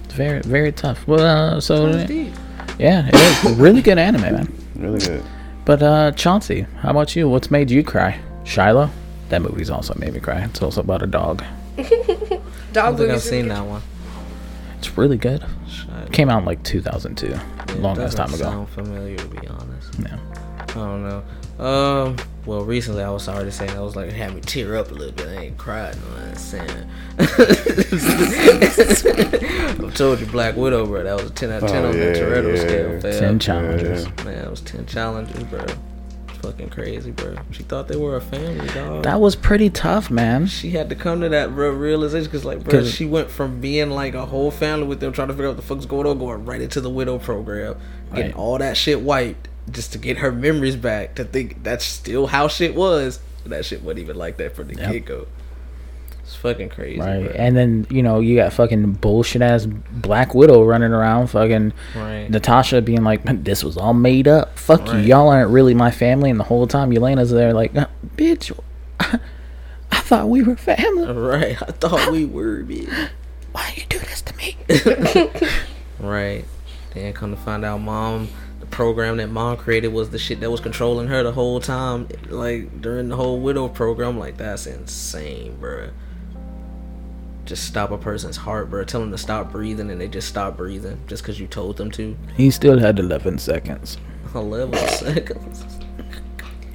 [0.05, 1.05] It's very very tough.
[1.07, 1.21] Well,
[1.57, 2.33] uh, so Sounds deep.
[2.79, 4.53] yeah, it is really good anime, man.
[4.81, 5.23] Really good.
[5.65, 7.29] But uh, Chauncey, how about you?
[7.29, 8.19] What's made you cry?
[8.43, 8.89] Shiloh.
[9.29, 10.41] That movie's also made me cry.
[10.43, 11.43] It's also about a dog.
[11.77, 11.93] I Dog
[12.73, 13.23] don't I've movies.
[13.23, 13.81] seen that one.
[14.77, 15.45] It's really good.
[15.69, 16.11] Shit.
[16.11, 17.41] Came out in like 2002, Yeah,
[17.77, 18.51] long ass time doesn't ago.
[18.51, 19.93] Sound familiar to be honest.
[19.99, 20.17] Yeah.
[20.59, 21.63] I don't know.
[21.63, 22.17] Um.
[22.45, 24.89] Well, recently I was sorry to say I was like it had me tear up
[24.89, 25.27] a little bit.
[25.27, 25.95] I ain't cried.
[25.95, 26.89] No, I'm saying.
[29.83, 31.03] I told you, Black Widow, bro.
[31.03, 32.61] That was a ten out of ten Oh, on the yeah, Toretto yeah.
[32.61, 33.01] scale.
[33.01, 33.19] fam.
[33.19, 34.05] Ten challenges.
[34.25, 35.65] Man, it was ten challenges, bro.
[36.41, 37.35] Fucking crazy, bro.
[37.51, 39.03] She thought they were a family, dog.
[39.03, 40.47] That was pretty tough, man.
[40.47, 43.61] she had to come to that real realization because, like, bro, 'Cause- she went from
[43.61, 46.07] being like a whole family with them trying to figure out what the fuck's going
[46.07, 47.75] on, going right into the widow program,
[48.15, 48.35] getting Right.
[48.39, 51.15] all that shit wiped just to get her memories back.
[51.15, 53.19] To think that's still how shit was.
[53.45, 54.91] That shit wasn't even like that from the Yep.
[54.91, 55.27] get go.
[56.23, 56.99] It's fucking crazy.
[56.99, 57.25] Right.
[57.25, 57.33] bro.
[57.35, 62.29] And then, you know, you got fucking bullshit ass Black Widow running around, fucking Right.
[62.29, 64.57] Natasha being like, this was all made up.
[64.57, 64.93] Fuck you.
[64.93, 65.05] Right.
[65.05, 66.29] Y'all aren't really my family.
[66.29, 68.57] And the whole time, Yelena's there like, "Uh, bitch,
[68.99, 69.19] I
[69.99, 71.11] thought we were family.
[71.11, 71.61] Right.
[71.61, 73.09] I thought we were, bitch.
[73.51, 74.55] Why you do this to me?
[75.99, 76.45] Right.
[76.93, 78.29] Then come to find out, mom,
[78.71, 82.07] program that mom created was the shit that was controlling her the whole time.
[82.29, 85.91] Like during the whole widow program, like that's insane, bruh.
[87.45, 88.83] Just stop a person's heart, bro.
[88.83, 91.91] Tell them to stop breathing, and they just stop breathing just because you told them
[91.91, 92.15] to.
[92.37, 93.97] He still had 11 seconds.
[94.35, 95.65] Eleven seconds.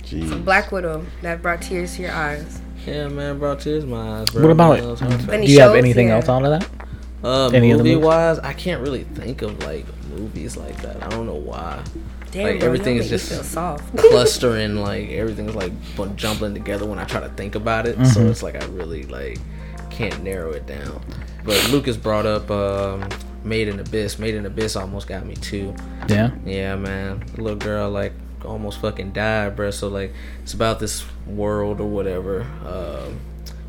[0.03, 0.45] Jeez.
[0.45, 2.61] Black Widow that brought tears to your eyes.
[2.87, 4.43] Yeah, man, brought tears to my eyes, bro.
[4.43, 5.09] What about it was it?
[5.09, 5.31] heartfelt.
[5.33, 6.17] Any Do you have anything Yeah.
[6.17, 6.69] else out of that?
[7.25, 8.07] Uh, Any other movie movies?
[8.07, 9.87] wise, I can't really think of like
[10.19, 11.03] movies like that.
[11.03, 11.83] I don't know why.
[12.33, 13.97] Damn, Like, bro, everything is just soft.
[14.11, 15.73] clustering like everything's like
[16.17, 17.97] jumbling together when I try to think about it.
[18.07, 18.31] So Mhm.
[18.31, 19.39] it's like I really like
[19.91, 21.01] can't narrow it down.
[21.45, 23.09] But Lucas brought up um,
[23.45, 24.19] Made in Abyss.
[24.19, 25.75] Made in Abyss almost got me too.
[26.09, 26.31] Yeah.
[26.45, 27.23] Yeah, man.
[27.35, 28.13] The little girl like
[28.45, 29.73] almost fucking died, bruh.
[29.73, 30.13] So like
[30.43, 32.43] it's about this world or whatever.
[32.67, 33.21] Um,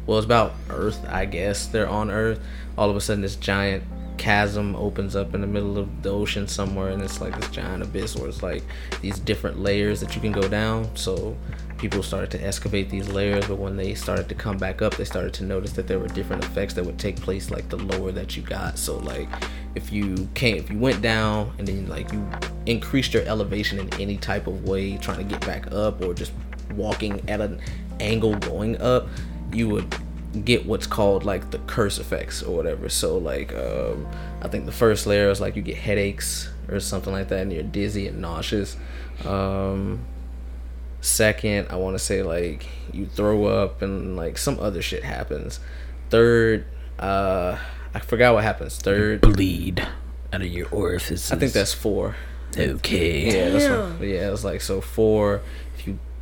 [0.07, 1.67] well, it's about Earth, I guess.
[1.67, 2.39] They're on Earth.
[2.77, 3.83] All of a sudden, this giant
[4.17, 7.83] chasm opens up in the middle of the ocean somewhere, and it's like this giant
[7.83, 8.63] abyss where it's like
[9.01, 10.95] these different layers that you can go down.
[10.95, 11.37] So
[11.77, 15.05] people started to excavate these layers, but when they started to come back up, they
[15.05, 18.11] started to notice that there were different effects that would take place like the lower
[18.11, 18.77] that you got.
[18.77, 19.29] So like
[19.75, 22.27] if you came, if you went down and then like you
[22.65, 26.31] increased your elevation in any type of way, trying to get back up or just
[26.73, 27.61] walking at an
[27.99, 29.07] angle going up,
[29.53, 29.95] you would
[30.43, 32.89] get what's called like the curse effects or whatever.
[32.89, 34.07] So like um,
[34.41, 37.53] I think the first layer is like you get headaches or something like that, and
[37.53, 38.77] you're dizzy and nauseous.
[39.25, 40.05] Um,
[41.01, 45.59] second, I want to say like you throw up and like some other shit happens.
[46.09, 46.65] Third,
[46.99, 47.57] uh,
[47.93, 48.77] I forgot what happens.
[48.77, 49.87] Third, Bleed
[50.31, 51.31] out of your orifices.
[51.31, 52.15] I think that's four.
[52.57, 53.25] okay.
[53.25, 54.31] Yeah, that's what, yeah.
[54.31, 55.41] It's like so four.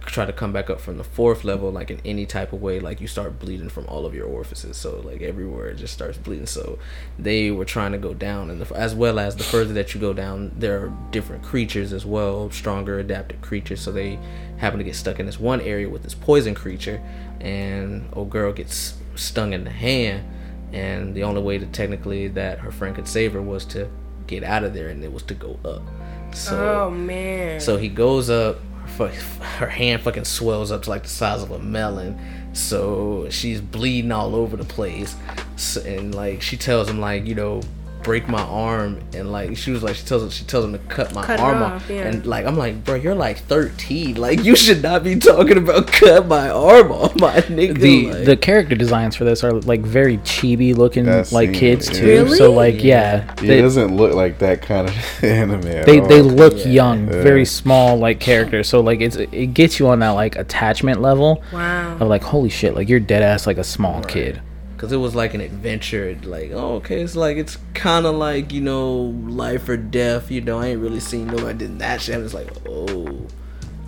[0.06, 2.80] Try to come back up from the fourth level, like in any type of way,
[2.80, 4.78] like you start bleeding from all of your orifices.
[4.78, 6.46] So like everywhere it just starts bleeding.
[6.46, 6.80] So
[7.18, 10.00] they were trying to go down, and the, as well as the further that you
[10.00, 13.82] go down, there are different creatures as well, stronger adapted creatures.
[13.82, 14.20] So they
[14.58, 17.02] happen to get stuck in this one area with this poison creature,
[17.40, 20.24] and old girl gets stung in the hand,
[20.72, 23.90] and the only way to technically that her friend could save her was to
[24.28, 25.82] get out of there, and it was to go up.
[26.34, 27.60] So oh man.
[27.60, 28.60] so he goes up.
[28.98, 32.20] Her, hand fucking swells up to like the size of a melon.
[32.54, 35.16] So she's bleeding all over the place.
[35.86, 37.62] And like she tells him like you know
[38.06, 40.78] break my arm and like she was like she tells him she tells him to
[40.78, 42.04] cut my Cut arm off, off yeah.
[42.04, 45.88] and like I'm like bro you're like 13 like you should not be talking about
[46.02, 49.82] cut my arm off my nigga The like, the character designs for this are like
[49.82, 52.06] very chibi looking like seen kids it, too.
[52.06, 52.38] Really?
[52.38, 55.66] So like yeah, It they, doesn't look like that kind of anime.
[55.66, 56.08] At they all.
[56.08, 56.68] they look Yeah.
[56.68, 57.24] young, Yeah.
[57.24, 58.70] very small like characters.
[58.70, 61.96] So like it's it gets you on that like attachment level wow.
[61.98, 64.42] of like holy shit, like you're dead ass like a small kid.
[64.78, 68.52] Cause it was like an adventure, like oh okay, it's like it's kind of like
[68.52, 68.94] you know
[69.28, 70.30] life or death.
[70.30, 72.16] You know, I ain't really seen nobody did that shit.
[72.16, 73.26] And it's like oh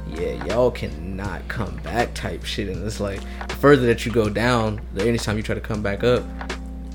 [0.09, 2.69] yeah, y'all cannot come back type shit.
[2.69, 3.19] And it's like
[3.53, 6.23] further that you go down, the anytime you try to come back up,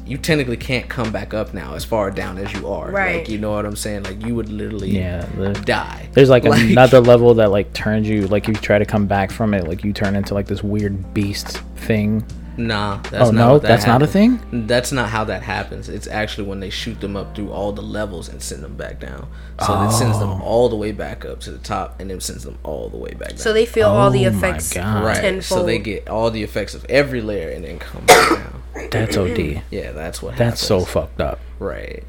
[0.06, 2.90] you technically can't come back up now as far down as you are.
[2.90, 3.18] Right.
[3.18, 4.04] Like you know what I'm saying?
[4.04, 6.08] Like you would literally Yeah, the- die.
[6.12, 9.30] There's like, another level that like turns you like if you try to come back
[9.30, 12.24] from it, like you turn into like this weird beast thing.
[12.56, 14.40] Nah, that's oh not no, that that's not a thing.
[14.66, 15.88] That's not how that happens.
[15.88, 19.00] It's actually when they shoot them up through all the levels and send them back
[19.00, 19.26] down.
[19.64, 20.42] So it sends them Oh.
[20.42, 23.12] all the way back up to the top and then sends them all the way
[23.14, 23.38] back down.
[23.38, 25.16] So they feel all the Oh effects right.
[25.16, 25.60] tenfold.
[25.60, 28.62] So they get all the effects of every layer and then come back down.
[28.90, 29.62] That's OD.
[29.70, 31.40] Yeah, that's what That's so fucked up.
[31.58, 32.04] right.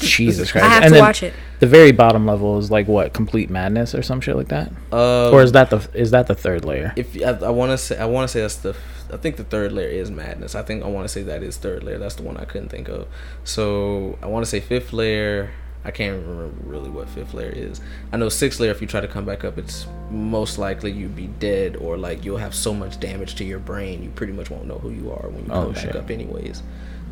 [0.00, 0.66] Jesus Christ.
[0.66, 1.32] I have and to then watch it.
[1.60, 4.68] The very bottom level is like what, complete madness or some shit like that?
[4.92, 6.92] Um, or is that the is that the third layer?
[6.96, 8.76] if I, I want to say I want to say that's the
[9.14, 10.54] I think the third layer is madness.
[10.54, 11.98] I think I want to say that is third layer.
[11.98, 13.06] That's the one I couldn't think of.
[13.44, 15.50] So I want to say fifth layer.
[15.86, 17.80] I can't remember really what fifth layer is.
[18.10, 18.70] I know sixth layer.
[18.70, 22.24] If you try to come back up, it's most likely you'd be dead or like
[22.24, 25.10] you'll have so much damage to your brain you pretty much won't know who you
[25.12, 26.62] are when you Oh, come back up anyways.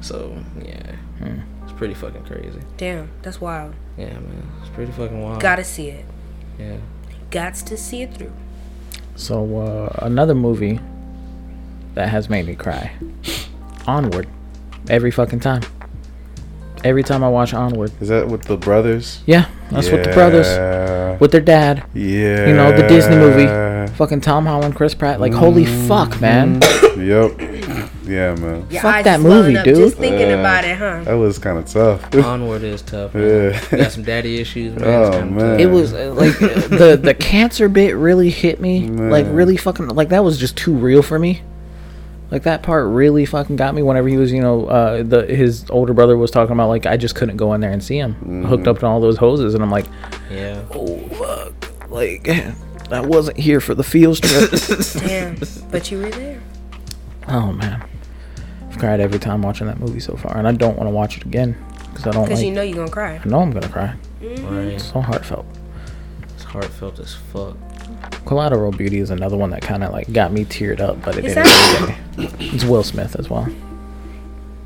[0.00, 1.40] So yeah, Hmm.
[1.62, 2.60] it's pretty fucking crazy.
[2.78, 3.74] Damn, that's wild.
[3.96, 5.40] Yeah, man, it's pretty fucking wild.
[5.40, 6.04] Gotta see it.
[6.58, 6.78] Yeah.
[7.30, 8.32] Gots to see it through.
[9.16, 10.80] So uh, another movie
[11.94, 12.92] that has made me cry.
[13.86, 14.28] Onward.
[14.88, 15.62] Every fucking time.
[16.84, 17.92] Every time I watch Onward.
[18.00, 19.22] Is that with the brothers?
[19.24, 20.48] Yeah, that's with the brothers
[21.20, 21.84] with their dad.
[21.94, 22.48] Yeah.
[22.48, 23.46] You know, the Disney movie.
[23.94, 25.20] Fucking Tom Holland, Chris Pratt.
[25.20, 26.60] Like, holy fuck, man.
[26.96, 27.40] Yep.
[28.04, 28.66] Yeah, man.
[28.68, 29.76] Your Fuck eyes that is welling movie, up dude.
[29.76, 30.40] Just thinking Yeah.
[30.40, 31.04] about it, huh?
[31.04, 32.14] That was kind of tough.
[32.24, 33.14] Onward is tough.
[33.14, 33.52] Man.
[33.52, 33.60] Yeah.
[33.70, 34.84] You got some daddy issues, man.
[34.88, 35.38] Oh, man.
[35.38, 35.60] tough.
[35.60, 38.88] It was uh, like the the cancer bit really hit me.
[38.88, 41.42] Like really fucking like that was just too real for me.
[42.32, 45.68] Like that part really fucking got me whenever he was, you know, uh the his
[45.68, 48.44] older brother was talking about like I just couldn't go in there and see him.
[48.46, 49.84] Hooked up to all those hoses and I'm like,
[50.30, 50.62] Yeah.
[50.74, 52.26] "Oh fuck." Like
[52.90, 54.50] I wasn't here for the field trip.
[55.06, 55.36] Damn.
[55.70, 56.40] But you were there.
[57.28, 57.86] oh man.
[58.70, 61.18] I've cried every time watching that movie so far and I don't want to watch
[61.18, 61.54] it again
[61.94, 63.20] cuz I don't Because like you know you're going to cry.
[63.22, 63.94] I know I'm going to cry.
[64.22, 64.80] Right.
[64.80, 65.44] So heartfelt.
[66.34, 67.58] It's heartfelt as fuck.
[68.26, 71.24] Collateral Beauty is another one that kind of like got me teared up, but it
[71.24, 71.46] Is didn't.
[71.46, 72.46] that- really.
[72.54, 73.48] It's Will Smith as well.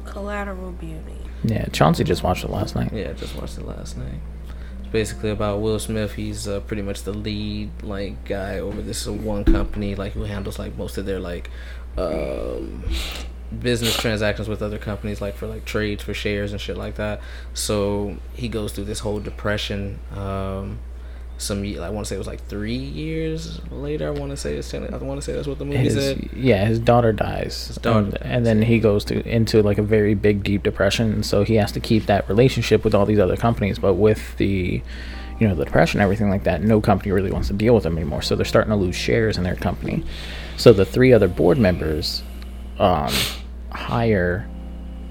[0.04, 1.16] Collateral Beauty.
[1.44, 2.92] Yeah, Chauncey just watched it last night.
[2.92, 4.20] Yeah, just watched it last night.
[4.80, 6.14] It's basically about Will Smith.
[6.14, 10.58] He's uh, pretty much the lead like guy over this one company, like who handles
[10.58, 11.50] like most of their like
[11.96, 12.84] um,
[13.60, 17.20] business transactions with other companies, like for like trades for shares and shit like that.
[17.54, 19.98] So he goes through this whole depression.
[20.14, 20.78] Um,
[21.38, 24.06] some I want to say it was like three years later.
[24.06, 25.94] I want to say it's ten- I want to say that's what the movie His
[25.94, 26.30] said.
[26.34, 27.66] yeah, his daughter dies.
[27.68, 30.62] His daughter and, dies, and then he goes to into like a very big deep
[30.62, 33.78] depression, and so he has to keep that relationship with all these other companies.
[33.78, 34.82] But with the
[35.38, 37.96] you know the depression, everything like that, no company really wants to deal with him
[37.98, 38.22] anymore.
[38.22, 40.04] So they're starting to lose shares in their company.
[40.56, 42.22] So the three other board members
[42.78, 43.12] um,
[43.70, 44.48] hire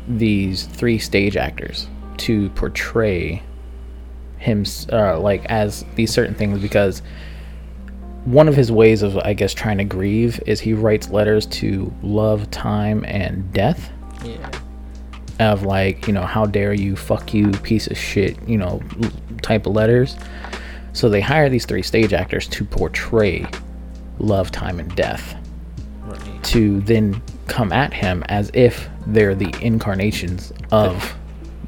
[0.08, 1.88] these three stage actors
[2.18, 3.44] to portray
[4.46, 7.02] him uh, like as these certain things because
[8.26, 11.92] one of his ways of i guess trying to grieve is he writes letters to
[12.02, 13.92] love time and death.
[14.24, 14.52] Yeah,
[15.40, 18.82] of like you know how dare you fuck you piece of shit you know
[19.42, 20.16] type of letters.
[20.94, 23.46] So they hire these three stage actors to portray
[24.20, 25.36] love time and death
[26.06, 26.44] right.
[26.46, 31.14] to then come at him as if they're the incarnations of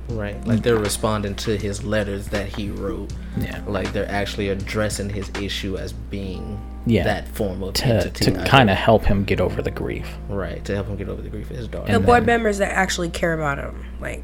[0.10, 3.12] Right, like they're responding to his letters that he wrote.
[3.40, 3.62] Yeah.
[3.68, 7.04] like they're actually addressing his issue as being Yeah.
[7.04, 8.26] that form of to, entity.
[8.26, 11.22] to kind of help him get over the grief right to help him get over
[11.22, 11.88] the grief of his daughter.
[11.92, 13.86] The And board members that actually care about him.
[14.02, 14.24] Like,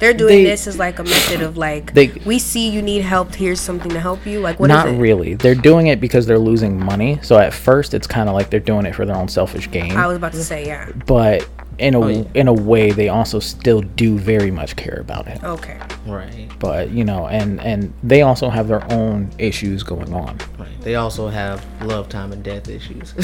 [0.00, 3.02] they're doing They- this as like a method of like, They- we see you need
[3.02, 3.32] help.
[3.34, 4.40] Here's something to help you.
[4.40, 4.98] Like, what is not it?
[4.98, 8.50] really they're doing it because they're losing money so at first it's kind of like
[8.50, 10.88] they're doing it for their own selfish gain I was about to say, yeah.
[11.06, 11.46] but
[11.78, 12.24] in a Oh, yeah.
[12.34, 15.78] in a way they also still do very much care about him Okay.
[16.06, 20.68] right, but you know and and they also have their own issues going on right.
[20.82, 23.14] They also have love, time, and death issues.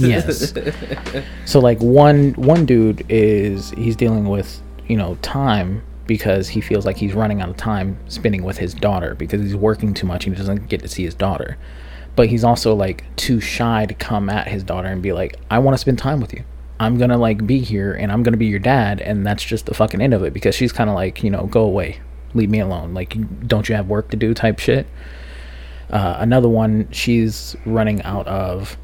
[0.00, 0.52] yes
[1.44, 6.86] so like one one dude is he's dealing with you know time because he feels
[6.86, 10.26] like he's running out of time spending with his daughter because he's working too much
[10.26, 11.56] and he doesn't get to see his daughter
[12.16, 15.58] but he's also like too shy to come at his daughter and be like i
[15.58, 16.42] want to spend time with you
[16.80, 19.74] i'm gonna like be here and i'm gonna be your dad and that's just the
[19.74, 22.00] fucking end of it because she's kind of like you know go away.
[22.34, 22.92] Leave me alone.
[22.94, 23.16] Like
[23.48, 24.86] don't you have work to do type shit.
[25.90, 28.76] Uh, another one she's running out of.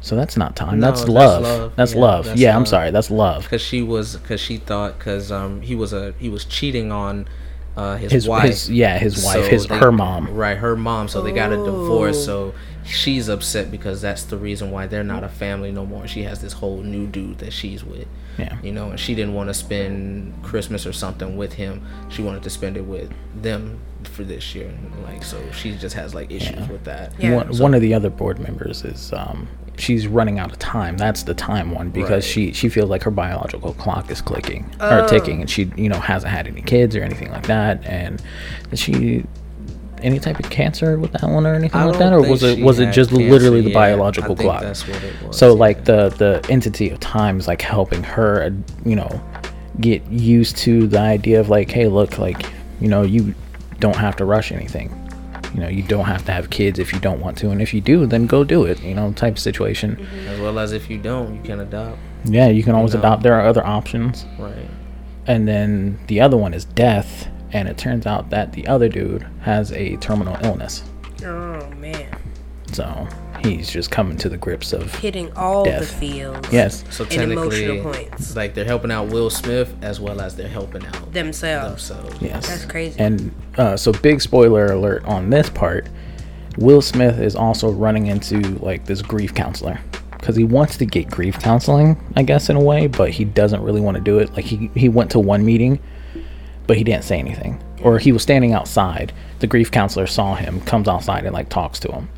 [0.00, 0.80] So that's not time.
[0.80, 1.42] No, that's that's love.
[1.42, 1.76] love.
[1.76, 2.24] that's Yeah, love.
[2.24, 2.90] that's yeah i'm sorry.
[2.90, 3.42] That's love.
[3.42, 7.28] Because she was because she thought because um he was a he was cheating on
[7.76, 8.44] uh his, his wife.
[8.48, 9.34] his yeah his wife.
[9.44, 10.32] So his they- her mom.
[10.34, 11.08] Right her mom.
[11.08, 12.16] So they got a divorce.
[12.28, 12.52] Oh.
[12.52, 12.54] so
[12.88, 16.06] she's upset because that's the reason why they're not a family no more.
[16.08, 18.08] She has this whole new dude that she's with.
[18.38, 18.56] Yeah.
[18.62, 21.84] You know and she didn't want to spend christmas or something with him.
[22.08, 23.12] She wanted to spend it with
[23.42, 24.72] them for this year.
[25.04, 27.12] Like so she just has like issues with that.
[27.18, 27.34] Yeah.
[27.36, 30.96] one, one of the other board members is um she's running out of time.
[30.96, 32.24] That's the time one because Right.
[32.24, 35.98] she she feels like her biological clock is clicking or ticking and she you know
[36.00, 37.84] hasn't had any kids or anything like that.
[37.84, 38.22] And
[38.74, 39.24] she
[40.02, 42.78] any type of cancer with that one or anything like that or was it was
[42.78, 43.74] it just cancer literally the yet.
[43.74, 44.62] biological clock?
[44.62, 45.60] that's what it was, so yeah.
[45.60, 48.52] like the the entity of time is like helping her
[48.84, 49.20] you know
[49.80, 52.46] get used to the idea of like hey look like
[52.80, 53.34] you know you
[53.78, 54.92] don't have to rush anything.
[55.54, 57.72] You know you don't have to have kids if you don't want to and if
[57.72, 59.96] you do then go do it you know type of situation.
[59.96, 60.28] Mm-hmm.
[60.28, 61.98] As well as if you don't you can adopt.
[62.24, 63.00] Yeah you can always know.
[63.00, 63.22] adopt.
[63.22, 64.26] There are other options.
[64.38, 64.68] Right.
[65.26, 69.26] And then the other one is death and it turns out that the other dude
[69.42, 70.82] has a terminal illness
[71.24, 72.16] Oh man,
[72.72, 73.08] so
[73.42, 75.92] he's just coming to the grips of hitting all the Death.
[75.98, 76.52] fields.
[76.52, 78.36] yes so technically emotional points.
[78.36, 81.88] like they're helping out will smith as well as they're helping out Themselves.
[81.88, 82.98] themselves yes That's crazy.
[83.00, 85.88] and uh, so big spoiler alert on this part
[86.56, 89.80] will smith is also running into like this grief counselor
[90.10, 93.62] because he wants to get grief counseling i guess in a way but he doesn't
[93.62, 95.78] really want to do it like he, he went to one meeting
[96.68, 100.60] but he didn't say anything or he was standing outside the grief counselor saw him
[100.60, 102.08] comes outside and like talks to him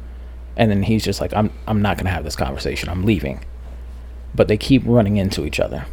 [0.57, 3.43] and then he's just like i'm, I'm not going to have this conversation i'm leaving
[4.35, 5.87] but they keep running into each other.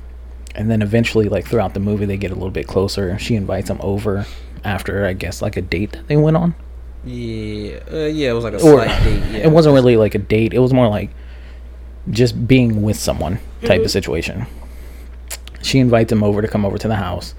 [0.56, 3.18] And then eventually, like throughout the movie, they get a little bit closer.
[3.20, 4.26] She invites him over
[4.64, 6.56] after, I guess, like a date that they went on.
[7.06, 9.24] Yeah, uh, yeah, it was like a Or slight date.
[9.32, 9.40] Yeah.
[9.46, 10.54] it wasn't really like a date.
[10.54, 11.12] It was more like
[12.10, 14.46] just being with someone type of situation.
[15.62, 17.36] She invites him over to come over to the house.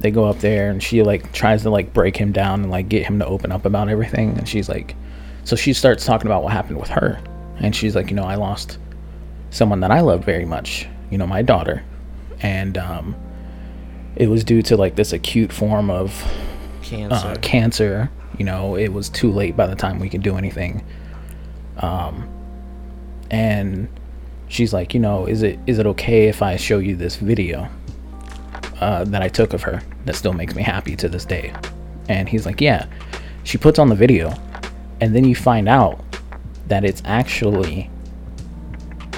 [0.00, 2.88] They go up there and she like tries to like break him down and like
[2.88, 4.36] get him to open up about everything.
[4.36, 4.96] And she's like,
[5.44, 7.22] so she starts talking about what happened with her.
[7.58, 8.78] And she's like, you know, I lost
[9.50, 11.82] someone that I loved very much, you know, my daughter.
[12.40, 13.14] And um,
[14.16, 16.12] it was due to like this acute form of
[16.82, 17.28] cancer.
[17.28, 18.10] uh, cancer.
[18.38, 20.82] You know, it was too late by the time we could do anything.
[21.76, 22.28] Um,
[23.30, 23.88] and
[24.48, 27.68] she's like, you know, is it is it okay if I show you this video
[28.80, 31.52] uh, that I took of her that still makes me happy to this day?
[32.08, 32.86] And he's like, yeah.
[33.44, 34.34] She puts on the video,
[35.00, 36.04] and then you find out
[36.68, 37.90] that it's actually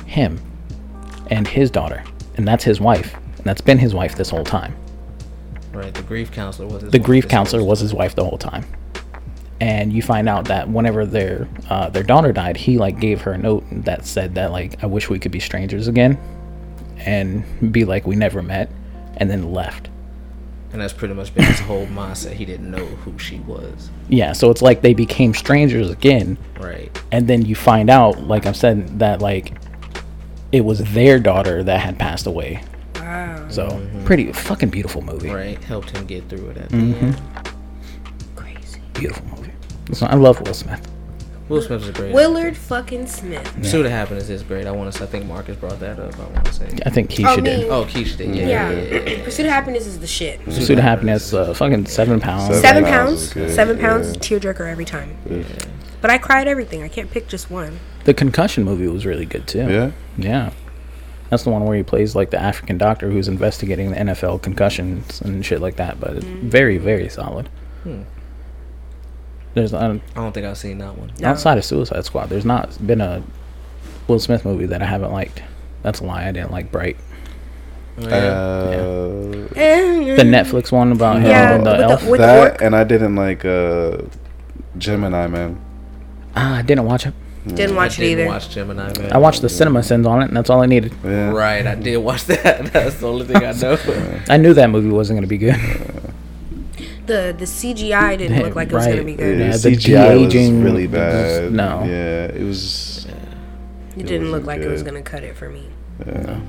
[0.06, 0.40] him
[1.28, 2.04] and his daughter,
[2.36, 4.76] and that's his wife, and that's been his wife this whole time.
[5.72, 8.38] Right, the grief counselor was his the wife grief counselor was his wife the whole
[8.38, 8.64] time.
[9.60, 13.32] And you find out that whenever their uh, their daughter died he like gave her
[13.32, 16.18] a note that said that like i wish we could be strangers again
[16.98, 18.70] and be like we never met
[19.22, 19.88] and then left
[20.72, 22.32] And that's pretty much been his whole mindset.
[22.32, 23.90] He didn't know who she was.
[24.08, 26.90] yeah so it's like they became strangers again Right.
[27.12, 29.54] and then you find out like i've said that like
[30.50, 32.62] it was their daughter that had passed away
[32.96, 33.48] Wow.
[33.48, 33.64] so
[34.04, 35.62] pretty fucking beautiful movie Right.
[35.64, 37.04] Helped him get through it at Mm-hmm.
[37.06, 37.20] end.
[38.36, 38.80] Crazy.
[38.94, 39.52] beautiful movie
[39.92, 40.88] so i love will smith
[41.52, 42.14] Will Smith is great.
[42.14, 43.44] Willard fucking Smith.
[43.54, 44.66] Pursuit of Happiness is great.
[44.66, 46.18] I want to say, I think Marcus brought that up.
[46.18, 46.78] I want to say.
[46.86, 47.68] i think Oh, keisha did me.
[47.68, 48.34] Oh, Keisha did.
[48.34, 48.46] Yeah.
[48.46, 48.70] Yeah.
[48.70, 49.24] yeah, yeah, yeah.
[49.24, 50.42] Pursuit of Happiness is the shit.
[50.44, 53.54] pursuit of happiness uh, fucking seven pounds Seven Seven pounds pounds.
[53.54, 54.08] Seven pounds.
[54.08, 54.14] yeah.
[54.14, 55.16] Tearjerker every time.
[56.00, 56.82] But I cried everything.
[56.82, 57.78] I can't pick just one.
[58.04, 59.68] The concussion movie was really good too.
[59.68, 59.90] Yeah.
[60.16, 60.52] Yeah.
[61.28, 65.20] That's the one where he plays like the African doctor who's investigating the NFL concussions
[65.20, 66.00] and shit like that.
[66.00, 67.48] But it's very, very solid.
[67.84, 68.02] Hmm.
[69.54, 71.12] There's um, I don't think I've seen that one.
[71.20, 71.28] No.
[71.28, 72.28] outside of Suicide Squad.
[72.30, 73.22] There's not been a
[74.08, 75.42] Will Smith movie that I haven't liked.
[75.82, 76.26] That's a lie.
[76.26, 76.96] I didn't like Bright.
[77.98, 79.54] Oh, Uh,
[80.16, 82.06] The Netflix one about him Yeah, and the with the- elf.
[82.08, 82.62] with- that work?
[82.62, 83.98] and I didn't like uh,
[84.78, 85.60] Gemini Man.
[86.34, 87.14] ah, I didn't watch it.
[87.46, 88.28] Didn't watch I it didn't either.
[88.30, 89.12] watch Gemini Man.
[89.12, 90.94] I watched the CinemaSins on it, and that's all I needed.
[91.04, 91.30] Yeah.
[91.30, 92.66] Right, I did watch that.
[92.72, 93.76] That's the only thing I know.
[94.30, 95.56] I knew that movie wasn't gonna be good.
[97.06, 99.38] The the CGI didn't look like it was gonna be good.
[99.38, 101.52] Yeah, the CGI was de-aging really was- bad.
[101.52, 101.84] no.
[101.84, 103.06] Yeah, it was.
[103.96, 105.66] It didn't look wasn't like it was gonna cut it for me.
[106.06, 106.40] Yeah.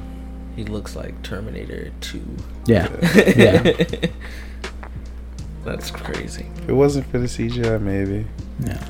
[0.56, 2.22] he looks like Terminator 2.
[2.68, 2.88] Yeah,
[3.36, 3.74] yeah,
[5.66, 6.46] That's crazy.
[6.58, 8.26] If it wasn't for the CGI, maybe.
[8.66, 8.84] yeah.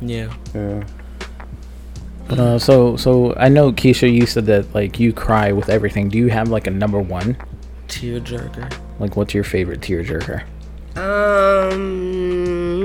[0.00, 0.32] Yeah.
[0.54, 0.84] Yeah.
[2.28, 6.08] But uh, so so I know Keisha, you said that like you cry with everything.
[6.08, 7.36] Do you have like a number one?
[7.88, 8.72] Tearjerker.
[9.00, 10.44] Like, what's your favorite tearjerker?
[10.96, 12.80] Um.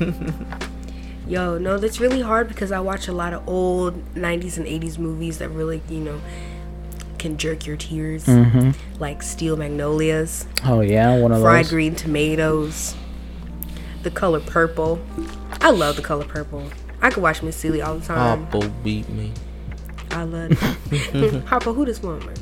[1.28, 4.98] Yo, no, that's really hard because I watch a lot of old 90s and 80s
[4.98, 6.20] movies that really, you know,
[7.18, 8.24] can jerk your tears.
[8.24, 8.70] Mm-hmm.
[9.00, 11.44] Like Steel Magnolias, Oh yeah, one of those.
[11.44, 11.70] Fried those.
[11.70, 12.96] Green Tomatoes,
[14.02, 15.00] The Color Purple.
[15.60, 16.64] I love The Color Purple.
[17.02, 18.46] I could watch Miss Celie all the time.
[18.46, 19.32] Oppo beat me.
[20.10, 20.58] I love it.
[21.46, 22.34] Harpo, who this woman?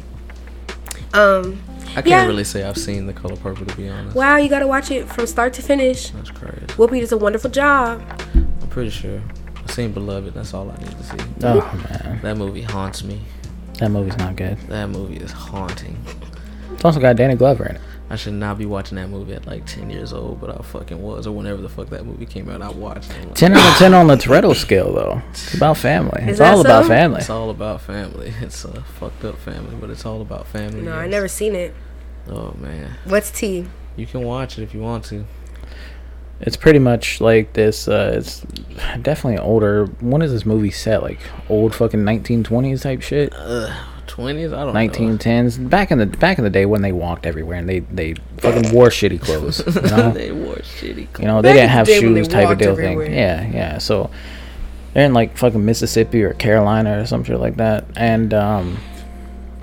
[1.13, 1.61] Um,
[1.99, 2.27] I can't Yeah.
[2.27, 4.15] really say I've seen The Color Purple to be honest.
[4.17, 6.11] wow, you gotta watch it from start to finish.
[6.11, 6.67] That's crazy.
[6.79, 8.01] Whoopi does a wonderful job.
[8.35, 9.21] I'm pretty sure.
[9.57, 10.35] I've seen Beloved.
[10.35, 11.17] That's all I need to see.
[11.43, 13.21] Oh man, That movie haunts me.
[13.81, 14.57] that movie's not good.
[14.69, 15.97] That movie is haunting.
[16.73, 17.81] It's also got Danny Glover in it.
[18.11, 21.03] I should not be watching that movie at like 10 years old, but I fucking
[21.03, 21.27] was.
[21.27, 23.35] Or whenever the fuck that movie came out, I watched it.
[23.35, 25.21] Ten out of ten on the Toretto scale, though.
[25.31, 26.23] It's about family.
[26.23, 27.19] Is It's that all about family.
[27.21, 28.33] It's all about family.
[28.41, 30.81] It's a fucked up family, but it's all about family.
[30.81, 31.75] No, I never seen it.
[32.29, 33.67] Oh man, What's T?
[33.97, 35.25] you can watch it if you want to.
[36.41, 37.89] It's pretty much like this.
[37.89, 38.41] Uh, it's
[39.03, 39.87] definitely older.
[40.01, 41.03] When is this movie set?
[41.03, 41.19] Like
[41.49, 43.33] old fucking 1920s type shit.
[43.35, 43.73] Ugh,
[44.07, 44.55] 20s?
[44.57, 44.73] I don't know.
[45.19, 45.69] 1910s.
[45.69, 48.71] Back in the back in the day when they walked everywhere and they they fucking
[48.73, 49.63] wore shitty clothes.
[49.67, 51.23] You know, they wore shitty clothes.
[51.23, 53.07] you know Back they in didn't have day when they shoes type of deal everywhere.
[53.07, 53.15] thing.
[53.17, 53.79] Yeah, yeah.
[53.79, 54.11] So
[54.95, 57.85] they're in like fucking Mississippi or Carolina or some shit like that.
[57.97, 58.79] And um,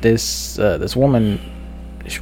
[0.00, 1.40] this uh, this woman sh-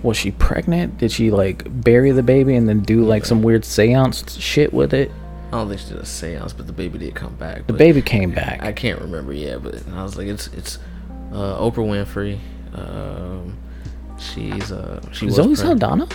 [0.03, 0.99] was she pregnant?
[0.99, 4.95] Did she like bury the baby and then do like some weird seance shit with
[4.95, 5.11] it?
[5.49, 7.67] I don't think she did a seance, but the baby did come back.
[7.67, 8.63] The baby came back.
[8.63, 10.79] I can't remember yet, but I was like, it's it's
[11.33, 12.39] uh, Oprah Winfrey.
[12.75, 13.59] Um,
[14.19, 16.07] she's uh, she was Zoe Saldana.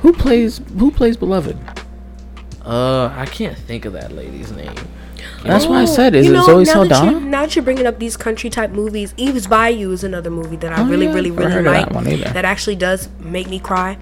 [0.00, 1.56] who plays Who plays Beloved?
[2.64, 4.74] Uh, I can't think of that lady's name.
[5.44, 7.54] That's why I Oh, said, is you it know, Zoe now that you- Now that
[7.56, 10.86] you're bringing up these country type movies, Eve's Bayou is another movie that I Oh,
[10.86, 11.64] really, yeah, really, never really heard
[11.94, 12.22] like.
[12.22, 12.34] that.
[12.34, 13.96] That actually does make me cry.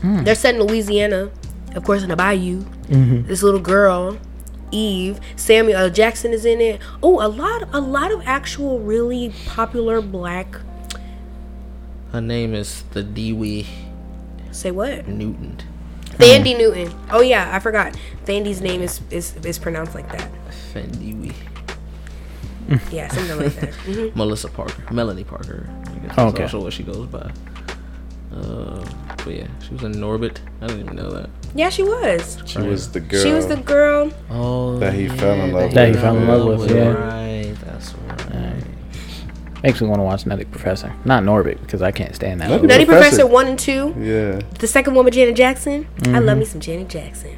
[0.00, 0.24] Hmm.
[0.24, 1.30] They're set in Louisiana,
[1.74, 2.60] of course, in the Bayou.
[2.88, 3.26] Mm-hmm.
[3.28, 4.16] This little girl,
[4.72, 5.90] Eve, Samuel L.
[5.90, 6.80] Jackson is in it.
[7.02, 10.56] Oh, a lot, a lot of actual really popular black.
[12.12, 13.66] Her name is the Dewey
[14.50, 15.06] Say what?
[15.06, 15.58] Newton.
[16.18, 16.92] Thandie Newton.
[17.10, 17.94] Oh yeah, I forgot.
[18.26, 20.28] Thandie's name is is, is pronounced like that.
[20.74, 21.32] Dewey.
[22.92, 23.72] Yeah, something like that.
[23.86, 24.14] Mhm.
[24.14, 24.82] Melissa Parker.
[24.92, 25.68] Melanie Parker.
[25.86, 26.42] I guess Okay.
[26.42, 27.30] that's also what she goes by.
[28.32, 28.84] Uh,
[29.24, 30.36] but yeah, she was in Norbit.
[30.62, 31.30] I didn't even know that.
[31.54, 32.38] Yeah, she was.
[32.46, 33.22] She was the girl.
[33.22, 34.12] She was the girl.
[34.30, 36.92] Oh, That he fell in love That he fell in love with, yeah.
[36.92, 38.62] Right, that's right.
[39.64, 40.94] Makes me want to watch Nutty Professor.
[41.04, 42.48] Not Norbit because I can't stand that.
[42.50, 42.66] Nutty.
[42.68, 43.08] Nutty Professor.
[43.16, 43.94] Professor one and two.
[43.98, 44.40] Yeah.
[44.60, 45.86] The second one with Janet Jackson.
[45.98, 46.24] I Mm-hmm.
[46.24, 47.36] love me some Janet Jackson.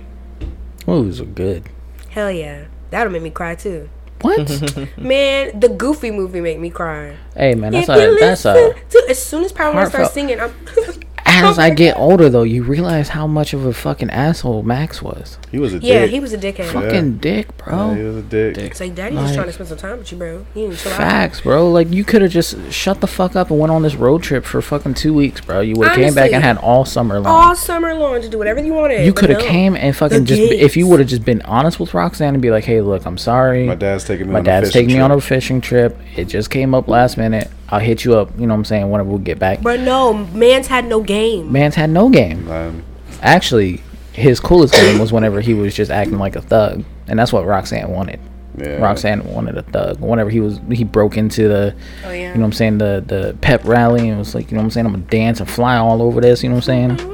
[0.86, 1.64] Movies are good.
[2.10, 3.88] Hell yeah, that'll make me cry too.
[4.20, 4.38] What?
[4.96, 7.16] Man, the Goofy movie make me cry.
[7.36, 8.72] hey man, that's If a that's a.
[8.90, 10.54] to- as soon as Powerline starts singing, I'm.
[11.44, 15.38] As I get older though, you realize how much of a fucking asshole Max was.
[15.50, 15.88] He was a dick.
[15.88, 16.10] yeah, dick.
[16.10, 16.66] he was a dickhead.
[16.72, 17.94] Fucking dick, Yeah, bro.
[17.94, 18.54] he was a dick.
[18.54, 18.70] Dick.
[18.72, 20.46] It's like Daddy just Like- trying to spend some time with you, bro.
[20.54, 20.98] You need to chill out.
[20.98, 21.70] Facts, bro.
[21.70, 24.44] Like you could have just shut the fuck up and went on this road trip
[24.44, 25.60] for fucking two weeks, bro.
[25.60, 27.26] You would have came back and had all summer long.
[27.26, 29.04] All summer long to do whatever you wanted.
[29.04, 29.46] you could have no.
[29.46, 32.42] came and fucking The just if you would have just been honest with Roxanne and
[32.42, 33.66] be like, hey, look, I'm sorry.
[33.66, 35.98] My dad's taking me My on dad's a fishing taking me on a fishing trip.
[36.16, 37.50] It just came up last minute.
[37.72, 38.30] I'll hit you up.
[38.38, 38.88] You know what I'm saying?
[38.90, 39.62] Whenever we get back.
[39.62, 41.50] But no, man's had no game.
[41.50, 42.48] Man's had no game.
[42.50, 42.84] Um,
[43.22, 43.82] Actually,
[44.12, 47.46] his coolest game was whenever he was just acting like a thug, and that's what
[47.46, 48.20] Roxanne wanted.
[48.58, 48.76] yeah.
[48.76, 50.00] Roxanne wanted a thug.
[50.00, 51.74] Whenever he was, he broke into the,
[52.04, 52.28] Oh yeah.
[52.32, 54.66] you know what I'm saying, the the pep rally, and was like, you know what
[54.66, 56.42] I'm saying, I'm gonna dance and fly all over this.
[56.42, 57.08] You know what I'm saying?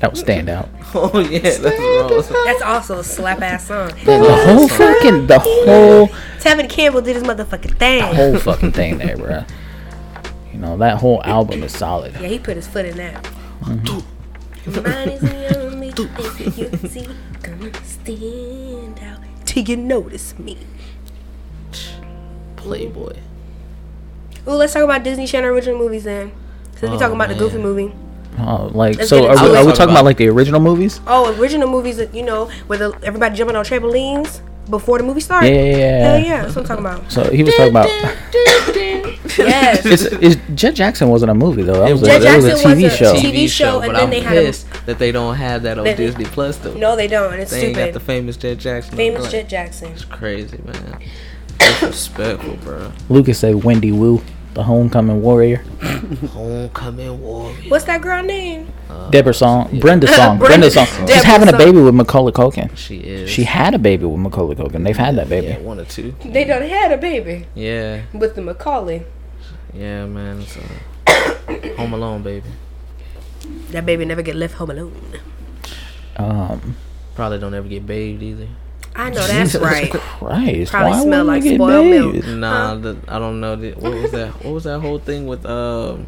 [0.00, 0.68] That would stand out.
[0.94, 2.28] Oh yeah, that's Rose.
[2.28, 3.88] That's also a slap ass song.
[4.04, 6.08] The whole fucking, the whole,
[6.38, 8.00] Tevin Campbell did his motherfucking thing.
[8.00, 9.48] The whole fucking thing there, bruh.
[10.52, 12.14] You know that whole album is solid.
[12.14, 13.22] Yeah, he put his foot in that.
[13.60, 14.82] Mm-hmm.
[14.82, 17.06] Mine is the only thing you see
[17.42, 20.56] gonna stand out till you notice me.
[22.56, 23.16] Playboy.
[24.46, 26.32] Ooh, let's talk about Disney Channel original movies then.
[26.76, 27.34] Since we Oh, talking about the.
[27.34, 27.92] Goofy movie.
[28.40, 31.00] Oh, like Let's so, are we, are we talking about- about like the original movies?
[31.06, 34.40] Oh, original movies that you know where the, everybody jumping on trampolines
[34.70, 35.48] before the movie started.
[35.48, 35.98] Yeah, yeah, yeah.
[36.10, 37.10] Hell yeah, that's what I'm talking about.
[37.12, 37.88] So he was talking about.
[39.38, 39.84] Yes.
[39.86, 41.84] It's, it's, Jet Jackson wasn't a movie though.
[41.84, 43.14] That was a, Jet that was a TV was a show.
[43.14, 45.84] TV show, and but then I'm they had a- that they don't have that on
[45.84, 46.74] They- Disney Plus though.
[46.74, 48.96] no, they don't, and it's they ain't got the famous Jet Jackson.
[48.96, 49.32] Famous Black.
[49.32, 49.92] Jet Jackson.
[49.92, 51.00] It's crazy, man.
[51.58, 52.92] Disrespectful, bro.
[53.08, 54.22] Lucas said Wendy Wu,
[54.54, 55.58] the homecoming warrior.
[56.32, 57.56] Homecoming warrior.
[57.68, 58.72] What's that girl name?
[59.10, 60.86] Deborah song, Brenda song, Brenda- Brenda song.
[60.86, 62.76] She's Deborah having a baby with Macaulay Culkin.
[62.76, 63.30] She is.
[63.30, 64.84] She had a baby with Macaulay Culkin.
[64.84, 65.48] They've had that baby.
[65.48, 66.14] Yeah, one or two.
[66.24, 69.04] They done had a baby Yeah, with the Macaulay.
[69.72, 70.40] yeah, man.
[70.42, 72.48] It's, uh, Home Alone, baby.
[73.70, 75.00] That baby never get left home alone.
[76.16, 76.74] Um,
[77.14, 78.48] Probably don't ever get bathed either.
[78.98, 79.92] I know that's right.
[79.92, 82.12] Christ, Probably why smell like spoiled milk.
[82.14, 82.28] bathed?
[82.28, 83.54] Nah, the, I don't know.
[83.54, 84.44] The, what was that?
[84.44, 86.06] What was that whole thing with um,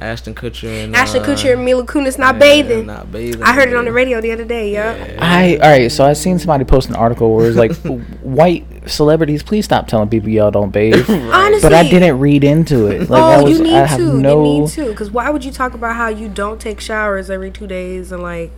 [0.00, 2.86] Ashton Kutcher and Ashton uh, Kutcher and Mila Kunis not yeah, bathing.
[2.86, 3.44] Not bathing.
[3.44, 5.18] I heard it on the radio the other day, yeah.
[5.20, 5.92] I all right.
[5.92, 7.72] So I seen somebody post an article where it's like,
[8.22, 10.94] white celebrities, please stop telling people y'all don't bathe.
[11.08, 13.08] Honestly, But I didn't read into it.
[13.08, 14.18] Like, I oh, was, you need I have to.
[14.18, 14.44] no.
[14.44, 14.88] You need to.
[14.88, 18.20] Because why would you talk about how you don't take showers every two days and
[18.20, 18.50] like,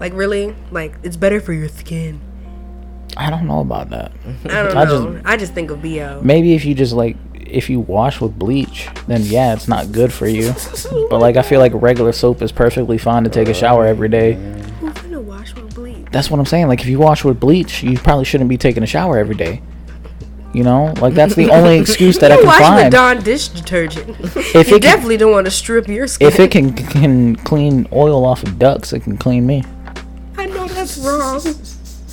[0.00, 2.20] like really, like it's better for your skin.
[3.16, 4.12] I don't know about that.
[4.44, 5.12] I don't I know.
[5.14, 6.20] just- I just think of bo.
[6.22, 10.12] Maybe if you just like if you wash with bleach, then yeah, it's not good
[10.12, 10.54] for you.
[11.10, 14.08] But like I feel like regular soap is perfectly fine to take a shower every
[14.08, 14.34] day.
[14.80, 16.06] Who's gonna wash with bleach?
[16.10, 16.68] That's what I'm saying.
[16.68, 19.60] Like if you wash with bleach, you probably shouldn't be taking a shower every day.
[20.54, 22.92] You know, like that's the only excuse that I can wash with find.
[22.92, 24.08] Dawn dish detergent.
[24.54, 26.28] If you it can, definitely don't want to strip your skin.
[26.28, 29.64] if it can can clean oil off of ducks, it can clean me.
[30.36, 31.40] I know that's wrong.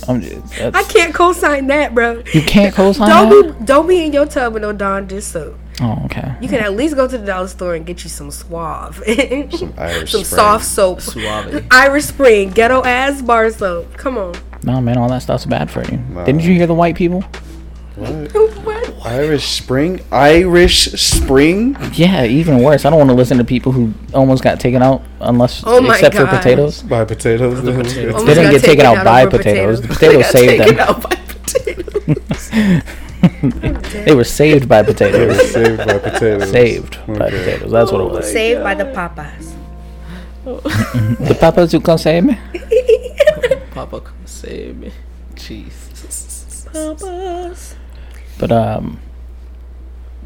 [0.08, 2.22] I'm just, I can't co-sign that, bro.
[2.32, 3.58] you can't co-sign Don't that.
[3.60, 5.56] be don't be in your tub with no Dawn dish soap.
[5.82, 6.34] Oh, okay.
[6.42, 8.96] You can at least go to the dollar store and get you some Suave,
[9.52, 11.64] some, Irish some soft soap, Suave.
[11.70, 13.92] Irish Spring, ghetto ass bar soap.
[13.96, 14.34] Come on.
[14.62, 15.96] No, man, all that stuff's bad for you.
[16.10, 16.24] Nah.
[16.24, 17.24] Didn't you hear the white people?
[18.00, 18.50] What?
[18.64, 19.06] What?
[19.06, 20.00] Irish Spring?
[20.12, 21.76] Irish Spring?
[21.94, 22.84] Yeah, even worse.
[22.84, 25.94] I don't want to listen to people who almost got taken out unless Oh my
[25.94, 26.82] except for potatoes.
[26.82, 27.60] By potatoes?
[27.60, 28.24] potatoes.
[28.26, 29.80] They didn't get taken out by over potatoes.
[29.80, 30.88] The They potatoes got saved taken them.
[30.88, 32.50] out by potatoes.
[34.04, 35.12] They were saved by potatoes.
[35.12, 35.52] They were potatoes.
[35.52, 36.50] saved by potatoes.
[36.50, 37.38] saved by Okay.
[37.38, 37.70] potatoes.
[37.72, 38.30] That's what it was.
[38.32, 39.54] Saved by the papas.
[40.44, 42.38] The papas who can save me.
[43.72, 44.92] Papa, come save me.
[45.34, 46.66] Jesus.
[46.72, 47.74] Papas.
[48.40, 48.98] But um,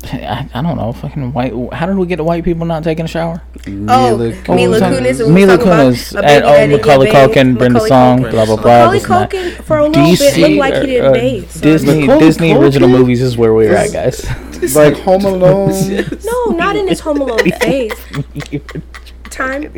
[0.04, 0.92] I, I don't know.
[0.92, 1.52] Fucking white.
[1.72, 3.42] How did we get to white people not taking a shower?
[3.66, 4.80] Oh, Mila What Mila?
[4.80, 5.24] Kunis.
[5.24, 7.34] and Mila Kunis and oh, daddy, Macaulay yeah, babe.
[7.36, 8.56] Culkin, Brenda Macaulay Song, blah blah blah.
[8.56, 9.30] Macaulay this and.
[9.30, 11.50] Culkin for a little bit looked like he didn't uh, bathe.
[11.50, 14.24] so- Disney Macaulay Disney original movies is where we're at, guys.
[14.76, 15.72] like Home Alone.
[16.24, 17.92] No, not in his Home Alone phase.
[19.30, 19.72] Time.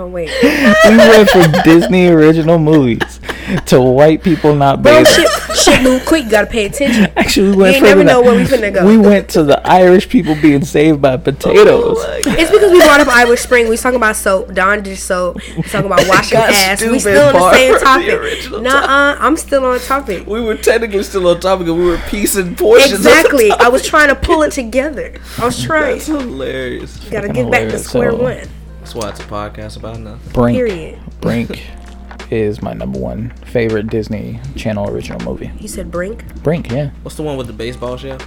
[0.00, 3.18] Oh wait, we went from Disney original movies
[3.66, 5.24] to white people not bro, bathing.
[5.26, 6.24] shit, shit move quick.
[6.26, 7.10] You gotta pay attention.
[7.16, 8.86] Actually, we went ain't further never than know where we finna go.
[8.86, 11.96] We went to the Irish people being saved by potatoes.
[11.98, 13.64] Oh, it's because we brought up Irish Spring.
[13.64, 14.54] We was talking about soap.
[14.54, 15.36] Dawn did soap.
[15.56, 16.80] We talking about washing got ass.
[16.80, 18.08] We stupid still on the same for the topic.
[18.14, 20.26] original Nah, I'm still on topic.
[20.28, 22.92] We were technically still on topic and we were piecing portions.
[22.92, 23.50] of the Exactly.
[23.50, 25.14] I was trying to pull it together.
[25.38, 25.94] I was trying.
[25.94, 26.96] That's hilarious.
[27.10, 28.48] Gotta fucking get back to square So- one.
[28.88, 30.32] That's why it's a podcast about nothing.
[30.32, 30.98] Brink, Period.
[31.20, 31.62] Brink
[32.30, 35.50] is my number one favorite Disney Channel original movie.
[35.60, 36.24] You said Brink.
[36.42, 36.88] Brink, yeah.
[37.02, 38.26] What's the one with the baseball chef?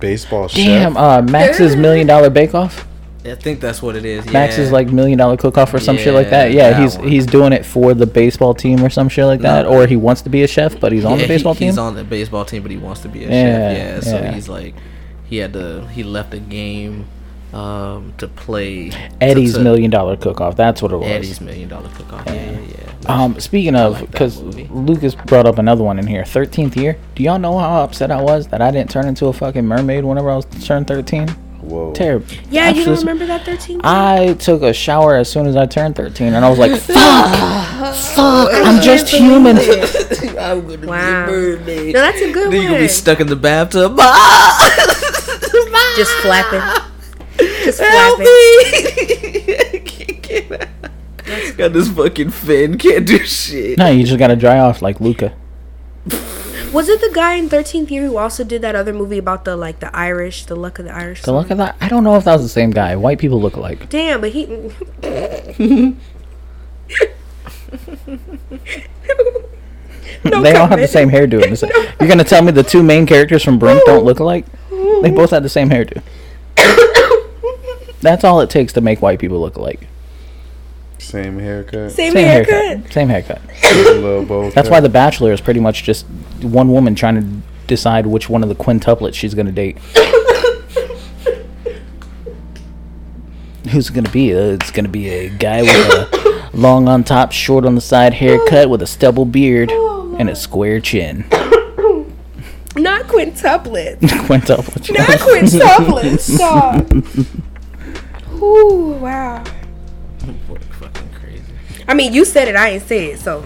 [0.00, 0.98] Baseball Damn, chef.
[0.98, 2.88] uh, Max's Million Dollar Bake Off.
[3.26, 4.24] I think that's what it is.
[4.24, 4.32] Yeah.
[4.32, 6.52] Max's like Million Dollar Cook Off or some shit like that.
[6.52, 7.08] Yeah, Yeah, that he's one.
[7.08, 9.72] he's doing it for the baseball team or some shit like that, No.
[9.72, 11.68] or he wants to be a chef, but he's on Yeah, the he- baseball team.
[11.68, 13.76] He's on the baseball team, but he wants to be a Yeah, chef.
[14.06, 14.74] Yeah, so he's like,
[15.24, 17.08] he had to, he left the game
[17.56, 20.56] um, to play Eddie's to- Million Dollar Cook Off.
[20.56, 21.08] That's what it was.
[21.08, 22.26] Eddie's million dollar cook off.
[22.26, 22.92] Yeah, yeah, yeah.
[23.08, 24.68] Um, speaking of, because movie.
[24.70, 26.98] Lucas brought up another one in here, thirteenth year.
[27.14, 30.04] Do y'all know how upset I was that I didn't turn into a fucking mermaid
[30.04, 31.28] whenever I was turned thirteen?
[31.60, 31.92] Whoa.
[31.94, 32.26] Terrible.
[32.50, 33.80] Yeah, you don't Absolute- remember that 13?
[33.82, 37.94] I took a shower as soon as I turned thirteen, and I was like, "Fuck,
[37.94, 39.56] fuck, I'm just human."
[40.38, 41.26] I'm gonna Wow.
[41.26, 41.94] be a mermaid.
[41.94, 43.96] No, that's a good Then you gonna be stuck in the bathtub.
[45.96, 46.60] Just flapping.
[47.38, 48.24] Just Help flapping.
[49.74, 49.80] me!
[49.80, 51.56] Can't get out.
[51.56, 53.78] Got this fucking fin, can't do shit.
[53.78, 55.32] No, you just gotta dry off like Luca.
[56.72, 59.56] Was it the guy in 13th year who also did that other movie about the
[59.56, 61.22] like the Irish, the luck of the Irish?
[61.22, 61.76] So look of that.
[61.80, 62.94] I don't know if that was the same guy.
[62.96, 63.88] White people look alike.
[63.88, 64.46] Damn, but he.
[70.24, 71.42] No they all have the same hairdo.
[71.44, 74.44] in the- You're gonna tell me the two main characters from Brink don't look alike?
[75.02, 76.02] They both had the same hairdo.
[78.00, 79.88] That's all it takes to make white people look alike.
[80.98, 81.92] Same haircut.
[81.92, 82.54] Same, Same haircut.
[82.54, 82.92] haircut.
[82.92, 83.40] Same haircut.
[83.72, 86.06] little bow That's why The Bachelor is pretty much just
[86.42, 87.26] one woman trying to
[87.66, 89.78] decide which one of the quintuplets she's gonna date.
[93.70, 94.32] Who's it gonna be?
[94.34, 98.14] Uh, it's gonna be a guy with a long on top, short on the side
[98.14, 101.24] haircut with a stubble beard and a square chin.
[102.76, 103.98] Not quintuplets.
[104.00, 104.92] Quintuplet.
[104.96, 106.20] Not quintuplets.
[106.36, 106.86] Stop.
[108.42, 109.42] Ooh, wow.
[110.48, 111.42] Boy, fucking crazy.
[111.88, 112.56] I mean, you said it.
[112.56, 113.20] I ain't say it.
[113.20, 113.44] So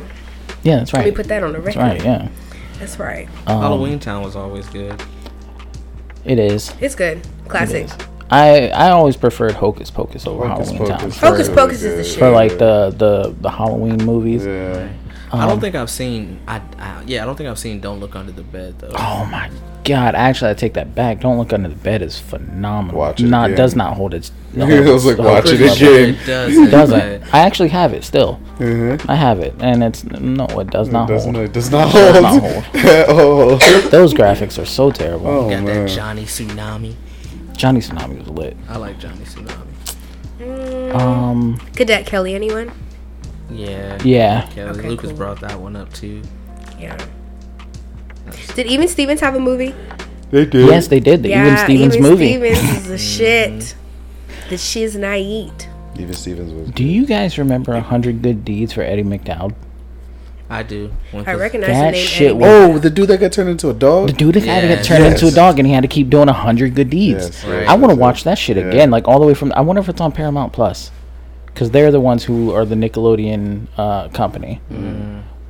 [0.62, 1.04] Yeah, that's right.
[1.04, 2.04] let me put that on the That's record.
[2.04, 2.04] right.
[2.04, 2.28] Yeah.
[2.78, 3.28] That's right.
[3.46, 5.00] Um, Halloween Town was always good.
[6.24, 6.72] It is.
[6.80, 7.18] It's good.
[7.18, 7.84] It Classic.
[7.86, 7.94] is.
[8.30, 11.18] I I always preferred Hocus Pocus over Hocus Halloween Town Pocus.
[11.18, 12.18] for, Hocus Pocus is the shit.
[12.18, 14.46] for like the the the Halloween movies.
[14.46, 14.88] Yeah.
[15.32, 16.40] I Um, don't think I've seen.
[16.48, 18.90] I, I yeah, I don't think I've seen Don't Look Under the Bed though.
[18.96, 19.48] Oh my
[19.84, 20.14] god!
[20.16, 21.20] Actually, I take that back.
[21.20, 22.98] Don't look under the bed is phenomenal.
[23.00, 23.56] Watch it Not again.
[23.56, 24.32] does not hold its.
[24.58, 25.76] I was like, watch it level.
[25.76, 26.14] again.
[26.16, 26.70] It doesn't.
[26.70, 27.34] Doesn't.
[27.34, 28.40] I actually have it still.
[28.58, 29.08] Mhm.
[29.08, 31.46] I have it, and it's no, it does not doesn't hold.
[31.46, 32.22] it does not Does hold.
[32.24, 32.64] not hold.
[32.84, 33.56] at all.
[33.90, 35.28] Those graphics are so terrible.
[35.28, 35.86] Oh Got man.
[35.86, 36.94] that Johnny Tsunami.
[37.56, 38.56] Johnny Tsunami was lit.
[38.68, 39.66] I like Johnny Tsunami.
[40.40, 42.72] Mm, Um, Cadet Kelly, anyone?
[43.50, 43.98] Yeah.
[44.04, 44.46] yeah.
[44.50, 45.16] Kelly Okay, Lucas cool.
[45.18, 46.22] brought that one up too.
[46.78, 46.96] Yeah.
[48.54, 49.74] Did Even Stevens have a movie?
[50.30, 50.66] They did.
[50.68, 52.28] Yes, they did the Even Stevens Even movie.
[52.28, 53.58] Stevens is the mm-hmm.
[53.58, 53.74] shit.
[54.48, 55.68] The shiz and I eat.
[55.98, 56.70] Even Stevens was.
[56.70, 59.54] Do you guys remember a hundred good deeds for Eddie McDowd?
[60.48, 60.92] I do.
[61.12, 62.06] I cause- recognize the That name.
[62.06, 64.08] shit was- Oh, the dude that got turned into a dog.
[64.08, 64.74] The dude that had to Yeah.
[64.76, 67.26] get turned into a dog, and he had to keep doing a hundred good deeds.
[67.26, 67.68] Yes, Right.
[67.68, 68.24] I want to watch it.
[68.24, 68.64] that shit Yeah.
[68.64, 69.52] again, like all the way from.
[69.56, 70.90] I wonder if it's on Paramount Plus,
[71.52, 74.60] because they're the ones who are the Nickelodeon uh, company.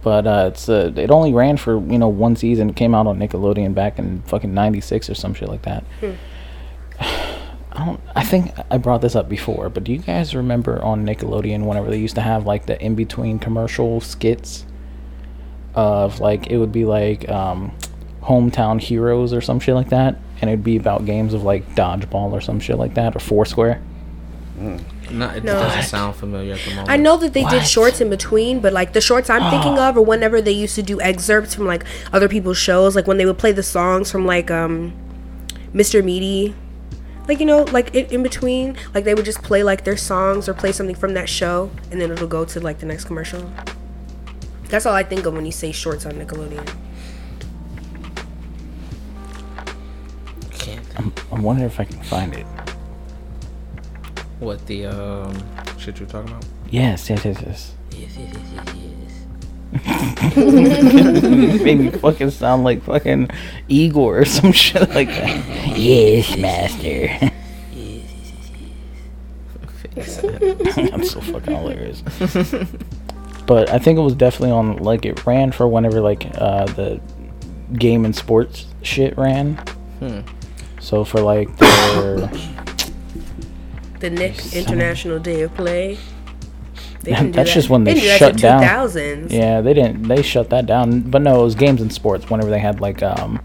[0.03, 2.71] But uh, it's uh, it only ran for you know one season.
[2.71, 5.85] It came out on Nickelodeon back in fucking '96 or some shit like that.
[7.01, 8.01] I don't.
[8.17, 11.91] I think I brought this up before, but do you guys remember on Nickelodeon whenever
[11.91, 14.65] they used to have like the in between commercial skits?
[15.75, 17.71] Of like it would be like um,
[18.23, 22.33] hometown heroes or some shit like that, and it'd be about games of like dodgeball
[22.33, 23.81] or some shit like that or Foursquare.
[25.11, 25.55] No, it No.
[25.55, 26.91] doesn't sound familiar at the moment.
[26.91, 29.97] I know that they did shorts in between, but like the shorts I'm thinking of,
[29.97, 33.27] or whenever they used to do excerpts from like other people's shows, like when they
[33.27, 34.93] would play the songs from like um,
[35.75, 36.03] Mr.
[36.05, 36.55] Meaty,
[37.29, 40.49] like you know, like in, in between, like they would just play like their songs
[40.49, 43.51] or play something from that show, and then it'll go to like the next commercial.
[44.69, 46.69] That's all I think of when you say shorts on Nickelodeon.
[50.53, 50.87] Can't.
[51.33, 52.47] I'm wondering if I can find it.
[54.41, 55.37] What the um
[55.79, 56.45] shit you're talking about?
[56.71, 57.75] Yes, yes, yes, yes.
[57.93, 58.75] Yes, yes, yes,
[60.33, 60.37] yes,
[61.63, 63.31] Made me fucking sound like fucking
[63.69, 65.77] Igor or some shit like that.
[65.79, 66.89] Yes, master.
[66.89, 67.33] yes.
[69.97, 70.79] Yes, yes, yes.
[70.93, 72.03] I'm so fucking hilarious.
[73.47, 77.01] but I think it was definitely on like it ran for whenever like uh the
[77.75, 79.57] game and sports shit ran.
[79.99, 80.21] Hmm.
[80.81, 82.29] So for like their
[84.01, 85.99] The Nick International Day of Play.
[87.03, 88.63] They Yeah, didn't do that's that- just when they that shut down.
[88.63, 89.31] 2000s.
[89.31, 90.03] Yeah, they didn't.
[90.09, 91.01] They shut that down.
[91.03, 92.29] But no, it was games and sports.
[92.29, 93.41] Whenever they had like um,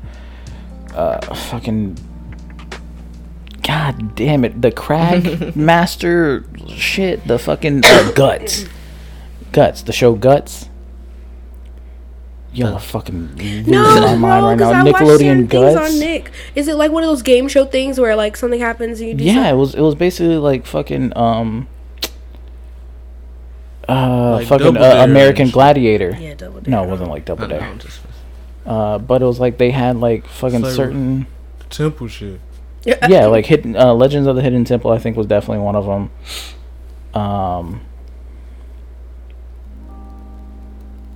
[0.93, 1.97] uh, fucking,
[3.63, 8.65] god damn it, the crag master shit, the fucking uh, guts,
[9.51, 10.69] guts, the show guts.
[12.55, 14.81] Yo, fucking losing No, my mind bro, right now.
[14.81, 15.93] I watch certain Nickelodeon things guts.
[15.93, 16.31] on Nick.
[16.55, 19.15] Is it like one of those game show things where like something happens and you
[19.15, 19.53] do Yeah, something?
[19.53, 19.75] it was.
[19.75, 21.67] It was basically like fucking um.
[23.87, 25.49] Uh, Like fucking uh, American.
[25.49, 26.15] Gladiator.
[26.19, 26.71] Yeah, double dare.
[26.71, 27.77] No, it wasn't like Double Dare.
[28.65, 30.75] Uh, but it was like they had like fucking Flavor.
[30.75, 31.27] certain
[31.69, 32.39] temple shit.
[32.85, 35.85] yeah like hidden uh, Legends of the Hidden Temple I think was definitely one of
[35.85, 36.11] them.
[37.19, 37.81] Um,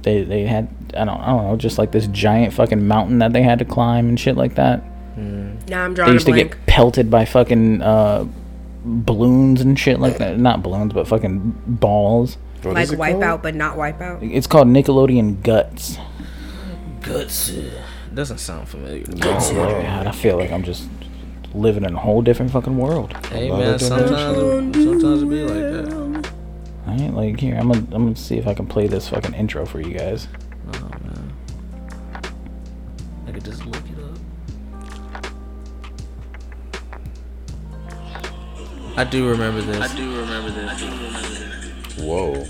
[0.04, 0.68] they they had
[0.98, 3.66] I don't I don't know just like this giant fucking mountain that they had to
[3.66, 4.84] climb and shit like that.
[5.18, 6.52] Now I'm They drawing a used to blank.
[6.52, 8.26] get pelted by fucking uh
[8.86, 10.40] balloons and shit like that.
[10.40, 12.38] Not balloons, but fucking balls.
[12.62, 13.10] What like is it called?
[13.16, 14.20] Wipeout, but not Wipeout.
[14.34, 15.98] It's called Nickelodeon Guts.
[17.02, 17.54] Guts.
[18.14, 19.22] Doesn't sound familiar to me.
[19.24, 20.88] Oh my god, I feel like I'm just
[21.54, 23.14] living in a whole different fucking world.
[23.28, 26.19] Hey man, sometimes it, sometimes it be like that.
[27.00, 29.66] Alright, like here, I'm gonna I'm gonna see if I can play this fucking intro
[29.66, 30.28] for you guys.
[30.74, 31.34] Oh man.
[33.26, 34.18] I could just look it up.
[38.98, 39.80] I do remember this.
[39.80, 40.70] I do remember this.
[40.70, 42.04] I do remember this.
[42.04, 42.46] Whoa.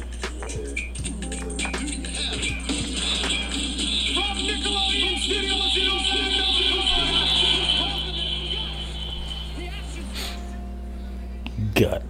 [11.76, 12.09] Guts.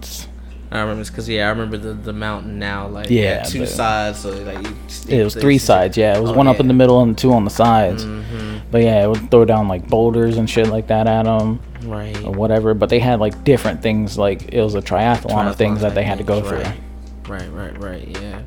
[0.72, 4.20] I remember because yeah, I remember the, the mountain now like Yeah, two the- sides,
[4.20, 4.74] so like you
[5.08, 6.16] It was three sides, yeah.
[6.16, 8.04] It was Oh, one up in the middle and two on the sides.
[8.04, 8.60] Mhm.
[8.70, 12.16] But yeah, it would throw down like boulders and shit like that at them Right.
[12.24, 12.72] or whatever.
[12.74, 14.16] But they had like different things.
[14.16, 16.58] Like it was a triathlon, of things that they had to go through.
[16.62, 16.80] right.
[17.28, 18.08] Right, right, right.
[18.22, 18.38] Yeah.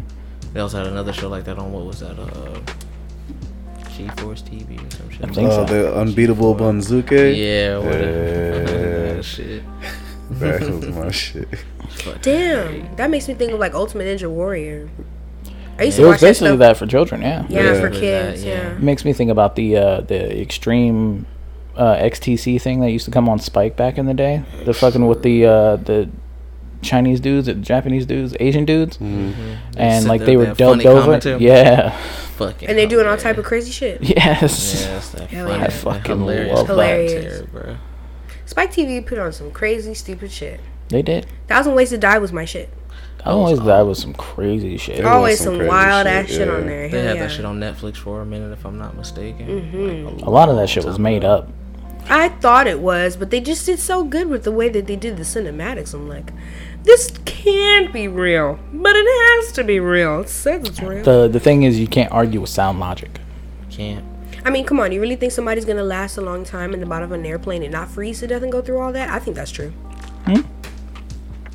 [0.54, 2.18] They also had another show like that on what was that?
[2.18, 2.60] Uh,
[3.98, 5.24] G4 TV or some shit.
[5.26, 5.74] I think Oh, so.
[5.74, 7.36] the unbeatable Banzuke.
[7.36, 9.14] Yeah, whatever.
[9.16, 9.22] Yeah.
[9.22, 9.64] shit.
[10.32, 11.48] That was my shit.
[12.22, 14.90] Damn, that makes me think of like Ultimate Ninja Warrior.
[15.80, 16.60] I used It to was watch basically stuff.
[16.60, 17.46] that for children, yeah.
[17.50, 17.80] Yeah, Yeah.
[17.82, 18.44] for That, kids.
[18.46, 18.54] yeah.
[18.54, 18.72] Yeah.
[18.76, 21.26] It makes me think about the uh, the extreme
[21.76, 24.44] uh, XTC thing that used to come on Spike back in the day.
[24.66, 26.10] The fucking with the uh, the
[26.84, 31.02] Chinese dudes, the Japanese dudes, Asian dudes, and like they were that dubbed over.
[31.02, 31.42] commentary.
[31.44, 31.90] Yeah.
[32.38, 32.68] Fucking.
[32.70, 34.02] And they're doing all type of crazy shit.
[34.02, 34.84] Yes.
[34.86, 35.66] Yes, that Hell funny, yeah.
[35.66, 36.76] I fucking hilarious, love that.
[36.76, 37.76] commentary, bro.
[38.54, 40.60] Spike TV put on some crazy, stupid shit.
[40.90, 41.26] They did.
[41.48, 42.70] Thousand Ways to Die was my shit.
[43.26, 44.98] I always that was some crazy shit.
[44.98, 46.54] There Always some some, wild shit, ass shit yeah.
[46.54, 46.88] on there.
[46.88, 49.48] They Hell had that shit on Netflix for a minute, if I'm not mistaken.
[49.48, 50.20] Mm-hmm.
[50.20, 51.50] A lot of that shit was made up.
[52.10, 54.98] I thought it was, but they just did so good with the way that they
[54.98, 55.96] did the cinematics.
[55.96, 56.32] I'm like,
[56.84, 60.22] this can't be real, but it has to be real.
[60.22, 61.04] It says it's real.
[61.04, 63.20] The the thing is, you can't argue with sound logic.
[63.72, 64.13] You Can't.
[64.46, 66.86] I mean, come on, you really think somebody's gonna last a long time in the
[66.86, 69.10] bottom of an airplane and not freeze to death and go through all that?
[69.10, 69.72] I think that's true.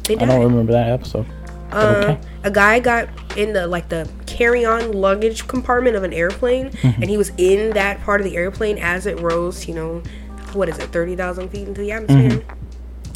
[0.05, 1.27] They I don't remember that episode.
[1.71, 2.19] Uh, okay.
[2.45, 7.03] A guy got in the like the carry-on luggage compartment of an airplane, Mm-hmm.
[7.03, 9.69] and he was in that part of the airplane as it rose.
[9.69, 10.03] You know,
[10.55, 12.41] what is it, thirty thousand feet into the atmosphere?
[12.41, 12.55] Mm-hmm.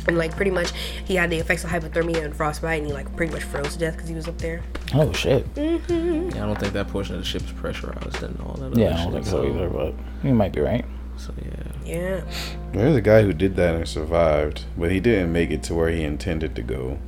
[0.08, 0.72] And like pretty much,
[1.04, 3.78] he had the effects of hypothermia and frostbite, and he like pretty much froze to
[3.78, 4.62] death because he was up there.
[4.94, 5.46] Oh shit.
[5.56, 8.72] Yeah, I don't think that portion of the ship is pressurized and all that.
[8.72, 10.84] Other Yeah, I don't think so either, but you might be right.
[11.16, 11.50] So yeah.
[11.84, 12.24] Yeah,
[12.72, 15.90] There's a guy who did that and survived, but he didn't make it to where
[15.90, 16.98] he intended to go.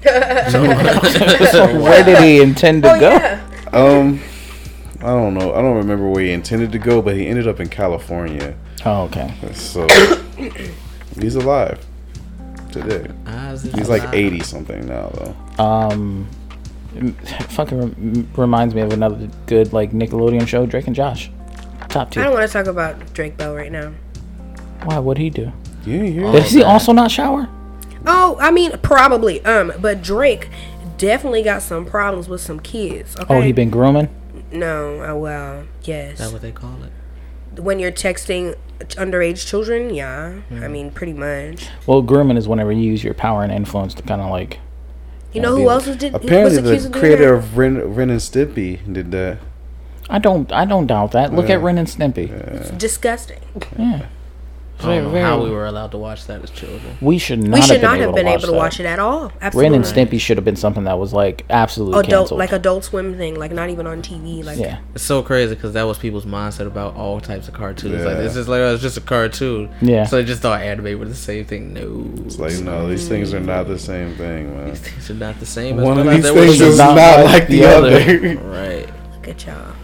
[0.02, 3.10] Where did he intend to oh go?
[3.10, 3.44] yeah.
[3.72, 4.20] Um,
[5.00, 5.52] I don't know.
[5.52, 8.56] I don't remember where he intended to go, but he ended up in California.
[8.86, 9.34] Oh, okay.
[9.54, 9.88] So
[11.20, 11.84] he's alive
[12.72, 13.10] today.
[13.26, 15.62] Eyes He's like 80 something now, though.
[15.64, 16.28] Um,
[16.96, 17.12] m-
[17.50, 21.30] fucking rem- reminds me of another good like Nickelodeon show, Drake and Josh.
[21.88, 22.20] Top two.
[22.20, 23.92] I don't want to talk about Drake Bell right now.
[24.84, 24.98] Why?
[24.98, 25.52] What'd he do?
[25.84, 27.48] You didn't Does he also not shower?
[28.06, 29.44] Oh, I mean, probably.
[29.44, 30.48] Um, but Drake
[30.98, 33.16] definitely got some problems with some kids.
[33.18, 33.34] Okay.
[33.34, 34.08] Oh, he been grooming.
[34.52, 36.14] No, uh, well, yes.
[36.14, 36.92] Is that what they call it?
[37.58, 40.40] when you're texting underage children, yeah.
[40.52, 41.66] I mean, pretty much.
[41.86, 44.60] Well, grooming is whenever you use your power and influence to kind of like.
[45.32, 46.14] You know Yeah, who else was did?
[46.14, 49.38] Apparently, was the of creator of Ren, Ren and Stimpy did that.
[50.08, 50.50] I don't.
[50.52, 51.34] I don't doubt that.
[51.34, 51.56] Look Yeah.
[51.56, 52.30] at Ren and Stimpy.
[52.30, 53.40] It's disgusting.
[53.78, 54.06] Yeah.
[54.80, 56.96] I don't know Very- how we were allowed to watch that as children.
[57.00, 57.54] We should not.
[57.54, 58.98] We should have been not able have to been watch able to watch it at
[59.00, 59.22] all.
[59.22, 59.76] Ren Absolutely.
[59.76, 62.38] and Stimpy should have been something that was like absolutely adult canceled.
[62.38, 64.44] like Adult Swim thing, like not even on TV.
[64.44, 64.78] Like yeah.
[64.94, 68.04] It's so crazy because that was people's mindset about all types of cartoons.
[68.04, 68.22] Like Yeah.
[68.22, 69.68] it's just like oh, it's just a cartoon.
[69.80, 70.04] Yeah.
[70.06, 71.74] So they just thought anime were the same thing.
[71.74, 74.68] No, It's like, no, these things are not the same thing, man.
[74.70, 75.78] these things are not the same.
[75.80, 77.96] as One of these things is not not, like like the the other.
[77.96, 78.36] other.
[78.48, 78.88] Right.
[79.14, 79.74] look at y'all.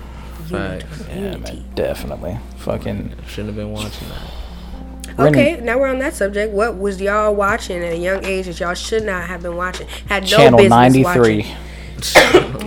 [0.47, 0.85] Facts.
[1.09, 1.41] Yeah, Unity.
[1.55, 2.39] man, definitely.
[2.59, 3.15] Fucking.
[3.27, 4.31] Shouldn't have been watching that.
[5.17, 6.53] Ren and- Okay, now we're on that subject.
[6.53, 9.87] What was y'all watching at a young age that y'all should not have been watching?
[10.09, 11.23] Had no Channel business ninety watching.
[11.23, 11.43] three.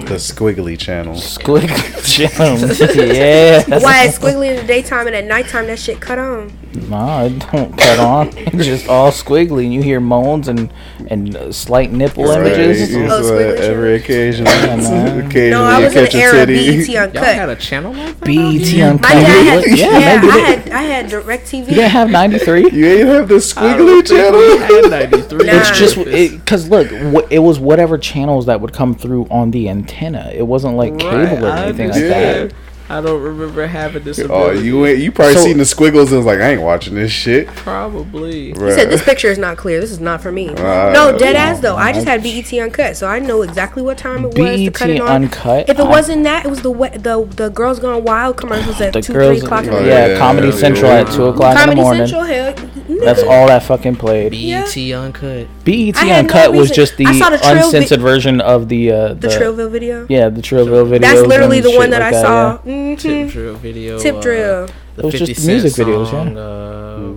[0.07, 1.15] the squiggly channel.
[1.15, 1.68] Squiggly
[2.36, 2.57] channel.
[3.15, 3.64] yeah.
[3.80, 6.52] Why it's squiggly in the daytime and at nighttime that shit cut on?
[6.89, 8.29] No, it don't cut on.
[8.37, 10.71] It's just all squiggly, and you hear moans and
[11.09, 12.81] and uh, slight nipple Right, images.
[12.81, 14.43] it's Oh, what squiggly every occasion.
[14.45, 14.79] man.
[15.25, 16.77] occasionally No, I you was in catch the a era of titty.
[16.77, 17.49] BET Y'all had Uncut.
[17.49, 18.25] a channel like that?
[18.25, 19.09] BET My Uncut.
[19.09, 20.63] dad had, yeah, yeah, man, I did it.
[20.63, 21.67] had, I had Direct You TV.
[21.69, 22.69] didn't have ninety three.
[22.71, 24.39] You ain't have the I squiggly don't think channel.
[24.39, 25.37] we had 93.
[25.45, 25.53] Nah.
[25.53, 25.95] It's just
[26.43, 30.31] because look, wh- it was whatever channels that would come through on the antenna.
[30.33, 32.49] It wasn't like cable Right, or I anything like understand.
[32.51, 32.55] that.
[32.89, 34.18] I don't remember having this.
[34.30, 36.95] Oh, you ain't, you probably So- seen the squiggles and was like, I ain't watching
[36.95, 37.47] this shit.
[37.47, 38.49] probably.
[38.53, 39.80] He said this picture is not clear.
[39.81, 40.47] This is not for me.
[40.47, 41.76] no, dead ass though.
[41.76, 44.89] I just had BET Uncut, so I know exactly what time it was to cut
[44.89, 45.23] it on.
[45.23, 45.68] Uncut.
[45.69, 48.80] If it I- wasn't that, it was the we- the the Girls Gone Wild commercials
[48.80, 50.11] at the two, girls, three o'clock in the Oh, yeah, morning.
[50.11, 50.99] yeah, Comedy yeah, Central yeah.
[51.01, 52.07] at two o'clock in Comedy the morning.
[52.07, 52.55] Central, hell,
[53.03, 54.31] That's all that fucking played.
[54.31, 55.47] BET uncut.
[55.68, 58.91] BET I had no Uncut was just the, the Trill vi- uncensored version of the
[58.91, 60.06] uh, the Trillville video.
[60.10, 61.07] Yeah, the Trillville video.
[61.07, 62.57] That's literally the one that I saw.
[62.60, 62.98] Mhm.
[62.98, 63.99] Tip drill video.
[63.99, 64.68] Tip uh, drill.
[64.95, 66.41] the It was just music Cent videos, yeah.
[66.41, 67.14] uh,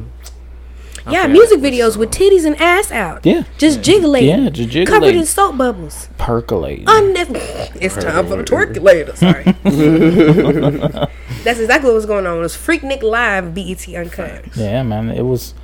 [1.06, 3.24] I Yeah, music what videos with titties and ass out.
[3.24, 3.44] Yeah.
[3.56, 4.26] Just jiggling.
[4.26, 6.08] Yeah, just Covered in jiggling, soap bubbles.
[6.18, 6.82] percolate.
[6.86, 7.70] Unnecessary.
[7.80, 9.16] It's time for the twerkulator.
[9.16, 9.44] Sorry.
[11.44, 12.36] That's exactly what was going on.
[12.36, 14.54] It was Freaknik Live BET Uncut.
[14.56, 15.54] Yeah, man, it was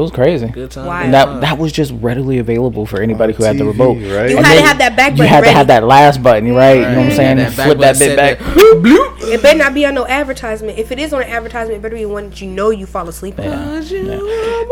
[0.00, 0.48] it was crazy.
[0.48, 0.86] Good time.
[0.86, 1.04] Why?
[1.04, 3.96] And that that was just readily available for anybody who had the TV, remote.
[4.16, 4.30] right?
[4.30, 6.52] You And had to have that back You button had to have that last button,
[6.54, 6.74] right?
[6.76, 7.36] You know what I'm saying?
[7.38, 8.38] That Flip that bit back.
[8.38, 8.56] said
[9.32, 10.78] It better not be on no advertisement.
[10.78, 13.06] If it is on an advertisement, it better be one that you know you fall
[13.08, 13.44] asleep on.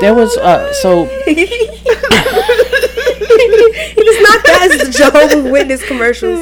[0.00, 1.84] There was uh so it's
[4.30, 4.68] not that.
[4.72, 6.40] It's the Jehovah's Witness commercials.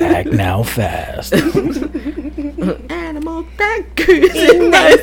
[0.00, 1.32] Act now fast.
[2.90, 4.96] Animal crackers in my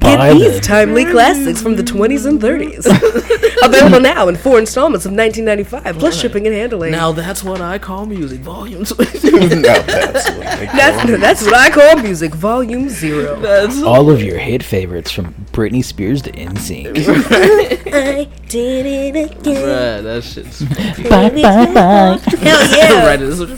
[0.00, 2.86] Get these timely classics from the 20s and 30s.
[3.64, 6.92] Available now in four installments of 1995, plus shipping and handling.
[6.92, 8.40] Now that's what I call music.
[8.40, 8.92] Volumes.
[9.38, 11.20] No, that's what that's, it.
[11.20, 13.38] that's what I call music, volume zero.
[13.40, 17.92] that's All of your hit favorites from Britney Spears to NSYNC.
[17.92, 19.64] I did it again.
[19.64, 20.62] Bruh, that shit's
[21.08, 22.64] bye bye bye.
[22.70, 23.06] Hell yeah.
[23.10, 23.18] right.
[23.18, 23.50] This is-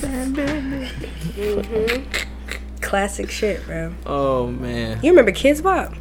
[1.35, 2.03] mm-hmm.
[2.81, 3.93] Classic shit, bro.
[4.07, 4.99] Oh man.
[5.03, 5.95] You remember Kidz Bop?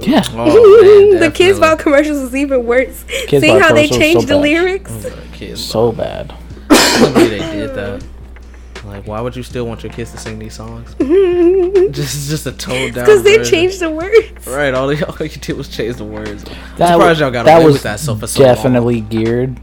[0.00, 0.22] Yeah.
[0.32, 1.60] Oh, man the Kids definitely.
[1.60, 3.04] Bop commercials was even worse.
[3.26, 4.42] Kids Seeing Bop how they commercials so changed the bad.
[4.42, 4.90] lyrics.
[4.92, 5.10] Mm.
[5.10, 5.32] Mm.
[5.34, 5.64] Kids.
[5.64, 6.34] So bad.
[6.68, 8.04] the they did that.
[8.84, 10.94] Like, why would you still want your kids to sing these songs?
[11.94, 13.04] just, just a toned down.
[13.04, 13.50] Because they version.
[13.52, 14.46] changed the words.
[14.46, 16.42] Right, all, they, all you did was change the words.
[16.44, 18.54] I'm That, surprised wa- y'all got that away was with that so for so long.
[18.54, 19.60] definitely geared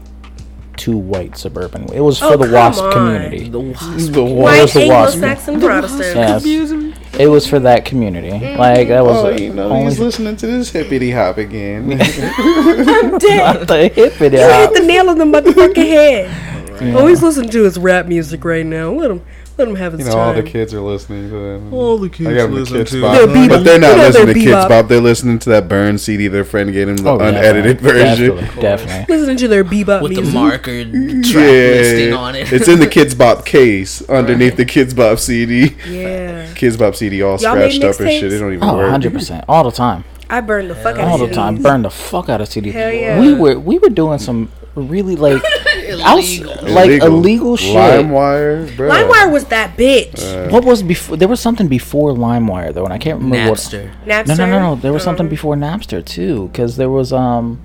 [0.78, 1.92] to white suburban.
[1.92, 2.92] It was oh, for Oh, the WASP on.
[2.92, 3.48] community.
[3.48, 4.12] The wasp.
[4.12, 5.14] The White was the WASP.
[5.22, 6.16] Anglo-Saxon Protestant.
[6.44, 7.18] Yes.
[7.18, 8.28] It was for that community.
[8.30, 8.58] Mm-hmm.
[8.58, 11.92] Like that was Oh, you know, only he's listening to this hippity hop again.
[12.38, 13.58] I'm dead.
[13.58, 14.72] not the hippity You hop.
[14.72, 16.94] hit the nail on the motherfucking head.
[16.96, 18.90] All he's listening to is rap music right now.
[18.92, 19.22] Let him,
[19.58, 21.34] let them have his you know, all the kids are listening to
[21.70, 21.74] that.
[21.74, 23.28] All the kids I got them the kids to bop.
[23.28, 23.48] They're.
[23.48, 24.68] But they're not You know listening to kids bebop.
[24.68, 24.88] bop.
[24.88, 28.00] They're listening to that burn CD their friend gave them, the Oh, unedited definitely.
[28.00, 28.36] version.
[28.36, 29.16] Definitely, definitely.
[29.16, 32.52] Listening to their bebop with the marker track listing on it.
[32.52, 35.74] it's in the Kidz Bop case underneath the Kidz Bop CD.
[35.88, 36.46] Yeah.
[36.54, 38.32] Kidz Bop CD all Y'all scratched up and shit.
[38.32, 38.90] It don't even Oh, work.
[38.90, 39.44] 100%.
[39.48, 40.04] All the time.
[40.28, 41.58] I burned the fuck out of All the time.
[41.58, 41.62] CDs.
[41.62, 42.72] Burn the fuck out of CD.
[42.72, 43.20] Hell yeah.
[43.20, 45.42] We were we were doing some really like
[46.04, 46.68] outs, Illegal.
[46.72, 47.74] like illegal shit.
[47.76, 48.90] LimeWire, bro.
[48.90, 50.50] LimeWire was that bitch.
[50.50, 51.16] What was before?
[51.16, 53.90] There was something before LimeWire though, and I can't remember Napster.
[53.90, 54.06] what.
[54.08, 54.28] Napster.
[54.28, 54.74] No, no, no, no.
[54.76, 55.04] There was Oh.
[55.06, 57.60] something before Napster too, because there was um.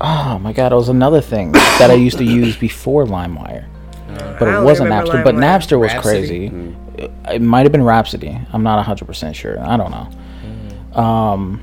[0.00, 3.66] Oh my god, it was another thing that I used to use before LimeWire,
[4.38, 5.24] but I it wasn't remember Napster.
[5.24, 5.58] But LimeWire.
[5.58, 6.48] Napster was Rhapsody?
[6.50, 6.76] crazy.
[6.98, 8.38] It, it might have been Rhapsody.
[8.52, 9.58] I'm not hundred percent sure.
[9.60, 10.08] I don't know.
[10.94, 10.98] Mm.
[10.98, 11.62] Um,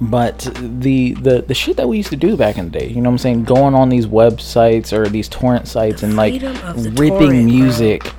[0.00, 2.96] but the, the the shit that we used to do back in the day, you
[3.02, 3.44] know what I'm saying?
[3.44, 7.48] Going on these websites or these torrent sites and like freedom of the ripping torrent,
[7.48, 7.58] bro.
[7.58, 8.12] music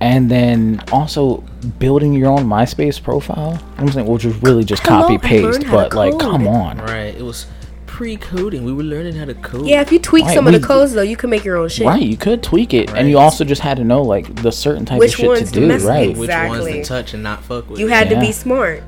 [0.00, 1.38] and then also
[1.78, 3.52] building your own MySpace profile.
[3.52, 5.88] You know I'm saying, which was really just Hello, copy I paste, learned how to
[5.90, 6.78] but like come on.
[6.78, 7.14] Right.
[7.14, 7.46] It was
[7.86, 8.64] pre-coding.
[8.64, 9.66] We were learning how to code.
[9.66, 11.68] Yeah, if you tweak Right, some of the codes though, you can make your own
[11.68, 11.86] shit.
[11.86, 14.84] Right, you could tweak it, and you also just had to know like the certain
[14.84, 15.88] type Which of shit ones to to do, mess with.
[15.88, 16.16] right?
[16.16, 17.78] Which ones to touch and not fuck with.
[17.78, 18.82] You had to be smart.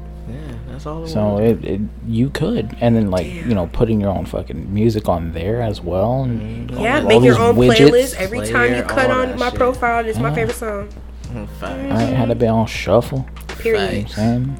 [0.74, 1.40] Yeah, that's all it So was.
[1.50, 5.32] it, it you could, and then like you know putting your own fucking music on
[5.32, 7.76] there as well, and all- Yeah, all make your own widgets.
[7.90, 8.14] playlist.
[8.16, 9.58] Every time you cut on my shit.
[9.58, 10.88] profile, it's is my favorite song.
[11.28, 11.92] Mm, facts.
[11.92, 13.26] I had to be on shuffle.
[13.58, 13.80] Period.
[13.92, 14.58] You know what I'm saying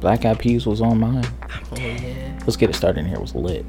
[0.00, 1.26] Black Eyed Peas was on mine.
[1.72, 1.76] Oh.
[2.40, 3.16] Let's get it started in here.
[3.16, 3.64] It was lit.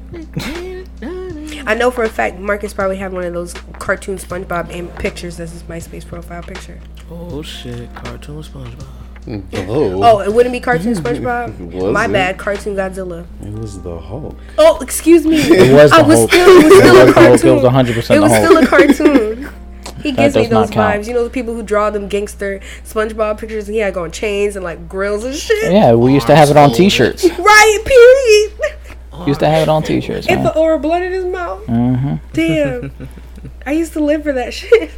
[1.66, 5.38] I know for a fact Marcus probably had one of those cartoon SpongeBob im- pictures
[5.40, 6.78] as his MySpace profile picture.
[7.10, 7.92] Oh shit.
[7.94, 8.86] Cartoon SpongeBob.
[9.24, 10.00] Hello.
[10.02, 11.92] Oh, it wouldn't be cartoon SpongeBob.
[11.92, 12.12] My it?
[12.12, 13.26] bad, cartoon Godzilla.
[13.44, 14.36] It was the Hulk.
[14.58, 15.36] Oh, excuse me.
[15.36, 16.30] It was I the was Hulk.
[16.30, 17.14] still, it was still a It the Hulk.
[17.14, 17.48] cartoon.
[17.48, 19.52] It was 100% It the was still a cartoon.
[20.02, 21.02] He gives me those count.
[21.02, 21.08] vibes.
[21.08, 24.56] You know the people who draw them gangster SpongeBob pictures and he had on chains
[24.56, 25.70] and like grills and shit.
[25.72, 27.24] Yeah, we used to have it on T-shirts.
[27.38, 29.26] Right, period.
[29.28, 30.46] Used to have it on T-shirts, man.
[30.56, 31.62] or blood in his mouth.
[31.66, 32.14] Mm-hmm.
[32.32, 33.08] Damn.
[33.66, 34.90] I used to live for that shit.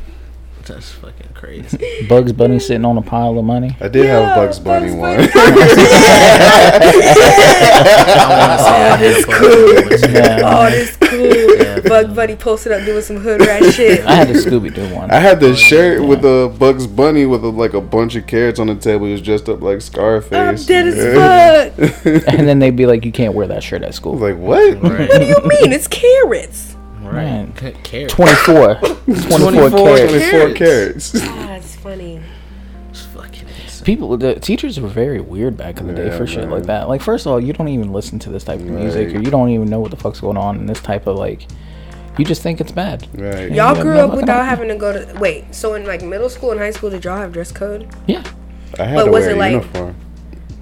[0.67, 2.07] That's fucking crazy.
[2.09, 3.77] Bugs Bunny sitting on a pile of money.
[3.81, 5.11] I did Yeah, have Bugs Bunny Bugs one.
[5.11, 5.17] I
[8.39, 9.43] want to say I had a fucking
[9.75, 10.13] one.
[10.13, 10.41] Yeah.
[10.45, 11.57] Oh, this cool.
[11.57, 14.05] Yeah, Bug Bunny posted up doing some hood rat shit.
[14.07, 15.11] I had the Scooby Doo one.
[15.11, 18.27] I had the oh, shirt with the Bugs Bunny with a, like a bunch of
[18.27, 19.07] carrots on the table.
[19.07, 20.33] He was dressed up like Scarface.
[20.33, 22.05] I'm dead as fuck.
[22.29, 24.37] and then they'd be like, "You can't wear that shirt at I school." was like,
[24.37, 24.75] what?
[24.83, 25.09] Right.
[25.09, 25.73] What do you mean?
[25.73, 26.72] It's carrots.
[27.13, 27.53] Man.
[27.63, 27.85] Right.
[27.85, 28.11] Carrot.
[28.11, 28.75] 24.
[28.77, 30.31] 24, 24, carats.
[30.31, 31.13] 24 carrots.
[31.23, 32.21] Ah, that's funny.
[32.91, 33.85] It's fucking insane.
[33.85, 36.51] People, the teachers were very weird back in the day Yeah, for shit man.
[36.51, 36.89] like that.
[36.89, 39.17] Like, first of all, you don't even listen to this type of music, Right.
[39.17, 41.47] or you don't even know what the fuck's going on in this type of like.
[42.19, 43.09] You just think it's bad.
[43.19, 43.51] Right.
[43.51, 45.55] Y'all grew up without having to go to wait.
[45.55, 47.89] So in like middle school and high school, did y'all have dress code?
[48.07, 48.23] Yeah.
[48.79, 49.97] I had But to was wear it a like- uniform.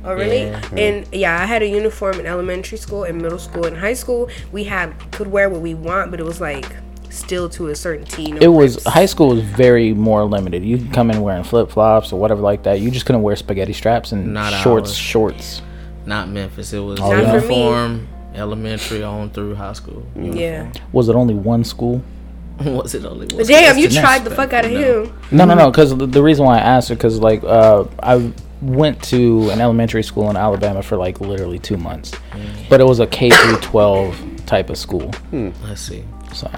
[0.05, 0.45] Oh really?
[0.45, 0.61] Yeah.
[0.77, 4.29] And yeah, I had a uniform in elementary school, in middle school, in high school.
[4.53, 6.67] We had could wear what we want, but it was like
[7.11, 8.31] still to a certain T.
[8.33, 8.87] no It was rips.
[8.87, 10.65] high school was very more limited.
[10.65, 12.81] You could come in wearing flip flops or whatever like that.
[12.81, 14.91] You just couldn't wear spaghetti straps and Not shorts.
[14.91, 14.97] ours.
[14.97, 15.63] Shorts.
[16.07, 16.73] Not Memphis.
[16.73, 20.05] It was Oh, Not for uniform, elementary on through high school.
[20.17, 20.73] Yeah.
[20.93, 22.01] Was it only one school?
[22.65, 23.37] was it only one?
[23.39, 25.05] But damn, you That's tried the fuck out of No.
[25.05, 25.13] him.
[25.31, 25.71] No, no, no.
[25.71, 29.61] Because the, the reason why I asked it, because like uh, I went to an
[29.61, 32.69] elementary school in Alabama for like literally two months, mm.
[32.69, 35.11] but it was a K through twelve type of school.
[35.31, 35.51] Hmm.
[35.65, 36.05] Let's see.
[36.35, 36.51] So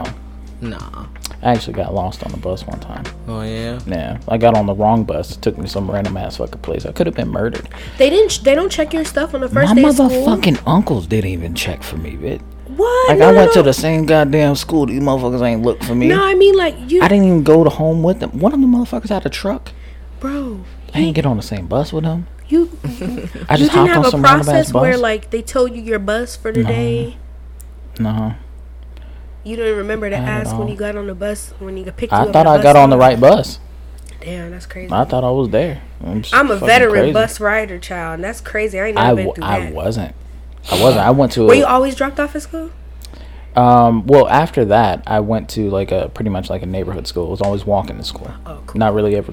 [0.60, 1.06] Nah.
[1.42, 3.04] I actually got lost on the bus one time.
[3.26, 3.80] Oh yeah.
[3.84, 5.36] Yeah, I got on the wrong bus.
[5.36, 6.86] It took me some random ass fucking place.
[6.86, 7.68] I could have been murdered.
[7.98, 8.44] They didn't.
[8.44, 10.08] They don't check your stuff on the first My day of school.
[10.08, 12.40] motherfucking uncles didn't even check for me, bitch.
[12.76, 13.08] What?
[13.08, 14.86] Like no, I no, went to the same goddamn school.
[14.86, 16.06] These motherfuckers ain't look for me.
[16.06, 18.38] No, I mean like you, I didn't even go to home with them.
[18.38, 19.72] One of the motherfuckers had a truck.
[20.20, 20.60] bro.
[20.94, 22.27] I didn't get on the same bus with them.
[22.48, 24.82] You I you just didn't hopped have on a process bus.
[24.82, 27.16] where like they told you your bus for the day.
[27.98, 28.35] no,
[29.44, 31.97] You don't remember to Not ask when you got on the bus when you got
[31.97, 33.59] picked you I thought I got on the right bus.
[34.20, 34.93] Damn, that's crazy.
[34.93, 35.82] I thought I was there.
[36.05, 37.12] I'm, I'm a veteran crazy.
[37.12, 38.14] bus rider, child.
[38.16, 38.78] And that's crazy.
[38.78, 39.73] I ain't never I, been through I that.
[39.74, 40.14] wasn't.
[40.70, 41.05] I wasn't.
[41.06, 41.43] I went to.
[41.47, 42.70] Were a- you always dropped off at school?
[43.54, 47.26] Um, well, after that, I went to like a pretty much like a neighborhood school.
[47.26, 48.30] It was always walking to school.
[48.46, 48.78] Oh, cool.
[48.78, 49.32] Not really ever.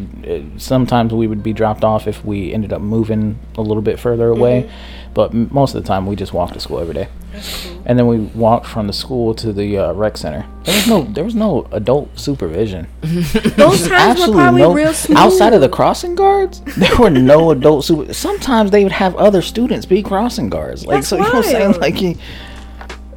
[0.57, 4.27] Sometimes we would be dropped off if we ended up moving a little bit further
[4.29, 5.13] away, Mm-hmm.
[5.13, 7.07] but m- most of the time we just walked to school every day.
[7.31, 7.83] Cool.
[7.85, 10.45] And then we walked from the school to the uh, rec center.
[10.65, 12.87] There was no, there was no adult supervision.
[13.01, 14.73] Those times were probably no.
[14.73, 15.17] real smooth.
[15.17, 18.13] Outside of the crossing guards, there were no adult super.
[18.13, 20.85] Sometimes they would have other students be crossing guards.
[20.85, 21.71] Like That's so, you know what I'm saying?
[21.79, 22.15] Like you,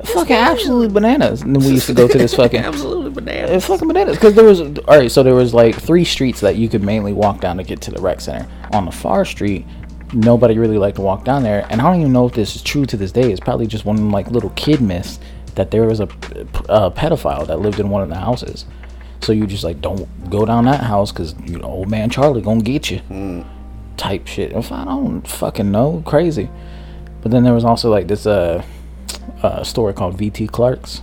[0.04, 1.42] fucking absolutely bananas.
[1.42, 2.60] And then we used to go to this fucking.
[2.60, 3.64] Absolutely bananas.
[3.66, 5.10] fucking bananas because there was all right.
[5.10, 7.90] So there was like three streets that you could mainly walk down to get to
[7.90, 8.48] the rec center.
[8.72, 9.66] On the far street,
[10.12, 12.62] nobody really liked to walk down there, and I don't even know if this is
[12.62, 13.30] true to this day.
[13.30, 15.18] It's probably just one like little kid myths
[15.54, 18.64] that there was a, a pedophile that lived in one of the houses.
[19.20, 22.42] So you just like don't go down that house because you know old man Charlie
[22.42, 23.44] gonna get you.
[23.96, 24.52] Type shit.
[24.52, 26.50] If I don't fucking know, crazy.
[27.20, 28.64] But then there was also like this uh,
[29.42, 31.02] uh store called VT Clark's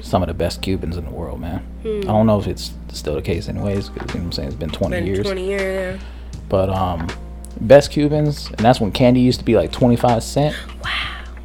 [0.00, 1.62] some of the best Cubans in the world, man.
[1.84, 3.90] I don't know if it's still the case, anyways.
[3.90, 4.48] 'cause, you know what I'm saying?
[4.48, 5.26] It's been 20 Been years.
[5.26, 6.00] 20 years.
[6.48, 7.06] But um,
[7.60, 10.56] best Cubans, and that's when candy used to be like 25 cent.
[10.56, 10.68] Wow.
[10.70, 10.84] You know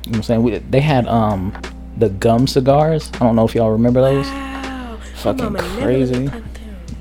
[0.04, 0.44] what I'm saying?
[0.44, 1.54] We, they had um
[1.98, 3.12] the gum cigars.
[3.16, 4.26] I don't know if y'all remember those.
[4.28, 4.98] Wow.
[5.16, 6.30] Fucking crazy.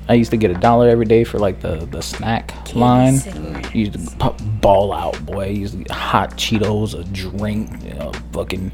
[0.05, 0.11] Play with them.
[0.11, 3.17] I used to get a dollar every day for like the the snack line.
[3.17, 3.73] cigarettes.
[3.75, 5.47] Used to pop, ball out, boy.
[5.49, 8.71] Used to get hot Cheetos, a drink, a fucking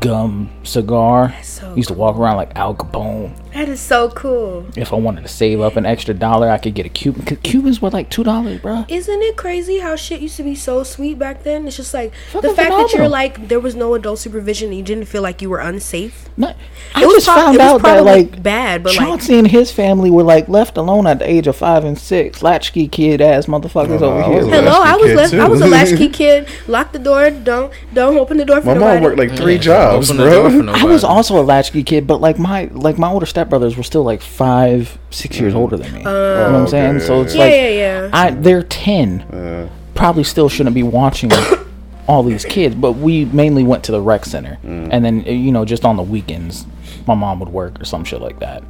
[0.00, 1.34] gum cigar.
[1.42, 3.32] so used to walk around like Al Capone.
[3.54, 4.66] That is so cool.
[4.76, 7.22] If I wanted to save up an extra dollar, I could get a Cuban.
[7.24, 8.84] 'cause Cubans were like two dollars, bro.
[8.88, 11.66] Isn't it crazy how shit used to be so sweet back then?
[11.66, 14.76] It's just like Fucking the fact that you're like there was no adult supervision and
[14.76, 16.28] you didn't feel like you were unsafe.
[16.36, 16.52] No,
[16.94, 19.48] I It was just prob- found it out that like bad, but, like- Chauncey and
[19.48, 22.42] his family were like left alone at the age of five and six.
[22.42, 24.36] Latchkey kid ass motherfuckers Oh, over I here.
[24.38, 24.60] was a bro.
[24.60, 25.34] Hello, I was kid, left.
[25.34, 26.46] I was a latchkey kid.
[26.68, 27.30] Lock the door.
[27.30, 28.94] Don't don't open the door for My nobody.
[28.96, 30.72] mom worked like three Yeah, jobs, open the door for bro.
[30.74, 34.02] I was also a latchkey kid, but like my like my older stepbrothers were still
[34.04, 35.98] like five, six years older than me.
[36.00, 36.96] you know what I'm saying?
[36.96, 38.10] okay, So it's yeah, like yeah, yeah.
[38.12, 39.22] I they're ten.
[39.22, 41.30] Uh, Probably still shouldn't be watching
[42.06, 45.50] all these kids, but we mainly went to the rec center, and then uh, you
[45.52, 46.66] know just on the weekends,
[47.06, 48.62] my mom would work or some shit like that,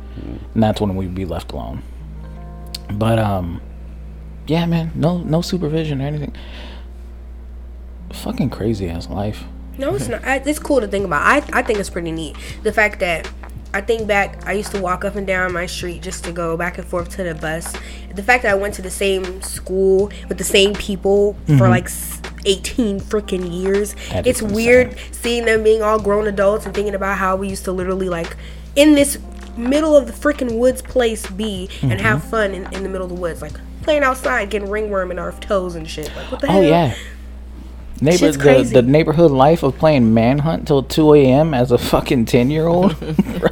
[0.55, 1.83] and that's when we'd be left alone.
[2.93, 3.61] But um,
[4.47, 6.33] yeah, man, no no supervision or anything.
[8.13, 9.45] Fucking crazy ass life.
[9.79, 10.25] No, it's not.
[10.25, 11.23] I, it's cool to think about.
[11.23, 12.37] I I think it's pretty neat.
[12.63, 13.31] The fact that
[13.75, 16.57] I think back, I used to walk up and down my street just to go
[16.57, 17.75] back and forth to the bus.
[18.15, 21.71] The fact that I went to the same school with the same people for mm-hmm.
[21.71, 21.89] like
[22.47, 23.95] 18 freaking years.
[24.11, 27.65] That it's weird seeing them being all grown adults and thinking about how we used
[27.65, 28.37] to literally like
[28.77, 29.19] in this
[29.57, 32.31] middle of the freaking woods place be and have mm-hmm.
[32.31, 35.33] fun in, in the middle of the woods like playing outside getting ringworm in our
[35.33, 36.95] toes and shit like what the Oh hell yeah.
[38.01, 38.75] Neighbor, Shit's the, crazy.
[38.75, 41.55] the neighborhood life of playing manhunt till 2 a.m.
[41.55, 42.95] as a fucking 10 year old.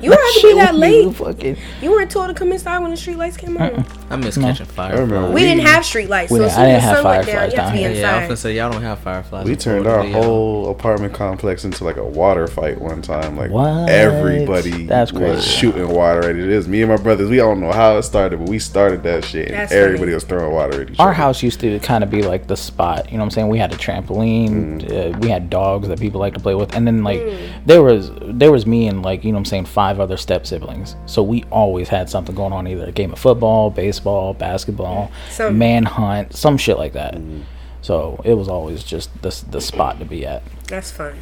[0.04, 1.14] You don't to be that late.
[1.14, 3.82] Fucking, you weren't told to come inside when the street lights came on uh-uh.
[4.10, 5.34] I miss catching I remember fireflies.
[5.34, 6.96] We didn't have street lights, We so didn't- as I soon didn't as the have
[6.96, 8.72] sun went down, fireflies you have to be down Yeah, I was gonna say y'all
[8.72, 9.46] don't have fireflies.
[9.46, 10.22] we turned our do y'all?
[10.22, 13.36] whole apartment complex into like a water fight one time.
[13.36, 13.88] Like What?
[13.88, 16.48] everybody That's was shooting water at it.
[16.50, 17.30] Is me and my brothers.
[17.30, 19.48] We don't know how it started, but we started that shit.
[19.48, 20.14] And That's everybody funny.
[20.14, 23.06] was throwing water at each our house used to kind of be like the spot.
[23.10, 23.48] You know what I'm saying?
[23.48, 24.33] We had a trampoline.
[24.42, 25.14] Mm.
[25.14, 27.66] Uh, we had dogs that people like to play with, and then like mm.
[27.66, 30.46] there was there was me and like you know what I'm saying five other step
[30.46, 30.96] siblings.
[31.06, 35.58] So we always had something going on, either a game of football, baseball, basketball, Some-
[35.58, 37.14] manhunt, some shit like that.
[37.14, 37.42] Mm.
[37.82, 40.42] So it was always just the the spot to be at.
[40.68, 41.14] That's fun.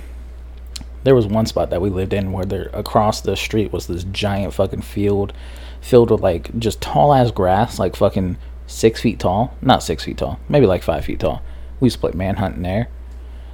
[1.05, 4.05] there was one spot that we lived in where there across the street was this
[4.05, 5.32] giant fucking field
[5.80, 8.36] filled with like just tall ass grass like fucking
[8.68, 11.43] six feet tall not six feet tall maybe like five feet tall
[11.80, 12.89] we used to play manhunt in there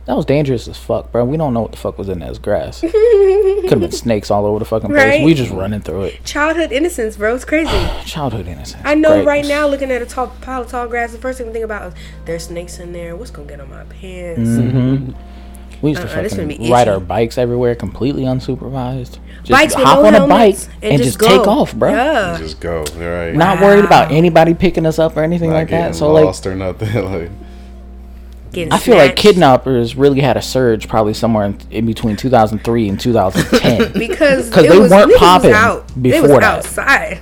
[0.09, 2.40] that was dangerous as fuck bro we don't know what the fuck was in that
[2.40, 5.22] grass could have been snakes all over the fucking place Right.
[5.24, 7.35] we just running through it Childhood innocence, bro.
[7.35, 7.70] It's crazy.
[8.05, 9.26] childhood innocence I know Great.
[9.26, 11.64] right now, looking at a tall pile of tall grass, the first thing I think
[11.64, 11.94] about is
[12.24, 13.14] there's snakes in there.
[13.16, 14.40] What's gonna get on my pants?
[14.40, 15.12] Mm-hmm.
[15.82, 19.85] we used to Uh-uh, this fucking ride our bikes everywhere completely unsupervised just Bikes with
[19.85, 22.36] hop no on a bike and, and, just, just, take off bro Yeah.
[22.39, 22.78] Just go.
[22.80, 23.35] All right.
[23.35, 25.78] not worried about anybody picking us up or anything Not like that.
[25.78, 26.94] getting So like, lost or nothing.
[27.12, 27.30] like
[28.59, 32.89] Getting I feel like kidnappers really had a surge probably somewhere in, in between 2003
[32.89, 33.93] and 2010.
[33.98, 35.86] because it they was, weren't popping out.
[35.97, 36.43] they before was that.
[36.43, 37.20] outside.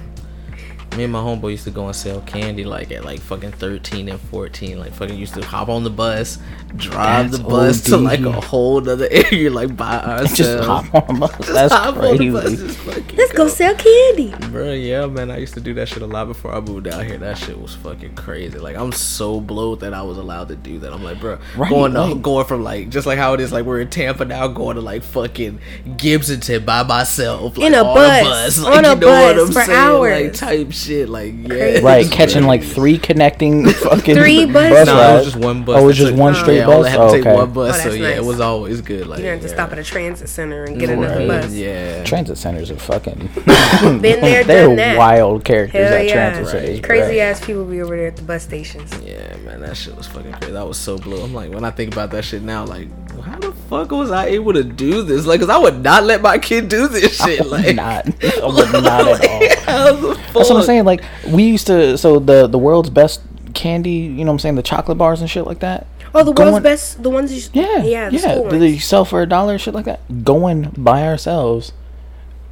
[0.96, 4.08] Me and my homeboy used to go and sell candy like at like fucking 13
[4.08, 4.78] and 14.
[4.78, 6.38] Like fucking used to hop on the bus,
[6.76, 10.36] drive That's the bus to like a whole other area like by ourselves.
[10.36, 11.46] just hop on a bus.
[11.48, 14.34] That's hop on the bus, just fucking Let's go sell candy.
[14.48, 17.04] Bro, yeah, man, I used to do that shit a lot before I moved out
[17.04, 17.18] here.
[17.18, 18.58] That shit was fucking crazy.
[18.58, 20.92] Like, I'm so blowed that I was allowed to do that.
[20.92, 23.66] I'm like, bro, Right, going to, going from like just like how it is, like
[23.66, 27.94] we're in Tampa now, going to like fucking Gibsonton by myself, like, In a on
[27.94, 30.38] bus, like, on a bus for like hours.
[30.38, 34.86] type shit, like yeah, Right, catching like three connecting fucking Three bus buses?
[34.86, 35.24] No, it was rides.
[35.26, 35.76] just one bus.
[35.76, 36.90] Oh, it was just took- one straight yeah, I only bus.
[36.90, 37.34] had to Oh, take okay.
[37.34, 38.24] one bus, Oh, so that's yeah, it nice.
[38.26, 39.06] was always good.
[39.06, 39.54] Like, You didn't to yeah.
[39.54, 41.28] stop at a transit center and get another Right.
[41.42, 41.52] bus.
[41.52, 43.28] Yeah, Transit centers are fucking.
[43.82, 44.96] Been there, They're done that.
[44.98, 46.12] wild characters Hell at yeah.
[46.32, 46.80] transit centers.
[46.80, 47.18] Crazy right.
[47.18, 48.92] ass people be over there at the bus stations.
[49.04, 50.56] Yeah, man, that shit was fucking crazy.
[50.56, 51.20] I was so blue.
[51.22, 52.88] I'm like, when I think about that shit now, like,
[53.22, 55.26] how the fuck was I able to do this?
[55.26, 57.44] Like, cause I would not let my kid do this shit.
[57.46, 58.84] Like, not, I would not
[59.24, 59.40] at all.
[59.66, 60.84] That's what I'm saying.
[60.84, 61.98] Like we used to.
[61.98, 63.20] So the the world's best
[63.54, 63.90] candy.
[63.90, 64.54] You know what I'm saying?
[64.56, 65.86] The chocolate bars and shit like that.
[66.14, 68.20] Oh, the Going- world's best, the ones you, Yeah, yeah, the yeah.
[68.22, 68.60] school Do ones.
[68.60, 70.00] they sell for a dollar, shit like that?
[70.24, 71.72] Going by ourselves.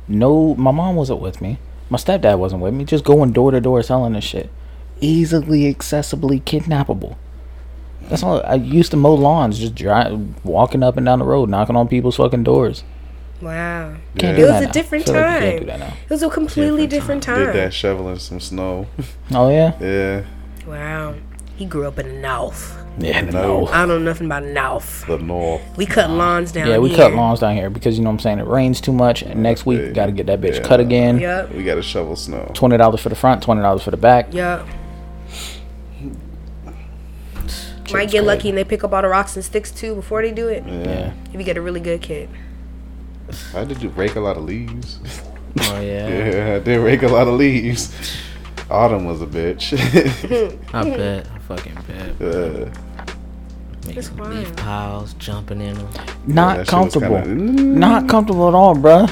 [0.07, 1.59] No, my mom wasn't with me.
[1.89, 2.85] My stepdad wasn't with me.
[2.85, 4.51] Just going door to door selling this shit.
[5.01, 7.17] Easily accessibly kidnappable.
[8.09, 8.43] That's all.
[8.45, 11.89] I used to mow lawns, just drive, walking up and down the road, knocking on
[11.89, 12.85] people's fucking doors.
[13.43, 13.95] Wow.
[14.19, 14.37] Can't Yeah.
[14.37, 14.73] do It that was a now.
[14.73, 15.59] different Feel like can't time.
[15.61, 15.87] do that now.
[16.05, 17.53] It was a completely different did time.
[17.57, 18.87] that shoveling some snow.
[19.35, 19.73] Oh yeah.
[19.81, 20.23] yeah.
[20.67, 21.15] Wow.
[21.57, 22.77] He grew up in the north.
[22.99, 23.43] Yeah, the No.
[23.61, 23.73] north.
[23.73, 25.05] I don't know nothing about North.
[25.09, 25.61] The north.
[25.77, 26.97] We cut lawns down Yeah, we here.
[26.99, 28.39] cut lawns down here because you know what I'm saying.
[28.39, 29.91] It rains too much, and next week Yeah.
[29.91, 30.63] got to get that bitch Yeah.
[30.63, 31.19] cut again.
[31.19, 31.53] Yep.
[31.55, 32.51] We got to shovel snow.
[32.55, 34.29] Twenty dollars for the front, twenty dollars for the back.
[34.33, 34.65] Yep.
[37.47, 38.21] Shit's Might get crazy.
[38.21, 40.65] lucky and they pick up all the rocks and sticks too before they do it.
[40.67, 41.13] Yeah.
[41.33, 42.29] If you get a really good kid.
[43.55, 44.99] I did you rake a lot of leaves.
[45.61, 46.09] Oh yeah.
[46.09, 47.95] yeah, I did rake a lot of leaves.
[48.71, 49.73] Autumn was a bitch.
[50.75, 51.27] I bet.
[51.31, 52.79] I fucking bet.
[53.87, 54.35] It's Making wild.
[54.35, 55.89] leaf piles, jumping in them.
[56.27, 57.21] Not that shit was comfortable.
[57.23, 59.09] kinda- Not comfortable at all, bruh.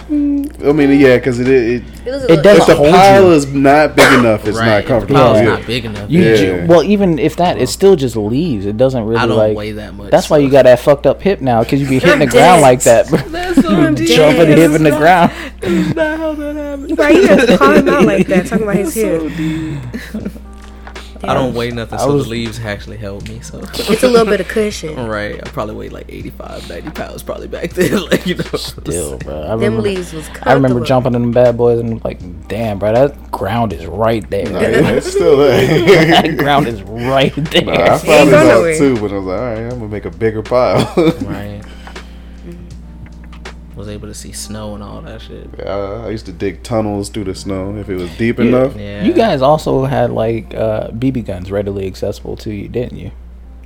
[0.69, 3.31] I mean, yeah, because it, it, It, It little- does if the hold pile you.
[3.32, 4.66] is not big enough, it's right.
[4.66, 5.20] not if the comfortable.
[5.20, 5.44] pile's Yeah.
[5.44, 6.11] not big enough.
[6.11, 6.35] You, Yeah.
[6.62, 8.66] you- well, even if that, it still just leaves.
[8.66, 9.57] It doesn't really I don't like.
[9.57, 10.11] weigh that much.
[10.11, 12.62] That's why you got that fucked up hip now, because you be hitting the ground
[12.62, 13.19] like that, bro.
[13.19, 13.62] That's so
[13.94, 15.31] Jumping and hitting the ground.
[15.61, 16.99] That's not how that happened.
[16.99, 20.32] Right, you have to out like that, talking about his hip.
[21.24, 23.40] I don't weigh nothing, I so was- the leaves actually help me.
[23.40, 24.94] So It's a little bit of cushion.
[25.07, 28.05] right, I probably weighed like 85, 90 pounds probably back then.
[28.11, 29.43] like you know, Still, bro.
[29.43, 32.78] I Them remember, leaves was I remember jumping in them bad boys and like, damn,
[32.78, 34.51] bro, that ground is right there.
[34.51, 35.66] Nah, yeah, it's still there.
[36.23, 37.62] that ground is right there.
[37.65, 39.89] Nah, I Ain't found it out too, but I was like, all right, I'm gonna
[39.89, 40.93] make a bigger pile.
[41.23, 41.62] right.
[43.93, 45.48] Was able to see snow and all that shit.
[45.66, 48.74] I, I used to dig tunnels through the snow if it was deep enough.
[48.74, 49.02] Yeah.
[49.05, 53.10] You guys also had like uh, BB guns readily accessible to you, didn't you?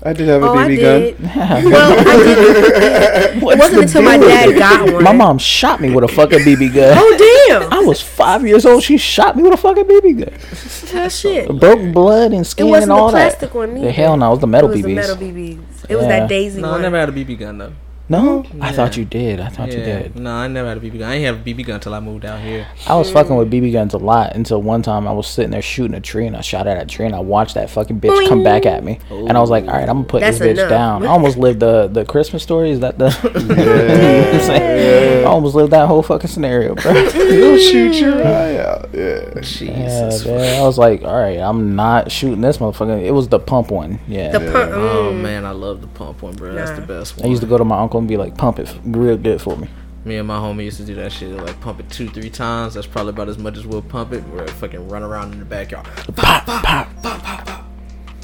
[0.02, 1.18] I did have a Oh, I BB did.
[1.22, 1.26] gun.
[1.72, 3.36] Well, I did.
[3.36, 5.04] It wasn't until my dad got one.
[5.04, 6.96] My mom shot me with a fucking BB gun.
[6.98, 7.72] Oh damn!
[7.72, 8.82] I was five years old.
[8.82, 10.92] She shot me with a fucking BB gun.
[10.92, 11.48] That shit.
[11.60, 13.56] Broke blood and It skin wasn't and the all plastic that.
[13.58, 13.74] one.
[13.80, 14.94] The hell no, it was the metal it was the BBs.
[14.96, 15.86] metal BBs.
[15.88, 16.08] It was Yeah.
[16.20, 17.72] that Daisy No, I never had a BB gun though.
[18.08, 19.40] No, I thought you did.
[19.40, 20.16] I thought you did.
[20.16, 21.10] No, I never had a BB gun.
[21.10, 22.66] I ain't have a BB gun until I moved out here.
[22.86, 25.62] I was fucking with BB guns a lot until one time I was sitting there
[25.62, 28.28] shooting a tree and I shot at a tree and I watched that fucking bitch
[28.28, 30.48] come back at me and I was like, all right, I'm gonna put That's this
[30.48, 30.70] bitch enough.
[30.70, 31.02] down.
[31.04, 32.70] I almost lived the the Christmas story.
[32.70, 33.06] Is that the?
[33.34, 35.24] you know I'm saying?
[35.26, 36.92] I almost lived that whole fucking scenario, bro.
[37.14, 38.88] You'll shoot your eye out.
[38.92, 39.06] Yeah.
[39.34, 40.26] Yeah, Jesus.
[40.26, 40.60] man.
[40.60, 43.02] I was like, all right, I'm not shooting this motherfucker.
[43.02, 43.98] It was the pump one.
[44.06, 44.32] Yeah.
[44.32, 44.72] The pump.
[44.74, 45.20] Oh mm.
[45.22, 46.54] man, I love the pump one, bro.
[46.54, 46.86] That's the Nah.
[46.86, 49.40] best I used to go to my uncle and be like, pump it real good
[49.40, 49.68] for me.
[50.04, 52.74] Me and my homie used to do that shit, like pump it two, three times.
[52.74, 54.22] That's probably about as much as we'll pump it.
[54.28, 55.86] We're fucking run around in the backyard.
[56.14, 57.64] Pop, pop.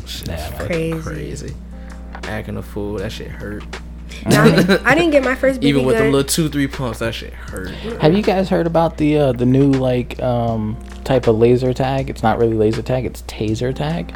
[0.07, 0.59] Shit, Yeah, that's man.
[0.69, 1.49] fucking Crazy.
[1.49, 1.55] crazy.
[2.24, 3.65] Acting a fool, that shit hurt.
[4.27, 4.43] Nah,
[4.85, 6.05] I didn't get my first BB Even with gun.
[6.05, 7.70] them little two, three pumps, that shit hurt.
[8.01, 12.09] Have you guys heard about the uh, the new like um, type of laser tag?
[12.11, 13.05] It's not really laser tag.
[13.07, 14.15] It's taser tag.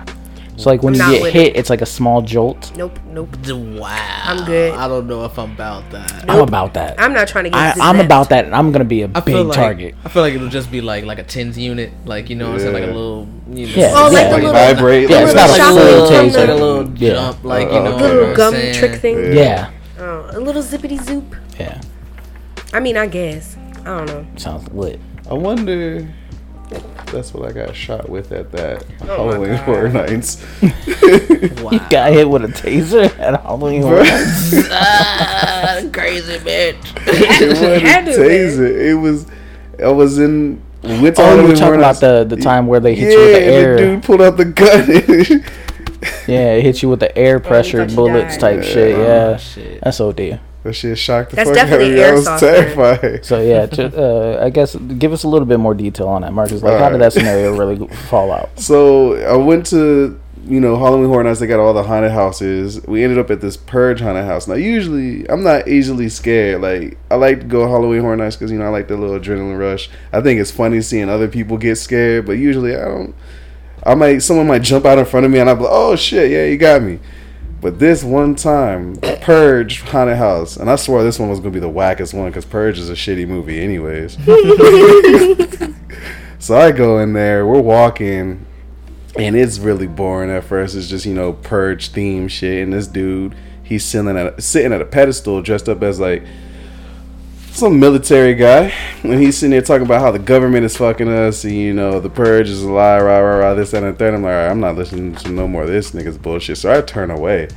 [0.57, 2.75] So like when you get with hit, it's like a small jolt.
[2.77, 3.29] nope, nope.
[3.47, 4.23] Wow.
[4.25, 4.73] I'm good.
[4.75, 6.25] I don't know if I'm about that.
[6.31, 6.99] I'm about that.
[6.99, 7.59] I'm not trying to get.
[7.79, 9.95] I, I'm about that, and I'm gonna be a I big like target.
[10.05, 12.55] I feel like it'll just be like like a tens unit, like you know what
[12.55, 13.93] I'm saying, like a little you know, Yeah.
[13.97, 14.25] Oh, like Yeah.
[14.25, 15.11] the Like little, vibrate.
[15.11, 15.47] Yeah, it's that.
[15.47, 16.37] not a shock full wave taser.
[16.39, 17.11] like a little Yeah.
[17.13, 17.95] jump, like you know, uh-huh.
[17.95, 18.03] okay.
[18.03, 18.75] what little gum saying?
[18.75, 19.33] trick thing.
[19.37, 21.37] Yeah, Oh, a little zippity zoop.
[21.61, 21.81] yeah.
[22.73, 23.57] I mean, I guess.
[23.81, 24.27] I don't know.
[24.37, 25.01] Sounds lit.
[25.31, 26.09] I wonder.
[26.71, 30.45] If That's what I got shot with at that Oh Halloween Horror Nights.
[30.63, 31.71] Wow.
[31.73, 34.55] You got hit with a taser at Halloween Horror Nights?
[34.71, 36.77] ah, crazy bitch.
[37.07, 38.71] it wasn't Had to, taser.
[38.91, 39.27] It was.
[39.83, 40.63] I was in.
[40.83, 43.19] We went to Oh, you were talking about the the time where they hit yeah,
[43.19, 43.77] you with the and air.
[43.77, 45.45] the dude pulled out the gun.
[46.29, 48.57] Yeah, it hit you with the air pressure thought bullets died.
[48.57, 48.95] type shit.
[48.95, 49.81] Oh, Yeah, shit.
[49.83, 50.39] that's OD.
[50.67, 52.05] That shit shocked the That's fuck out of definitely me.
[52.05, 53.25] I was airsoft terrified.
[53.25, 56.33] So yeah, ju- uh, I guess give us a little bit more detail on that,
[56.33, 56.63] Marcus.
[56.63, 58.51] Like, how did that scenario really fall out?
[58.59, 61.41] So I went to you know Halloween Horror Nights.
[61.41, 62.85] They got all the haunted houses.
[62.87, 64.47] We ended up at this Purge haunted house.
[64.47, 66.63] Now usually I'm not easily scared.
[66.63, 69.19] Like I like to go Halloween Horror Nights because you know I like the little
[69.19, 69.91] adrenaline rush.
[70.13, 73.15] I think it's funny seeing other people get scared, but usually I don't.
[73.85, 76.31] I might someone might jump out in front of me and I'm like, oh shit,
[76.31, 76.99] yeah, you got me.
[77.67, 81.59] But this one time, Purge haunted house, and I swore this one was gonna be
[81.59, 84.13] the wackest one because Purge is a shitty movie, anyways.
[86.39, 88.47] so I go in there, we're walking,
[89.19, 90.77] and it's really boring at first.
[90.77, 93.35] It's just you know Purge theme shit, and this dude
[93.65, 96.23] he's sitting at a, sitting at a pedestal dressed up as like
[97.57, 98.73] some military guy,
[99.03, 102.01] and he's sitting there talking about how the government is fucking us, and you know
[102.01, 104.15] the purge is a lie, rah rah rah, this that, and the third.
[104.15, 106.59] I'm like, right, I'm not listening to no more of this nigga's bullshit.
[106.59, 107.49] So I turn away,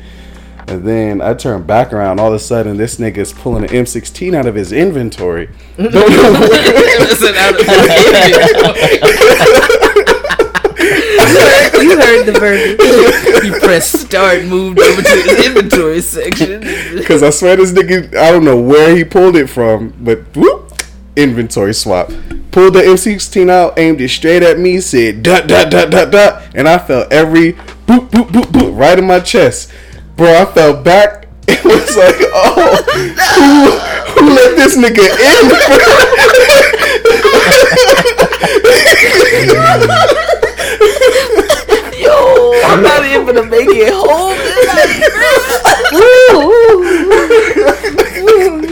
[0.68, 2.20] and then I turn back around.
[2.20, 5.50] All of a sudden, this nigga's pulling an M16 out of his inventory.
[11.80, 13.44] Don't know where- Listen, out of- You heard the verdict.
[13.44, 16.62] he pressed start, moved over to the inventory section.
[16.98, 20.74] Because I swear this nigga, I don't know where he pulled it from, but whoop,
[21.16, 22.12] inventory swap.
[22.52, 26.42] Pulled the M16 out, aimed it straight at me, said dot dot dot dot dot,
[26.56, 27.54] and I felt every
[27.86, 29.72] boop boop boop boop right in my chest.
[30.16, 31.28] bro, I felt back.
[31.52, 32.76] It was like, oh,
[34.16, 35.06] who, who let this nigga
[42.54, 44.38] Yo, I'm not even gonna make it home.
[44.38, 45.06] Tonight.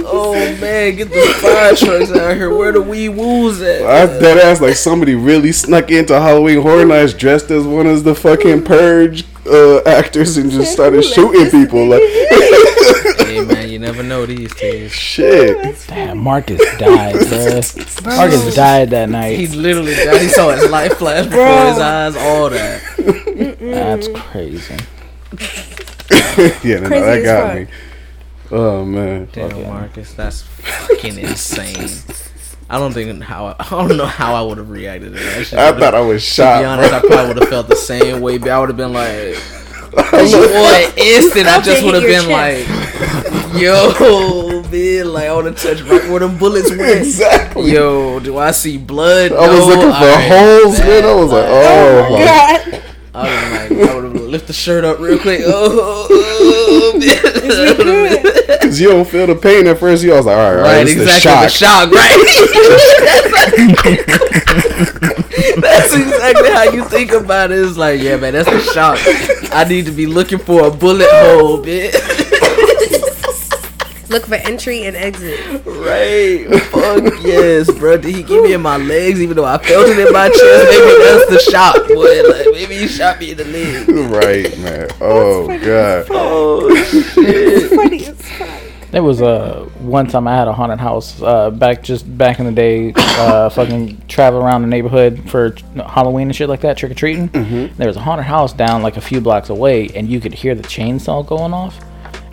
[0.10, 2.56] Oh man, get the fire trucks out here.
[2.56, 3.82] Where the wee woos at?
[3.82, 3.88] in?
[3.88, 8.04] I dead ass like somebody really snuck into Halloween Horror Nights dressed as one of
[8.04, 11.86] the fucking purge uh, actors and just started shooting people.
[11.88, 12.02] Like,
[13.28, 14.92] hey man, you never know these days.
[14.94, 15.58] shit.
[15.88, 18.06] Damn, Marcus died, bruh.
[18.06, 19.50] Marcus died that He night.
[19.52, 20.22] literally died.
[20.22, 22.16] He saw his life flash before his eyes.
[22.16, 22.82] All that.
[23.78, 24.16] That's mm.
[24.16, 24.76] crazy.
[26.68, 27.56] yeah, no, no, that got fuck.
[27.58, 27.68] me.
[28.52, 29.30] Oh man.
[29.34, 29.64] Damn, Okay.
[29.68, 31.90] Marcus, that's fucking insane.
[32.70, 35.46] I don't think how I don't know how I would have reacted to that.
[35.46, 35.60] shit.
[35.60, 36.60] I thought I was To shot.
[36.62, 38.38] be honest, I probably would have felt the same way.
[38.38, 39.36] But I would have been like,
[39.96, 45.34] for an instant, I just would have it your been like, yo, man, like I
[45.36, 47.00] would have touched right where them bullets went.
[47.00, 47.72] exactly.
[47.72, 49.32] Yo, do I see blood?
[49.32, 51.04] I was looking for alright, holes, man.
[51.06, 52.84] I was like, oh, oh, my God.
[53.18, 55.42] I would have like, I would have lift the shirt up real quick.
[55.46, 58.60] Oh, oh, oh.
[58.62, 60.04] Cause you don't feel the pain at first.
[60.04, 61.06] You was like, all right, all right, Right, exactly.
[61.06, 61.90] the shock.
[61.90, 62.18] The shock, right?
[65.62, 67.60] that's exactly how you think about it.
[67.60, 69.00] It's like, yeah, man, that's the shock.
[69.54, 71.94] I need to be looking for a bullet hole, bitch.
[74.10, 75.40] Look for entry and exit.
[75.66, 76.46] right?
[76.72, 77.98] Fuck yes, bro.
[77.98, 80.40] Did he get me in my legs, even though I felt it in my chest?
[80.40, 82.24] Maybe that's the shot, boy.
[82.30, 83.90] Like maybe he shot me in the leg.
[84.12, 84.88] right, man.
[85.02, 86.08] Oh god.
[86.10, 87.70] Oh shit!
[87.72, 88.62] Funny as fuck.
[88.92, 92.46] There was uh, one time I had a haunted house uh, back just back in
[92.46, 92.94] the day.
[92.96, 97.28] Uh, fucking travel around the neighborhood for Halloween and shit like that, trick or treating.
[97.76, 100.56] There was a haunted house down like a few blocks away, and you could hear
[100.56, 101.78] the chainsaw going off.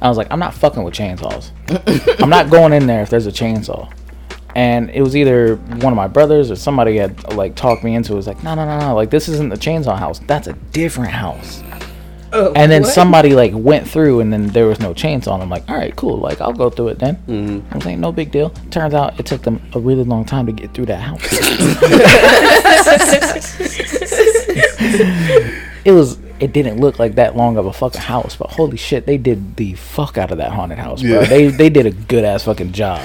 [0.03, 1.51] I was like, I'm not fucking with chainsaws.
[2.23, 3.93] I'm not going in there if there's a chainsaw.
[4.55, 8.12] And it was either one of my brothers or somebody had like talked me into
[8.12, 8.15] it.
[8.15, 10.21] It was like, no, no, no, no, like this isn't the chainsaw house.
[10.21, 11.62] That's a different house.
[12.33, 15.35] and then somebody like went through and then there was no chainsaw.
[15.35, 16.19] And I'm like, all right, cool.
[16.19, 17.16] Like I'll go through it then.
[17.27, 17.75] Mm-hmm.
[17.75, 18.51] I'm saying no big deal.
[18.71, 21.21] Turns out it took them a really long time to get through that house.
[25.85, 26.19] it was.
[26.45, 29.57] It didn't look like that long of a fucking house, but holy shit, they did
[29.57, 31.21] the fuck out of that haunted house, bro.
[31.23, 31.25] Yeah.
[31.25, 33.01] They they did a good ass fucking job.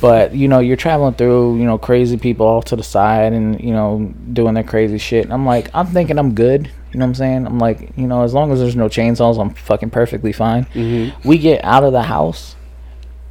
[0.00, 3.60] but you know, you're traveling through, you know, crazy people off to the side and
[3.60, 5.22] you know doing their crazy shit.
[5.22, 6.68] And I'm like, I'm thinking I'm good.
[6.90, 7.46] You know what I'm saying?
[7.46, 10.64] I'm like, you know, as long as there's no chainsaws, I'm fucking perfectly fine.
[10.74, 11.28] Mm-hmm.
[11.28, 12.56] We get out of the house,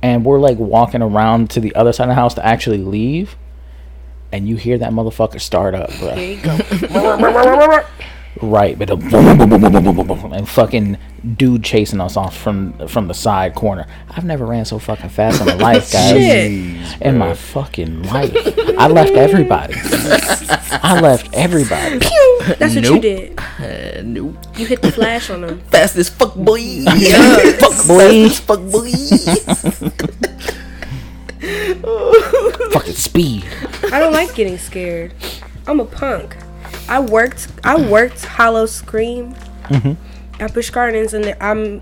[0.02, 3.36] and we're like walking around to the other side of the house to actually leave,
[4.32, 6.16] and you hear that motherfucker start up, bro.
[8.42, 10.98] right, but and fucking
[11.36, 13.86] dude chasing us off from from the side corner.
[14.10, 16.14] I've never ran so fucking fast in my life, guys.
[16.14, 17.28] Jeez, in bro.
[17.28, 18.34] my fucking life,
[18.78, 19.74] I left everybody.
[20.82, 22.00] I left everybody.
[22.58, 22.96] That's what nope.
[22.96, 23.40] you did.
[23.40, 24.36] Uh, nope.
[24.58, 25.60] You hit the flash on them.
[25.62, 26.60] Fast as fuck, boy.
[27.00, 27.60] Yes.
[27.60, 28.30] fuck boy.
[28.30, 28.92] fuck boy.
[32.72, 33.46] fucking speed.
[33.92, 35.14] I don't like getting scared.
[35.68, 36.36] I'm a punk.
[36.90, 37.48] I worked.
[37.64, 40.42] I worked Howl-O-Scream mm-hmm.
[40.42, 41.82] at Busch Gardens, and I'm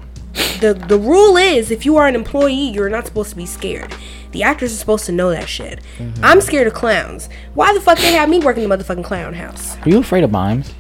[0.60, 3.96] the the rule is if you are an employee, you're not supposed to be scared.
[4.32, 5.80] The actors are supposed to know that shit.
[5.98, 6.24] Mm-hmm.
[6.24, 7.30] I'm scared of clowns.
[7.54, 9.78] Why the fuck they have me working the motherfucking clown house?
[9.78, 10.74] Are you afraid of mimes?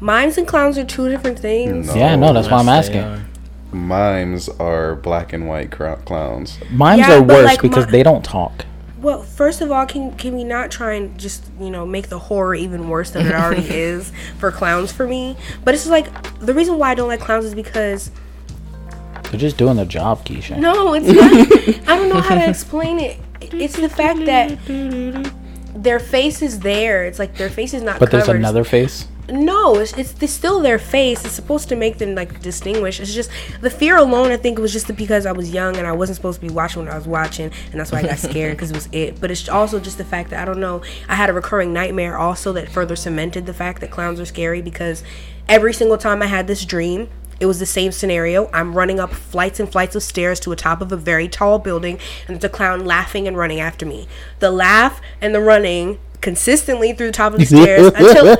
[0.00, 1.88] Mimes and clowns are two different things.
[1.88, 3.00] No, Yeah, no, that's why I'm asking.
[3.00, 3.26] are.
[3.72, 6.58] Mimes are black and white cro- clowns.
[6.70, 8.64] Mimes Yeah, are worse like because mi- they don't talk.
[9.00, 12.18] Well, first of all, can can we not try and just you know make the
[12.18, 15.36] horror even worse than it already is for clowns for me?
[15.64, 16.08] But it's like
[16.40, 18.10] the reason why I don't like clowns is because
[19.30, 20.58] They're just doing their job, Keisha.
[20.58, 21.88] no, it's not.
[21.88, 23.18] I don't know how to explain it.
[23.40, 24.58] It's the fact that
[25.74, 27.04] their face is there.
[27.06, 27.98] It's like their face is not.
[27.98, 29.06] but there's another face.
[29.30, 31.24] No, it's, it's it's still their face.
[31.24, 32.98] It's supposed to make them like distinguish.
[33.00, 33.30] It's just
[33.60, 34.32] the fear alone.
[34.32, 36.52] I think it was just because I was young and I wasn't supposed to be
[36.52, 39.20] watching what I was watching, and that's why I got scared because it was it.
[39.20, 40.82] But it's also just the fact that I don't know.
[41.08, 44.62] I had a recurring nightmare also that further cemented the fact that clowns are scary
[44.62, 45.04] because
[45.48, 47.08] every single time I had this dream.
[47.38, 48.50] It was the same scenario.
[48.52, 51.58] I'm running up flights and flights of stairs to a top of a very tall
[51.58, 51.98] building,
[52.28, 54.08] and there's a clown laughing and running after me.
[54.40, 58.36] The laugh and the running consistently through the top of the stairs until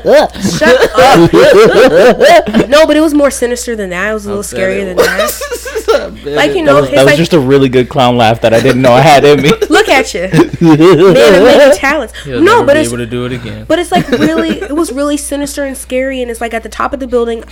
[0.58, 2.68] Shut up.
[2.68, 4.10] no, but it was more sinister than that.
[4.10, 5.76] It was a little scarier than that.
[5.90, 8.54] Like you That know, was, that was like just a really good clown laugh that
[8.54, 9.50] I didn't know I had in me.
[9.70, 12.16] look at you, man of many talents.
[12.22, 13.64] He'll no, never but be it's able to do it again.
[13.66, 16.22] But it's like really, it was really sinister and scary.
[16.22, 17.42] And it's like at the top of the building,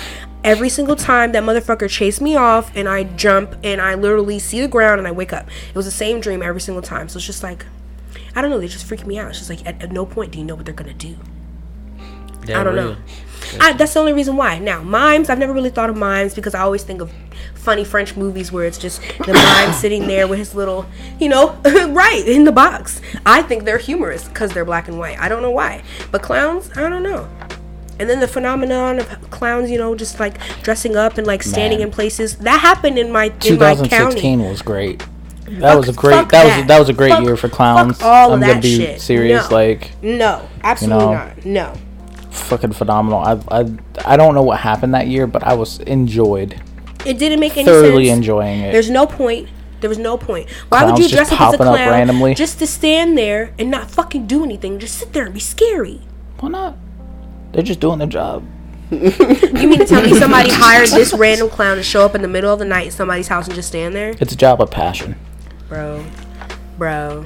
[0.44, 4.60] every single time that motherfucker chased me off, and I jump and I literally see
[4.60, 5.48] the ground and I wake up.
[5.70, 7.08] It was the same dream every single time.
[7.08, 7.66] So it's just like,
[8.34, 8.60] I don't know.
[8.60, 9.28] They just freak me out.
[9.30, 11.16] It's just like at, at no point do you know what they're gonna do.
[12.54, 12.96] I don't know.
[13.60, 14.58] I, that's the only reason why.
[14.58, 17.12] Now, mimes, I've never really thought of mimes because I always think of
[17.54, 20.86] funny French movies where it's just the mime sitting there with his little,
[21.18, 23.00] you know, right in the box.
[23.26, 25.18] I think they're humorous because they're black and white.
[25.18, 25.82] I don't know why.
[26.10, 27.28] But clowns, I don't know.
[27.98, 31.80] And then the phenomenon of clowns, you know, just like dressing up and like standing
[31.80, 31.88] Man.
[31.88, 34.36] in places that happened in my in my county.
[34.36, 35.04] was great.
[35.48, 36.12] That was a great.
[36.14, 36.58] That that.
[36.58, 38.00] was that was a great Fuck- year for clowns.
[38.02, 39.00] all I'm gonna be shit.
[39.00, 39.50] serious.
[39.50, 39.56] No.
[39.56, 41.44] Like No, absolutely know, not.
[41.44, 41.72] No.
[42.30, 43.20] fucking phenomenal.
[43.20, 46.60] I I I don't know what happened that year, but I was enjoyed,
[47.04, 47.76] It didn't make any sense.
[47.76, 48.16] thoroughly sense.
[48.18, 48.72] enjoying it.
[48.72, 49.48] There's no point.
[49.80, 50.50] There was no point.
[50.70, 52.34] Why would you dress up as a clown randomly.
[52.34, 54.78] just to stand there and not fucking do anything?
[54.80, 56.00] Just sit there and be scary.
[56.40, 56.76] Why not?
[57.52, 58.44] They're just doing their job.
[58.90, 58.98] You
[59.68, 62.52] mean to tell me somebody hired this random clown to show up in the middle
[62.52, 64.14] of the night at somebody's house and just stand there?
[64.20, 65.14] It's a job of passion.
[65.68, 66.04] Bro,
[66.78, 67.24] bro.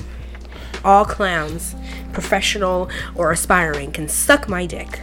[0.85, 1.77] All clowns,
[2.13, 5.01] professional or aspiring, can suck my dick.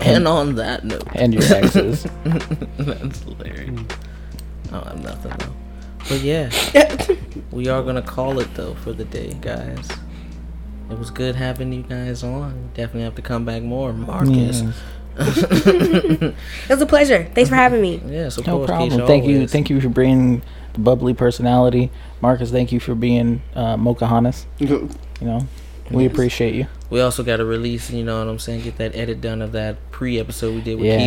[0.00, 2.06] And on that note, And your exes.
[2.78, 3.68] that's hilarious.
[3.70, 3.84] Hmm.
[4.72, 5.54] Oh, I don't have nothing though.
[6.08, 6.50] But yeah,
[7.52, 9.88] we are gonna call it though for the day, guys.
[10.90, 12.70] It was good having you guys on.
[12.74, 14.62] Definitely have to come back more, Marcus.
[14.62, 14.82] Yes.
[15.18, 16.34] It
[16.70, 17.28] was a pleasure.
[17.34, 18.00] Thanks for having me.
[18.06, 18.68] Yes, of No course.
[18.68, 18.90] problem.
[19.00, 19.46] Keisha, Thank you.
[19.48, 20.42] Thank you for bringing
[20.74, 21.90] the bubbly personality.
[22.20, 24.46] Marcus, thank you for being uh, Mochahannes.
[24.58, 24.88] You
[25.20, 25.46] know,
[25.90, 26.66] we appreciate you.
[26.90, 29.52] We also got to release, you know what I'm saying, get that edit done of
[29.52, 30.98] that pre-episode we did with Yeah,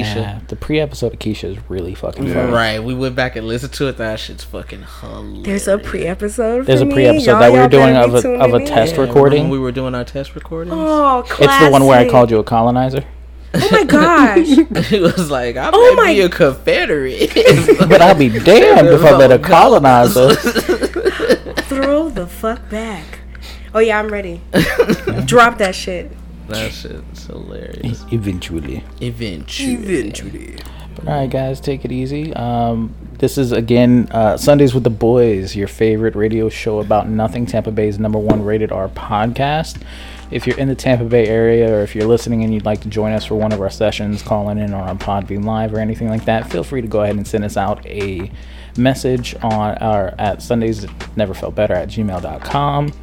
[0.41, 0.47] Keisha.
[0.47, 2.33] the pre-episode of Keisha is really fucking Yeah.
[2.33, 2.51] fun.
[2.51, 3.97] Right, we went back and listened to it.
[3.97, 5.43] That shit's fucking hilarious.
[5.45, 6.65] There's a pre-episode.
[6.67, 8.65] There's for a pre-episode that we were doing of a- of a in.
[8.65, 9.43] test Yeah, recording.
[9.43, 10.75] when we were doing our test recordings.
[10.77, 11.45] Oh, classic.
[11.45, 13.03] It's the one where I called you a colonizer.
[13.53, 14.47] Oh my gosh.
[14.87, 17.31] he was like, I Oh might be my- a Confederate.
[17.89, 20.33] But I'll be damned if I let a colonizer.
[20.35, 23.19] Throw the fuck back.
[23.73, 24.41] Oh yeah, I'm ready.
[25.25, 26.11] Drop that shit.
[26.47, 28.03] that shit's hilarious.
[28.11, 28.83] Eventually.
[29.01, 29.73] Eventually.
[29.73, 30.57] Eventually.
[31.07, 32.33] All right, guys, take it easy.
[32.35, 37.45] Um, this is again uh, Sundays with the Boys, your favorite radio show about nothing.
[37.45, 39.81] Tampa Bay's number one rated R podcast.
[40.31, 42.87] If you're in the Tampa Bay area, or if you're listening and you'd like to
[42.87, 46.25] join us for one of our sessions, calling in on Podbean Live or anything like
[46.25, 48.31] that, feel free to go ahead and send us out a
[48.77, 50.85] message on our at Sundays
[51.15, 52.93] Never Felt Better at gmail.com.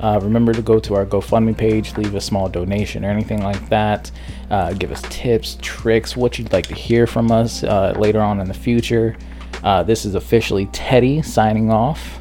[0.00, 3.68] Uh, remember to go to our GoFundMe page, leave a small donation or anything like
[3.68, 4.10] that.
[4.50, 8.40] Uh, give us tips, tricks, what you'd like to hear from us uh, later on
[8.40, 9.16] in the future.
[9.62, 12.20] Uh, this is officially Teddy signing off.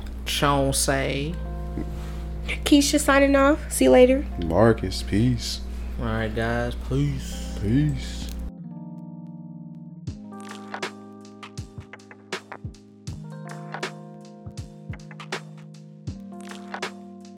[0.71, 1.35] Say.
[2.47, 3.71] Keisha signing off.
[3.71, 4.25] See you later.
[4.45, 5.61] Marcus, peace.
[5.99, 6.75] All right, guys.
[6.89, 7.57] Peace.
[7.61, 8.22] Peace.